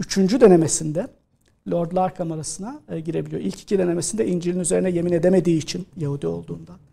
[0.00, 1.06] üçüncü denemesinde
[1.70, 3.42] Lordlar Kamerası'na e, girebiliyor.
[3.42, 6.87] İlk iki denemesinde İncil'in üzerine yemin edemediği için Yahudi olduğundan e,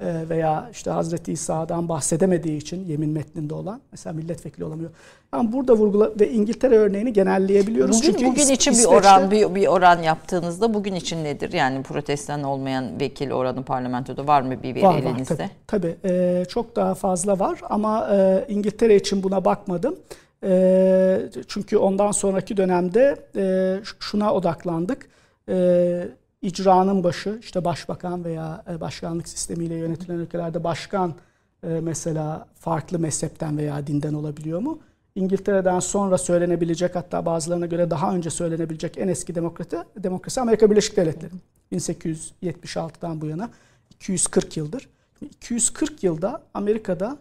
[0.00, 4.90] veya işte Hazreti İsa'dan bahsedemediği için yemin metninde olan mesela milletvekili olamıyor.
[5.34, 7.98] Yani burada vurgula ve İngiltere örneğini genelleyebiliyoruz.
[7.98, 11.52] Bugün, Çünkü bugün İs- için bir İsveç'te- oran bir, bir oran yaptığınızda bugün için nedir?
[11.52, 15.36] Yani protestan olmayan vekil oranı parlamentoda var mı bir veri Var var elinizde?
[15.36, 15.50] tabii.
[15.66, 15.96] tabii.
[16.04, 19.96] Ee, çok daha fazla var ama e, İngiltere için buna bakmadım.
[20.44, 21.18] E,
[21.48, 25.08] çünkü ondan sonraki dönemde e, şuna odaklandık.
[25.48, 26.08] E,
[26.46, 31.14] icranın başı işte başbakan veya e, başkanlık sistemiyle yönetilen ülkelerde başkan
[31.62, 34.78] e, mesela farklı mezhepten veya dinden olabiliyor mu?
[35.14, 40.96] İngiltere'den sonra söylenebilecek hatta bazılarına göre daha önce söylenebilecek en eski demokrasi, demokrasi Amerika Birleşik
[40.96, 41.32] Devletleri.
[41.72, 43.50] 1876'dan bu yana
[43.90, 44.88] 240 yıldır.
[45.20, 47.18] 240 yılda Amerika'da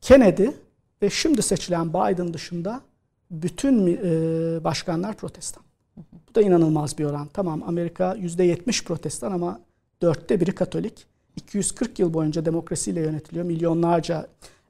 [0.00, 0.46] Kennedy
[1.02, 2.80] ve şimdi seçilen Biden dışında
[3.30, 5.69] bütün e, başkanlar protestan.
[6.30, 7.28] Bu da inanılmaz bir oran.
[7.32, 9.60] Tamam Amerika %70 protestan ama
[10.02, 11.06] dörtte biri Katolik.
[11.36, 13.44] 240 yıl boyunca demokrasiyle yönetiliyor.
[13.44, 14.26] Milyonlarca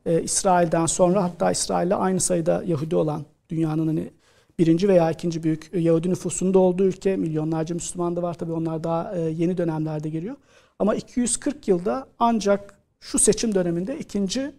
[0.07, 4.11] e, İsrail'den sonra hatta İsrail'le aynı sayıda Yahudi olan dünyanın hani
[4.59, 9.15] birinci veya ikinci büyük Yahudi nüfusunda olduğu ülke milyonlarca Müslüman da var tabii onlar daha
[9.17, 10.37] e, yeni dönemlerde geliyor.
[10.79, 14.53] Ama 240 yılda ancak şu seçim döneminde ikinci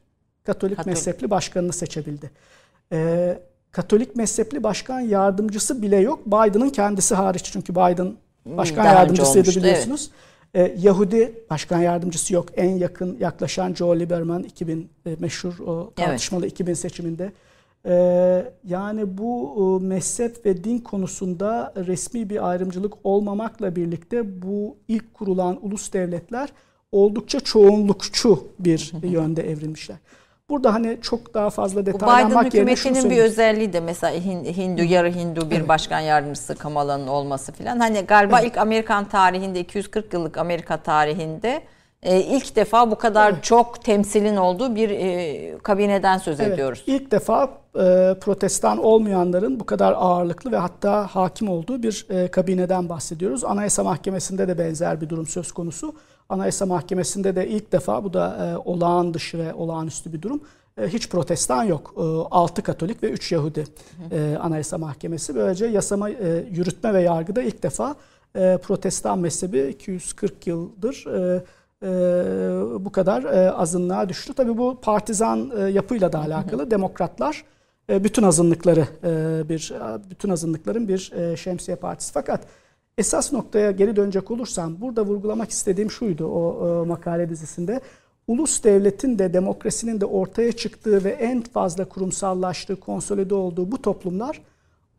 [0.43, 0.85] Katolik, Katolik.
[0.85, 2.31] mezhepli başkanını seçebildi.
[2.91, 3.39] E,
[3.71, 6.25] Katolik mezhepli başkan yardımcısı bile yok.
[6.25, 8.13] Biden'ın kendisi hariç çünkü Biden
[8.45, 10.11] başkan Daha yardımcısıydı biliyorsunuz.
[10.53, 12.45] E, Yahudi başkan yardımcısı yok.
[12.55, 17.31] En yakın yaklaşan Joe Lieberman 2000 e, meşhur o tartışmalı 2000 seçiminde.
[17.85, 17.93] E,
[18.63, 25.65] yani bu e, mezhep ve din konusunda resmi bir ayrımcılık olmamakla birlikte bu ilk kurulan
[25.65, 26.49] ulus devletler
[26.91, 29.97] oldukça çoğunlukçu bir yönde evrilmişler.
[30.51, 34.83] Burada hani çok daha fazla detaylanmak yerine şunu hükümetinin bir özelliği de mesela Hin- Hindu,
[34.83, 37.79] yarı Hindu bir başkan yardımcısı Kamala'nın olması filan.
[37.79, 41.61] Hani galiba ilk Amerikan tarihinde 240 yıllık Amerika tarihinde
[42.03, 46.83] e, ilk defa bu kadar çok temsilin olduğu bir e, kabineden söz Evet, ediyoruz.
[46.87, 47.43] İlk defa
[47.75, 53.43] e, protestan olmayanların bu kadar ağırlıklı ve hatta hakim olduğu bir e, kabineden bahsediyoruz.
[53.43, 55.95] Anayasa Mahkemesi'nde de benzer bir durum söz konusu.
[56.31, 60.41] Anayasa Mahkemesi'nde de ilk defa bu da e, olağan dışı ve olağanüstü bir durum.
[60.77, 61.93] E, hiç protestan yok.
[61.97, 63.63] E, 6 Katolik ve 3 Yahudi
[64.11, 65.35] e, Anayasa Mahkemesi.
[65.35, 67.95] Böylece yasama, e, yürütme ve yargıda ilk defa
[68.35, 71.43] e, protestan mezhebi 240 yıldır e,
[71.83, 71.89] e,
[72.85, 74.33] bu kadar e, azınlığa düştü.
[74.33, 76.71] Tabii bu partizan e, yapıyla da alakalı.
[76.71, 77.43] Demokratlar
[77.89, 79.73] e, bütün azınlıkları e, bir
[80.09, 82.13] bütün azınlıkların bir e, şemsiye partisi.
[82.13, 82.41] Fakat
[82.97, 87.81] esas noktaya geri dönecek olursam burada vurgulamak istediğim şuydu o e, makale dizisinde.
[88.27, 94.41] Ulus devletin de demokrasinin de ortaya çıktığı ve en fazla kurumsallaştığı, konsolide olduğu bu toplumlar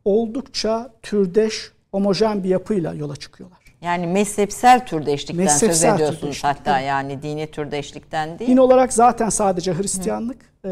[0.05, 3.59] oldukça türdeş, homojen bir yapıyla yola çıkıyorlar.
[3.81, 8.51] Yani mezhepsel türdeşlikten söz Mezhepsel ediyorsunuz türdeşlik, hatta yani dini türdeşlikten değil.
[8.51, 10.71] Din olarak zaten sadece Hristiyanlık e,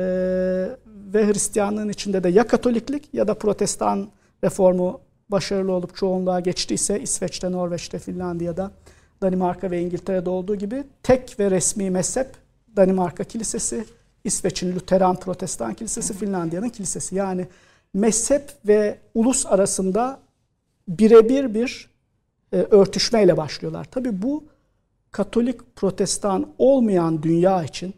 [1.15, 4.09] ve Hristiyanlığın içinde de ya Katoliklik ya da Protestan
[4.45, 8.71] reformu başarılı olup çoğunluğa geçtiyse İsveç'te, Norveç'te, Finlandiya'da,
[9.23, 12.29] Danimarka ve İngiltere'de olduğu gibi tek ve resmi mezhep
[12.77, 13.85] Danimarka Kilisesi,
[14.25, 17.15] İsveç'in Luteran Protestan Kilisesi, Finlandiya'nın kilisesi.
[17.15, 17.47] Yani
[17.95, 20.21] mezhep ve ulus arasında
[20.89, 21.91] birebir bir
[22.53, 23.85] e, örtüşmeyle başlıyorlar.
[23.91, 24.45] Tabii bu
[25.13, 27.95] Katolik Protestan olmayan dünya için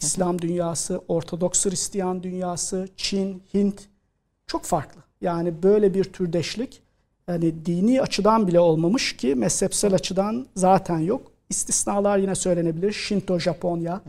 [0.00, 3.88] İslam dünyası, Ortodoks Hristiyan dünyası, Çin, Hint
[4.46, 5.03] çok farklı.
[5.24, 6.82] Yani böyle bir türdeşlik
[7.28, 11.32] yani dini açıdan bile olmamış ki mezhepsel açıdan zaten yok.
[11.50, 12.92] İstisnalar yine söylenebilir.
[12.92, 14.00] Shinto Japonya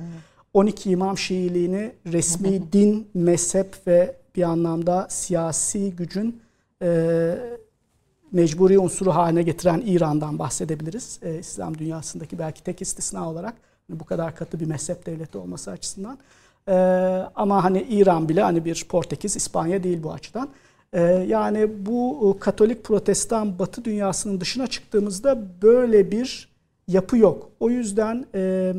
[0.54, 6.42] 12 imam Şiiliğini resmi din, mezhep ve bir anlamda siyasi gücün
[6.82, 7.36] e,
[8.32, 11.20] mecburi unsuru haline getiren İran'dan bahsedebiliriz.
[11.24, 13.54] Ee, İslam dünyasındaki belki tek istisna olarak
[13.88, 16.18] hani bu kadar katı bir mezhep devleti olması açısından.
[16.68, 16.74] Ee,
[17.36, 20.50] ama hani İran bile hani bir Portekiz, İspanya değil bu açıdan.
[20.96, 26.50] Ee, yani bu e, Katolik Protestan Batı dünyasının dışına çıktığımızda böyle bir
[26.88, 27.50] yapı yok.
[27.60, 28.74] O yüzden e,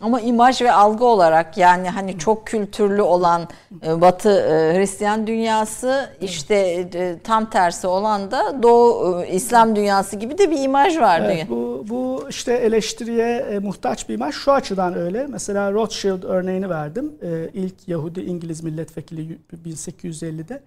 [0.00, 3.48] Ama imaj ve algı olarak yani hani çok kültürlü olan
[3.86, 4.30] e, Batı
[4.76, 6.88] Hristiyan dünyası işte
[7.24, 11.48] tam tersi olan da Doğu İslam dünyası gibi de bir imaj var Evet, dünya.
[11.48, 14.34] bu, bu işte eleştiriye muhtaç bir imaj.
[14.34, 15.26] Şu açıdan öyle.
[15.26, 17.12] Mesela Rothschild örneğini verdim.
[17.54, 20.62] İlk Yahudi İngiliz milletvekili 1850'de.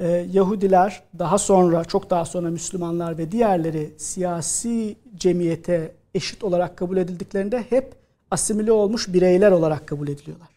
[0.00, 6.96] E, Yahudiler daha sonra, çok daha sonra Müslümanlar ve diğerleri siyasi cemiyete eşit olarak kabul
[6.96, 7.94] edildiklerinde hep
[8.30, 10.48] asimile olmuş bireyler olarak kabul ediliyorlar.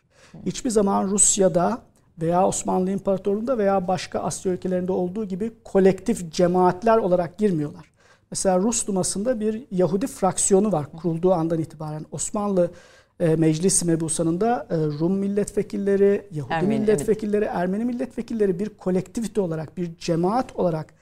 [0.46, 1.82] Hiçbir zaman Rusya'da
[2.22, 7.86] veya Osmanlı İmparatorluğu'nda veya başka Asya ülkelerinde olduğu gibi kolektif cemaatler olarak girmiyorlar.
[8.32, 12.06] Mesela Rus Duması'nda bir Yahudi fraksiyonu var kurulduğu andan itibaren.
[12.12, 12.72] Osmanlı
[13.20, 19.98] e, Meclis Mebusanı'nda e, Rum milletvekilleri, Yahudi Ermeni, milletvekilleri, Ermeni milletvekilleri bir kolektivite olarak, bir
[19.98, 20.94] cemaat olarak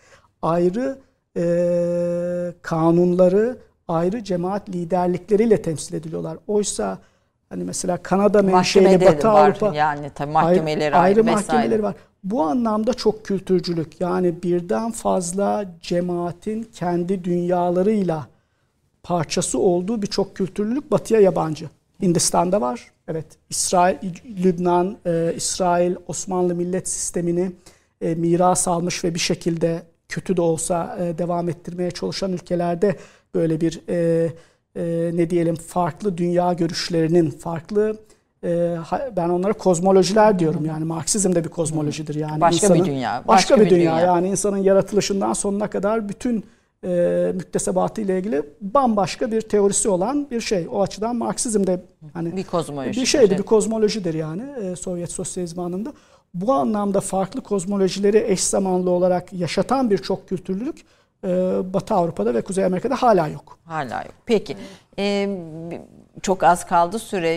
[0.42, 0.98] ayrı
[1.38, 6.38] e, kanunları, ayrı cemaat liderlikleriyle temsil ediliyorlar.
[6.48, 6.98] Oysa
[7.50, 11.36] hani mesela Kanada menşeli Batı var Avrupa yani tabii mahkemeleri ayrı, ayrı, vesaire.
[11.36, 11.96] mahkemeleri var.
[12.24, 18.28] Bu anlamda çok kültürcülük yani birden fazla cemaatin kendi dünyalarıyla
[19.04, 21.70] parçası olduğu birçok kültürlülük batıya yabancı.
[22.02, 22.92] Hindistan'da var.
[23.08, 23.26] Evet.
[23.50, 23.98] İsrail,
[24.44, 27.52] Lübnan, e, İsrail Osmanlı millet sistemini
[28.02, 32.96] e, miras almış ve bir şekilde kötü de olsa e, devam ettirmeye çalışan ülkelerde
[33.36, 34.30] böyle bir e,
[34.76, 37.98] e, ne diyelim farklı dünya görüşlerinin farklı
[38.44, 38.78] e,
[39.16, 43.28] ben onlara kozmolojiler diyorum yani Marksizm de bir kozmolojidir yani Başka bir insanın- dünya, başka,
[43.28, 44.00] başka bir bir dünya, dünya.
[44.06, 46.44] yani insanın yaratılışından sonuna kadar bütün
[46.86, 50.68] e, müktesebatı ile ilgili bambaşka bir teorisi olan bir şey.
[50.72, 51.82] O açıdan Marksizm de
[52.14, 53.02] hani Bir kozmoloji.
[53.02, 55.94] bir şeydi, bir kozmolojidir yani e, Sovyet sosyalizmi anlamında.
[56.34, 60.86] Bu anlamda farklı kozmolojileri eş zamanlı olarak yaşatan birçok kültürlülük
[61.24, 61.28] e,
[61.74, 63.58] Batı Avrupa'da ve Kuzey Amerika'da hala yok.
[63.66, 64.14] Hala yok.
[64.26, 64.58] Peki.
[65.00, 65.38] Ee,
[66.22, 67.34] çok az kaldı süre.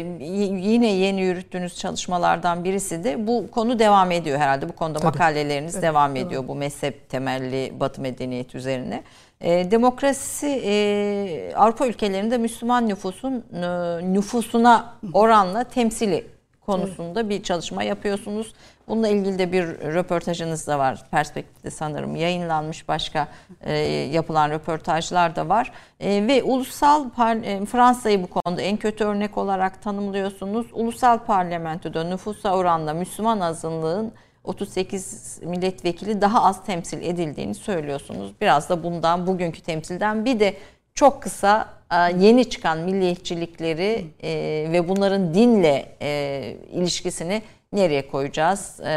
[0.60, 4.68] Yine yeni yürüttüğünüz çalışmalardan birisi de bu konu devam ediyor herhalde.
[4.68, 5.06] Bu konuda Tabii.
[5.06, 9.02] makaleleriniz Evet, devam ediyor bu mezhep temelli Batı medeniyeti üzerine.
[9.40, 16.26] Ee, demokrasi e, Avrupa ülkelerinde Müslüman nüfusun e, nüfusuna oranla temsili
[16.68, 18.54] konusunda bir çalışma yapıyorsunuz.
[18.88, 21.04] Bununla ilgili de bir röportajınız da var.
[21.10, 23.28] Perspektifte sanırım yayınlanmış başka
[23.60, 23.72] e,
[24.12, 25.72] yapılan röportajlar da var.
[26.00, 27.04] E, ve ulusal
[27.44, 30.66] e, Fransa'yı bu konuda en kötü örnek olarak tanımlıyorsunuz.
[30.72, 34.12] Ulusal parlamentoda nüfusa oranla Müslüman azınlığın
[34.44, 38.32] 38 milletvekili daha az temsil edildiğini söylüyorsunuz.
[38.40, 40.56] Biraz da bundan bugünkü temsilden bir de
[40.94, 41.77] çok kısa
[42.18, 44.30] yeni çıkan milliyetçilikleri e,
[44.72, 47.42] ve bunların dinle e, ilişkisini
[47.72, 48.80] nereye koyacağız?
[48.80, 48.92] E,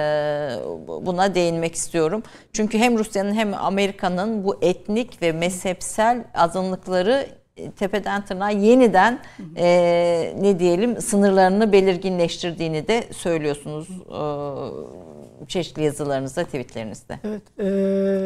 [0.88, 2.24] buna değinmek istiyorum.
[2.54, 7.28] Çünkü hem Rusya'nın hem Amerika'nın bu etnik ve mezhepsel azınlıkları
[7.58, 9.20] e, tepeden tırnağa yeniden
[9.58, 14.22] e, ne diyelim sınırlarını belirginleştirdiğini de söylüyorsunuz e,
[15.48, 17.20] çeşitli yazılarınızda, tweetlerinizde.
[17.24, 17.42] Evet.
[17.60, 17.66] e,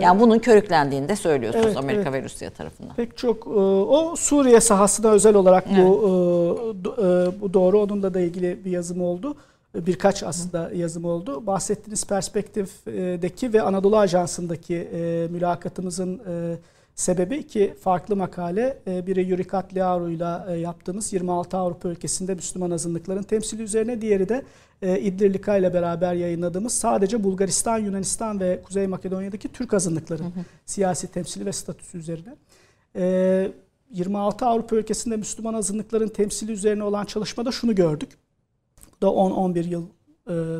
[0.03, 2.13] Yani bunun körüklendiğini de söylüyorsunuz Evet, Amerika evet.
[2.13, 2.95] ve Rusya tarafından.
[2.95, 8.19] Pek çok e, o Suriye sahasına özel olarak bu e, e, bu doğru onunla da
[8.19, 9.35] ilgili bir yazım oldu.
[9.77, 11.47] E, Birkaç aslında yazım oldu.
[11.47, 16.57] Bahsettiğiniz perspektifdeki ve Anadolu Ajansı'ndaki e, mülakatımızın e,
[16.95, 18.81] sebebi iki farklı makale.
[18.87, 24.01] E, Biri Yuri Katliaru'yla e, yaptığımız 26 Avrupa ülkesinde Müslüman azınlıkların temsili üzerine.
[24.01, 24.43] Diğeri de
[24.81, 30.33] e, İddir Lika ile beraber yayınladığımız sadece Bulgaristan, Yunanistan ve Kuzey Makedonya'daki Türk azınlıkların
[30.65, 32.35] siyasi temsili ve statüsü üzerine.
[32.95, 33.51] Ee,
[33.91, 38.09] 26 Avrupa ülkesinde Müslüman azınlıkların temsili üzerine olan çalışmada şunu gördük.
[38.97, 39.85] Bu da 10-11 yıl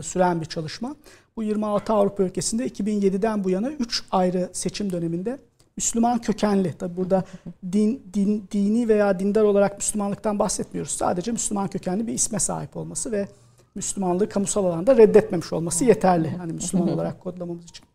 [0.01, 0.95] süren bir çalışma.
[1.35, 5.39] Bu 26 Avrupa ülkesinde 2007'den bu yana 3 ayrı seçim döneminde
[5.77, 7.23] Müslüman kökenli, tabi burada
[7.71, 10.91] din, din, dini veya dindar olarak Müslümanlıktan bahsetmiyoruz.
[10.91, 13.27] Sadece Müslüman kökenli bir isme sahip olması ve
[13.75, 16.29] Müslümanlığı kamusal alanda reddetmemiş olması yeterli.
[16.29, 17.85] Hani Müslüman olarak kodlamamız için.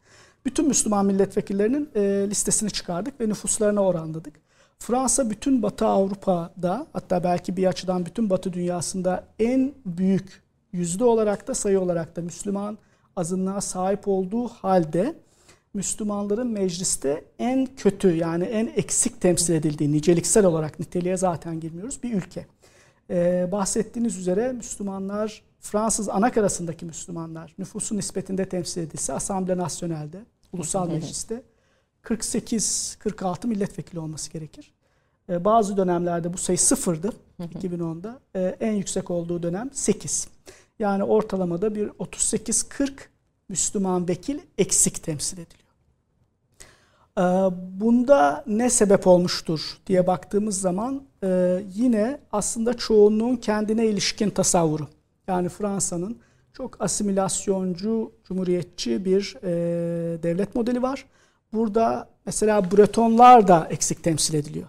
[0.45, 2.01] Bütün Müslüman milletvekillerinin e,
[2.31, 4.35] listesini çıkardık ve nüfuslarına oranladık.
[4.79, 10.43] Fransa bütün Batı Avrupa'da hatta belki bir açıdan bütün Batı dünyasında en büyük
[10.73, 12.79] yüzde olarak da sayı olarak da Müslüman
[13.17, 15.15] azınlığa sahip olduğu halde
[15.75, 22.15] Müslümanların mecliste en kötü yani en eksik temsil edildiği niceliksel olarak niteliğe zaten girmiyoruz bir
[22.15, 22.47] ülke.
[23.11, 30.21] Ee, bahsettiğiniz üzere Müslümanlar Fransız anakarasındaki Müslümanlar nüfusun nispetinde temsil edilse Asamble Nasyonel'de,
[30.53, 31.43] Ulusal Meclis'te
[32.03, 34.73] 48-46 milletvekili olması gerekir.
[35.29, 38.21] Ee, bazı dönemlerde bu sayı sıfırdı 2010'da.
[38.37, 40.29] Ee, en yüksek olduğu dönem 8.
[40.79, 42.91] Yani ortalamada bir 38-40
[43.51, 45.71] Müslüman vekil eksik temsil ediliyor.
[47.19, 47.23] Ee,
[47.81, 54.89] Bunda ne sebep olmuştur diye baktığımız zaman e, yine aslında çoğunluğun kendine ilişkin tasavvuru.
[55.27, 56.19] Yani Fransa'nın
[56.53, 59.53] çok asimilasyoncu, cumhuriyetçi bir e,
[60.23, 61.05] devlet modeli var.
[61.53, 64.67] Burada mesela Bretonlar da eksik temsil ediliyor.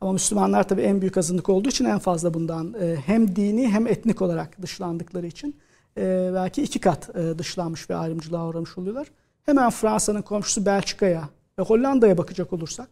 [0.00, 3.86] Ama Müslümanlar tabii en büyük azınlık olduğu için en fazla bundan e, hem dini hem
[3.86, 5.56] etnik olarak dışlandıkları için
[5.98, 9.06] e, belki iki kat e, dışlanmış ve ayrımcılığa uğramış oluyorlar.
[9.42, 11.28] Hemen Fransa'nın komşusu Belçika'ya
[11.58, 12.88] ve Hollanda'ya bakacak olursak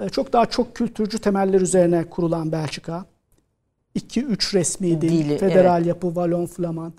[0.00, 3.04] e, çok daha çok kültürcü temeller üzerine kurulan Belçika.
[3.96, 6.92] 2-3 resmi dil, Dili, federal yapı, Valon, Flaman.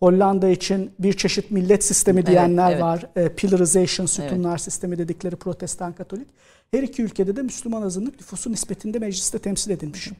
[0.00, 2.82] Hollanda için bir çeşit millet sistemi diyenler evet.
[2.82, 3.06] var.
[3.16, 6.28] E, pillarization, sütunlar sistemi dedikleri protestan katolik.
[6.70, 10.10] Her iki ülkede de Müslüman azınlık nüfusu nispetinde mecliste temsil edilmiş.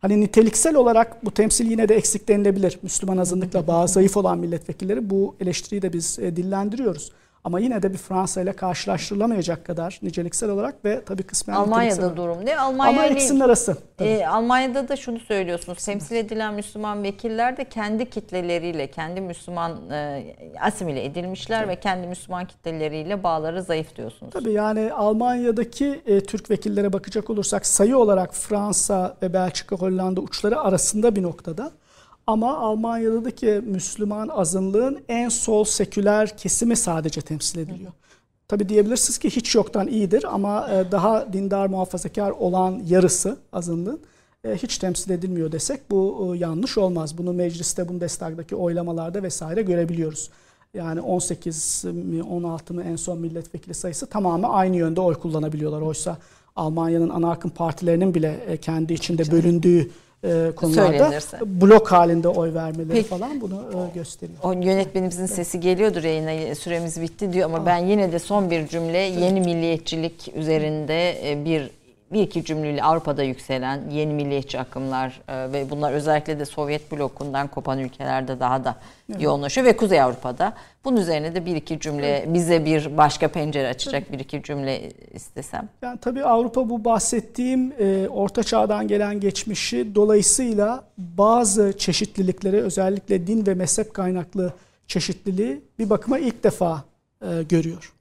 [0.00, 2.78] Hani niteliksel olarak bu temsil yine de eksik denilebilir.
[2.82, 7.12] Müslüman azınlıkla bağı zayıf olan milletvekilleri bu eleştiriyi de biz e, dillendiriyoruz.
[7.44, 12.46] Ama yine de bir Fransa ile karşılaştırılamayacak kadar niceliksel olarak ve tabii kısmen Almanya'da durum
[12.46, 12.58] ne?
[12.58, 13.76] Almanya Ama ile- ikisinin arası.
[13.96, 14.08] tabii.
[14.08, 15.84] E, Almanya'da da şunu söylüyorsunuz.
[15.84, 20.24] Temsil edilen Müslüman vekiller de kendi kitleleriyle, kendi Müslüman e,
[20.60, 24.32] asimile edilmişler ve kendi Müslüman kitleleriyle bağları zayıf diyorsunuz.
[24.32, 30.60] Tabii yani Almanya'daki e, Türk vekillere bakacak olursak sayı olarak Fransa ve Belçika, Hollanda uçları
[30.60, 31.70] arasında bir noktada.
[32.26, 37.92] Ama Almanya'daki Müslüman azınlığın en sol seküler kesimi sadece temsil ediliyor.
[38.48, 44.00] Tabii diyebilirsiniz ki hiç yoktan iyidir ama e, daha dindar muhafazakar olan yarısı azınlığın
[44.44, 47.18] e, hiç temsil edilmiyor desek bu e, yanlış olmaz.
[47.18, 50.30] Bunu mecliste, Bundestag'daki oylamalarda vesaire görebiliyoruz.
[50.74, 55.80] Yani 18 mi 16 mı en son milletvekili sayısı tamamı aynı yönde oy kullanabiliyorlar.
[55.80, 56.18] Oysa
[56.56, 59.90] Almanya'nın ana akım partilerinin bile kendi içinde bölündüğü
[60.24, 61.38] e, konularda Söylenirse.
[61.46, 63.08] blok halinde oy vermeleri Peki.
[63.08, 64.38] falan bunu e, gösteriyor.
[64.42, 68.98] O yönetmenimizin sesi geliyordur yayına süremiz bitti diyor ama ben yine de son bir cümle
[68.98, 71.70] yeni milliyetçilik üzerinde e, bir
[72.14, 77.48] bir iki cümleyle Avrupa'da yükselen yeni milliyetçi akımlar e, ve bunlar özellikle de Sovyet blokundan
[77.48, 78.76] kopan ülkelerde daha da
[79.18, 80.52] yoğunlaşıyor ve Kuzey Avrupa'da.
[80.84, 85.68] Bunun üzerine de bir iki cümle bize bir başka pencere açacak bir iki cümle istesem.
[85.82, 93.46] Yani tabii Avrupa bu bahsettiğim e, Orta Çağ'dan gelen geçmişi dolayısıyla bazı çeşitlilikleri özellikle din
[93.46, 94.52] ve mezhep kaynaklı
[94.88, 96.84] çeşitliliği bir bakıma ilk defa
[97.22, 97.94] e, görüyor.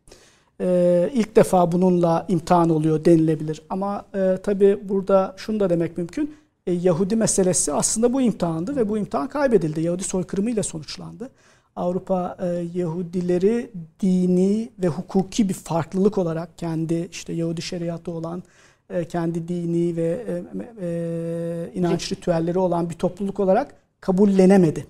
[0.63, 3.61] E, ilk defa bununla imtihan oluyor denilebilir.
[3.69, 6.35] Ama e, tabii burada şunu da demek mümkün.
[6.67, 9.81] E, Yahudi meselesi aslında bu imtihandı ve bu imtihan kaybedildi.
[9.81, 11.29] Yahudi soykırımıyla sonuçlandı.
[11.75, 12.45] Avrupa e,
[12.79, 18.43] Yahudileri dini ve hukuki bir farklılık olarak kendi işte Yahudi şeriatı olan
[18.89, 20.43] e, kendi dini ve e,
[20.81, 24.85] e, inanç ritüelleri olan bir topluluk olarak kabullenemedi.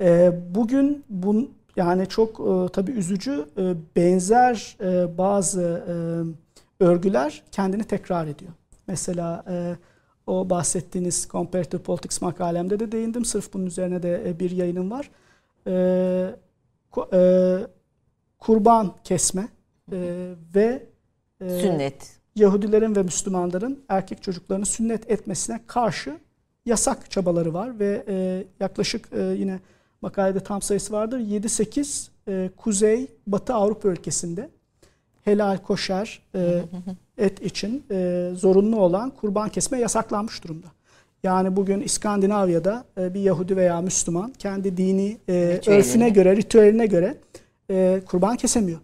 [0.00, 5.94] E, bugün bun yani çok e, tabii üzücü e, benzer e, bazı e,
[6.84, 8.52] örgüler kendini tekrar ediyor.
[8.86, 9.76] Mesela e,
[10.26, 13.24] o bahsettiğiniz Comparative Politics makalemde de değindim.
[13.24, 15.10] Sırf bunun üzerine de e, bir yayınım var.
[15.66, 15.70] E,
[16.92, 17.66] ko- e,
[18.38, 19.48] kurban kesme
[19.92, 20.86] e, ve
[21.40, 22.18] e, Sünnet.
[22.36, 26.18] Yahudilerin ve Müslümanların erkek çocuklarını sünnet etmesine karşı
[26.66, 29.60] yasak çabaları var ve e, yaklaşık e, yine
[30.02, 34.48] makalede tam sayısı vardır 7-8 e, Kuzey Batı Avrupa ülkesinde
[35.24, 36.62] helal koşer e,
[37.18, 40.66] et için e, zorunlu olan kurban kesme yasaklanmış durumda.
[41.22, 45.80] Yani bugün İskandinavya'da e, bir Yahudi veya Müslüman kendi dini e, Ritüeline.
[45.80, 47.16] örfüne göre, ritüeline göre
[47.70, 48.78] e, kurban kesemiyor.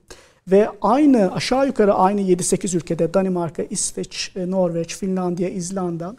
[0.51, 6.17] Ve aynı aşağı yukarı aynı 7-8 ülkede Danimarka, İsveç, e, Norveç, Finlandiya, İzlanda,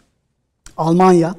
[0.76, 1.34] Almanya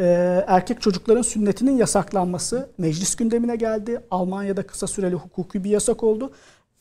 [0.00, 0.04] e,
[0.46, 4.00] erkek çocukların sünnetinin yasaklanması meclis gündemine geldi.
[4.10, 6.32] Almanya'da kısa süreli hukuki bir yasak oldu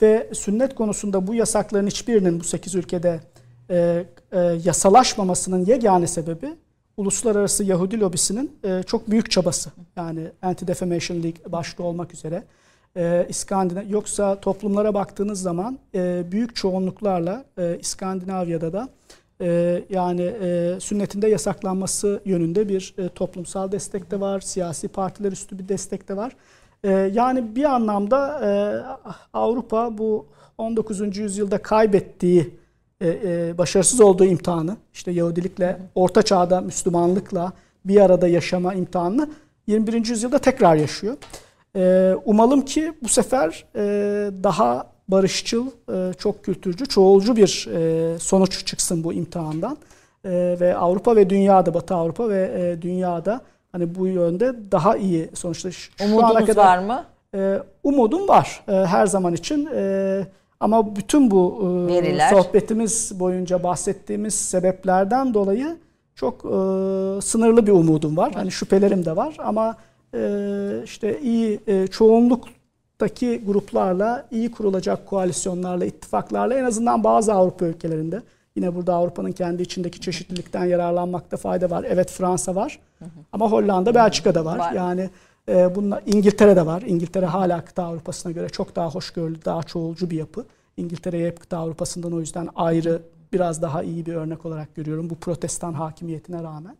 [0.01, 3.19] ve sünnet konusunda bu yasakların hiçbirinin bu 8 ülkede
[3.69, 6.55] e, e, yasalaşmamasının yegane sebebi
[6.97, 9.71] uluslararası Yahudi lobisinin e, çok büyük çabası.
[9.95, 12.43] Yani Anti-Defamation League başta olmak üzere
[12.97, 18.89] e, İskandinav yoksa toplumlara baktığınız zaman e, büyük çoğunluklarla e, İskandinavya'da da
[19.43, 25.59] e, yani e, sünnetinde yasaklanması yönünde bir e, toplumsal destek de var, siyasi partiler üstü
[25.59, 26.35] bir destek de var.
[26.83, 28.51] E, yani bir anlamda e,
[29.33, 30.25] Avrupa bu
[30.57, 31.17] 19.
[31.17, 32.49] yüzyılda kaybettiği
[33.01, 37.53] e, e, başarısız olduğu imtihanı, işte Yahudilikle, Orta Çağ'da Müslümanlıkla
[37.85, 39.29] bir arada yaşama imtihanını
[39.67, 40.05] 21.
[40.05, 41.17] yüzyılda tekrar yaşıyor.
[41.75, 43.81] E, umalım ki bu sefer e,
[44.43, 49.77] daha barışçıl, e, çok kültürcü, çoğulcu bir e, sonuç çıksın bu imtihandan.
[50.25, 50.29] E,
[50.59, 53.41] ve Avrupa ve dünyada, Batı Avrupa ve e, dünyada
[53.71, 55.71] hani bu yönde daha iyi sonuçta.
[55.71, 57.03] Şu ana Umudunuz kadar- var mı?
[57.35, 59.69] e, umudum var e, her zaman için.
[59.75, 60.27] E,
[60.59, 62.29] ama bütün bu e, Veriler.
[62.29, 65.77] sohbetimiz boyunca bahsettiğimiz sebeplerden dolayı
[66.15, 66.49] çok e,
[67.21, 68.31] sınırlı bir umudum var.
[68.33, 69.75] Hani şüphelerim de var ama
[70.15, 70.19] e,
[70.83, 71.87] işte iyi e,
[73.07, 78.21] çoğunluktaki gruplarla iyi kurulacak koalisyonlarla, ittifaklarla en azından bazı Avrupa ülkelerinde
[78.55, 81.85] yine burada Avrupa'nın kendi içindeki çeşitlilikten yararlanmakta fayda var.
[81.87, 82.79] Evet Fransa var
[83.31, 84.59] ama Hollanda, Belçika'da var.
[84.59, 84.73] Var.
[84.73, 85.09] Yani
[85.49, 86.81] e, bunlar İngiltere'de var.
[86.81, 90.45] İngiltere hala kıta Avrupa'sına göre çok daha hoşgörülü, daha çoğulcu bir yapı.
[90.77, 93.01] İngiltere'yi hep kıta Avrupa'sından o yüzden ayrı
[93.33, 96.75] biraz daha iyi bir örnek olarak görüyorum bu protestan hakimiyetine rağmen.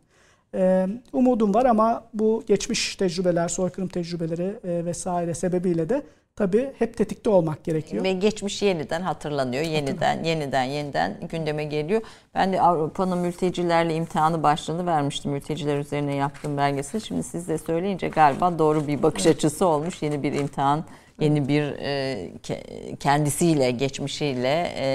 [0.54, 6.02] Ee, umudum var ama bu geçmiş tecrübeler, soykırım tecrübeleri e, vesaire sebebiyle de
[6.36, 8.04] tabii hep tetikte olmak gerekiyor.
[8.04, 9.62] Ve geçmiş yeniden hatırlanıyor.
[9.62, 12.02] Yeniden, yeniden, yeniden gündeme geliyor.
[12.34, 15.32] Ben de Avrupa'nın mültecilerle imtihanı başlığını vermiştim.
[15.32, 17.00] Mülteciler üzerine yaptığım belgesel.
[17.00, 20.02] Şimdi siz de söyleyince galiba doğru bir bakış açısı olmuş.
[20.02, 20.84] Yeni bir imtihan,
[21.20, 24.86] yeni bir e, ke- kendisiyle, geçmişiyle e,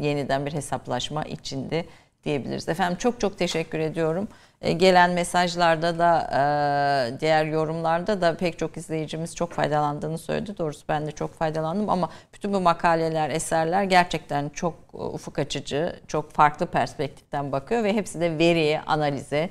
[0.00, 1.84] yeniden bir hesaplaşma içinde
[2.24, 2.68] diyebiliriz.
[2.68, 4.28] Efendim çok çok teşekkür ediyorum.
[4.60, 10.58] E, gelen mesajlarda da e, diğer yorumlarda da pek çok izleyicimiz çok faydalandığını söyledi.
[10.58, 16.00] Doğrusu ben de çok faydalandım ama bütün bu makaleler, eserler gerçekten çok e, ufuk açıcı,
[16.08, 19.50] çok farklı perspektiften bakıyor ve hepsi de veriye, analize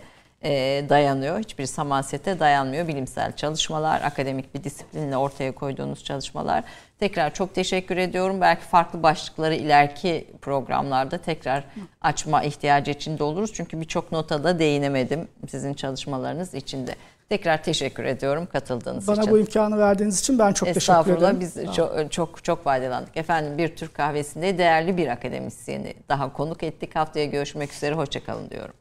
[0.89, 1.39] dayanıyor.
[1.39, 2.87] Hiçbir samansete dayanmıyor.
[2.87, 6.63] Bilimsel çalışmalar, akademik bir disiplinle ortaya koyduğunuz çalışmalar.
[7.03, 8.41] Tekrar çok teşekkür ediyorum.
[8.41, 11.63] Belki farklı başlıkları ileriki programlarda tekrar
[12.01, 13.53] açma ihtiyacı içinde oluruz.
[13.53, 16.95] Çünkü birçok nota da değinemedim sizin çalışmalarınız içinde.
[17.29, 19.31] Tekrar teşekkür ediyorum katıldığınız Bana için.
[19.31, 21.39] bu imkanı verdiğiniz için ben çok teşekkür Estağfurullah ederim.
[21.39, 23.17] biz çok, çok çok faydalandık.
[23.17, 26.95] Efendim bir Türk kahvesinde değerli bir akademisyeni daha konuk ettik.
[26.95, 27.95] Haftaya görüşmek üzere.
[27.95, 28.73] Hoşçakalın diyorum.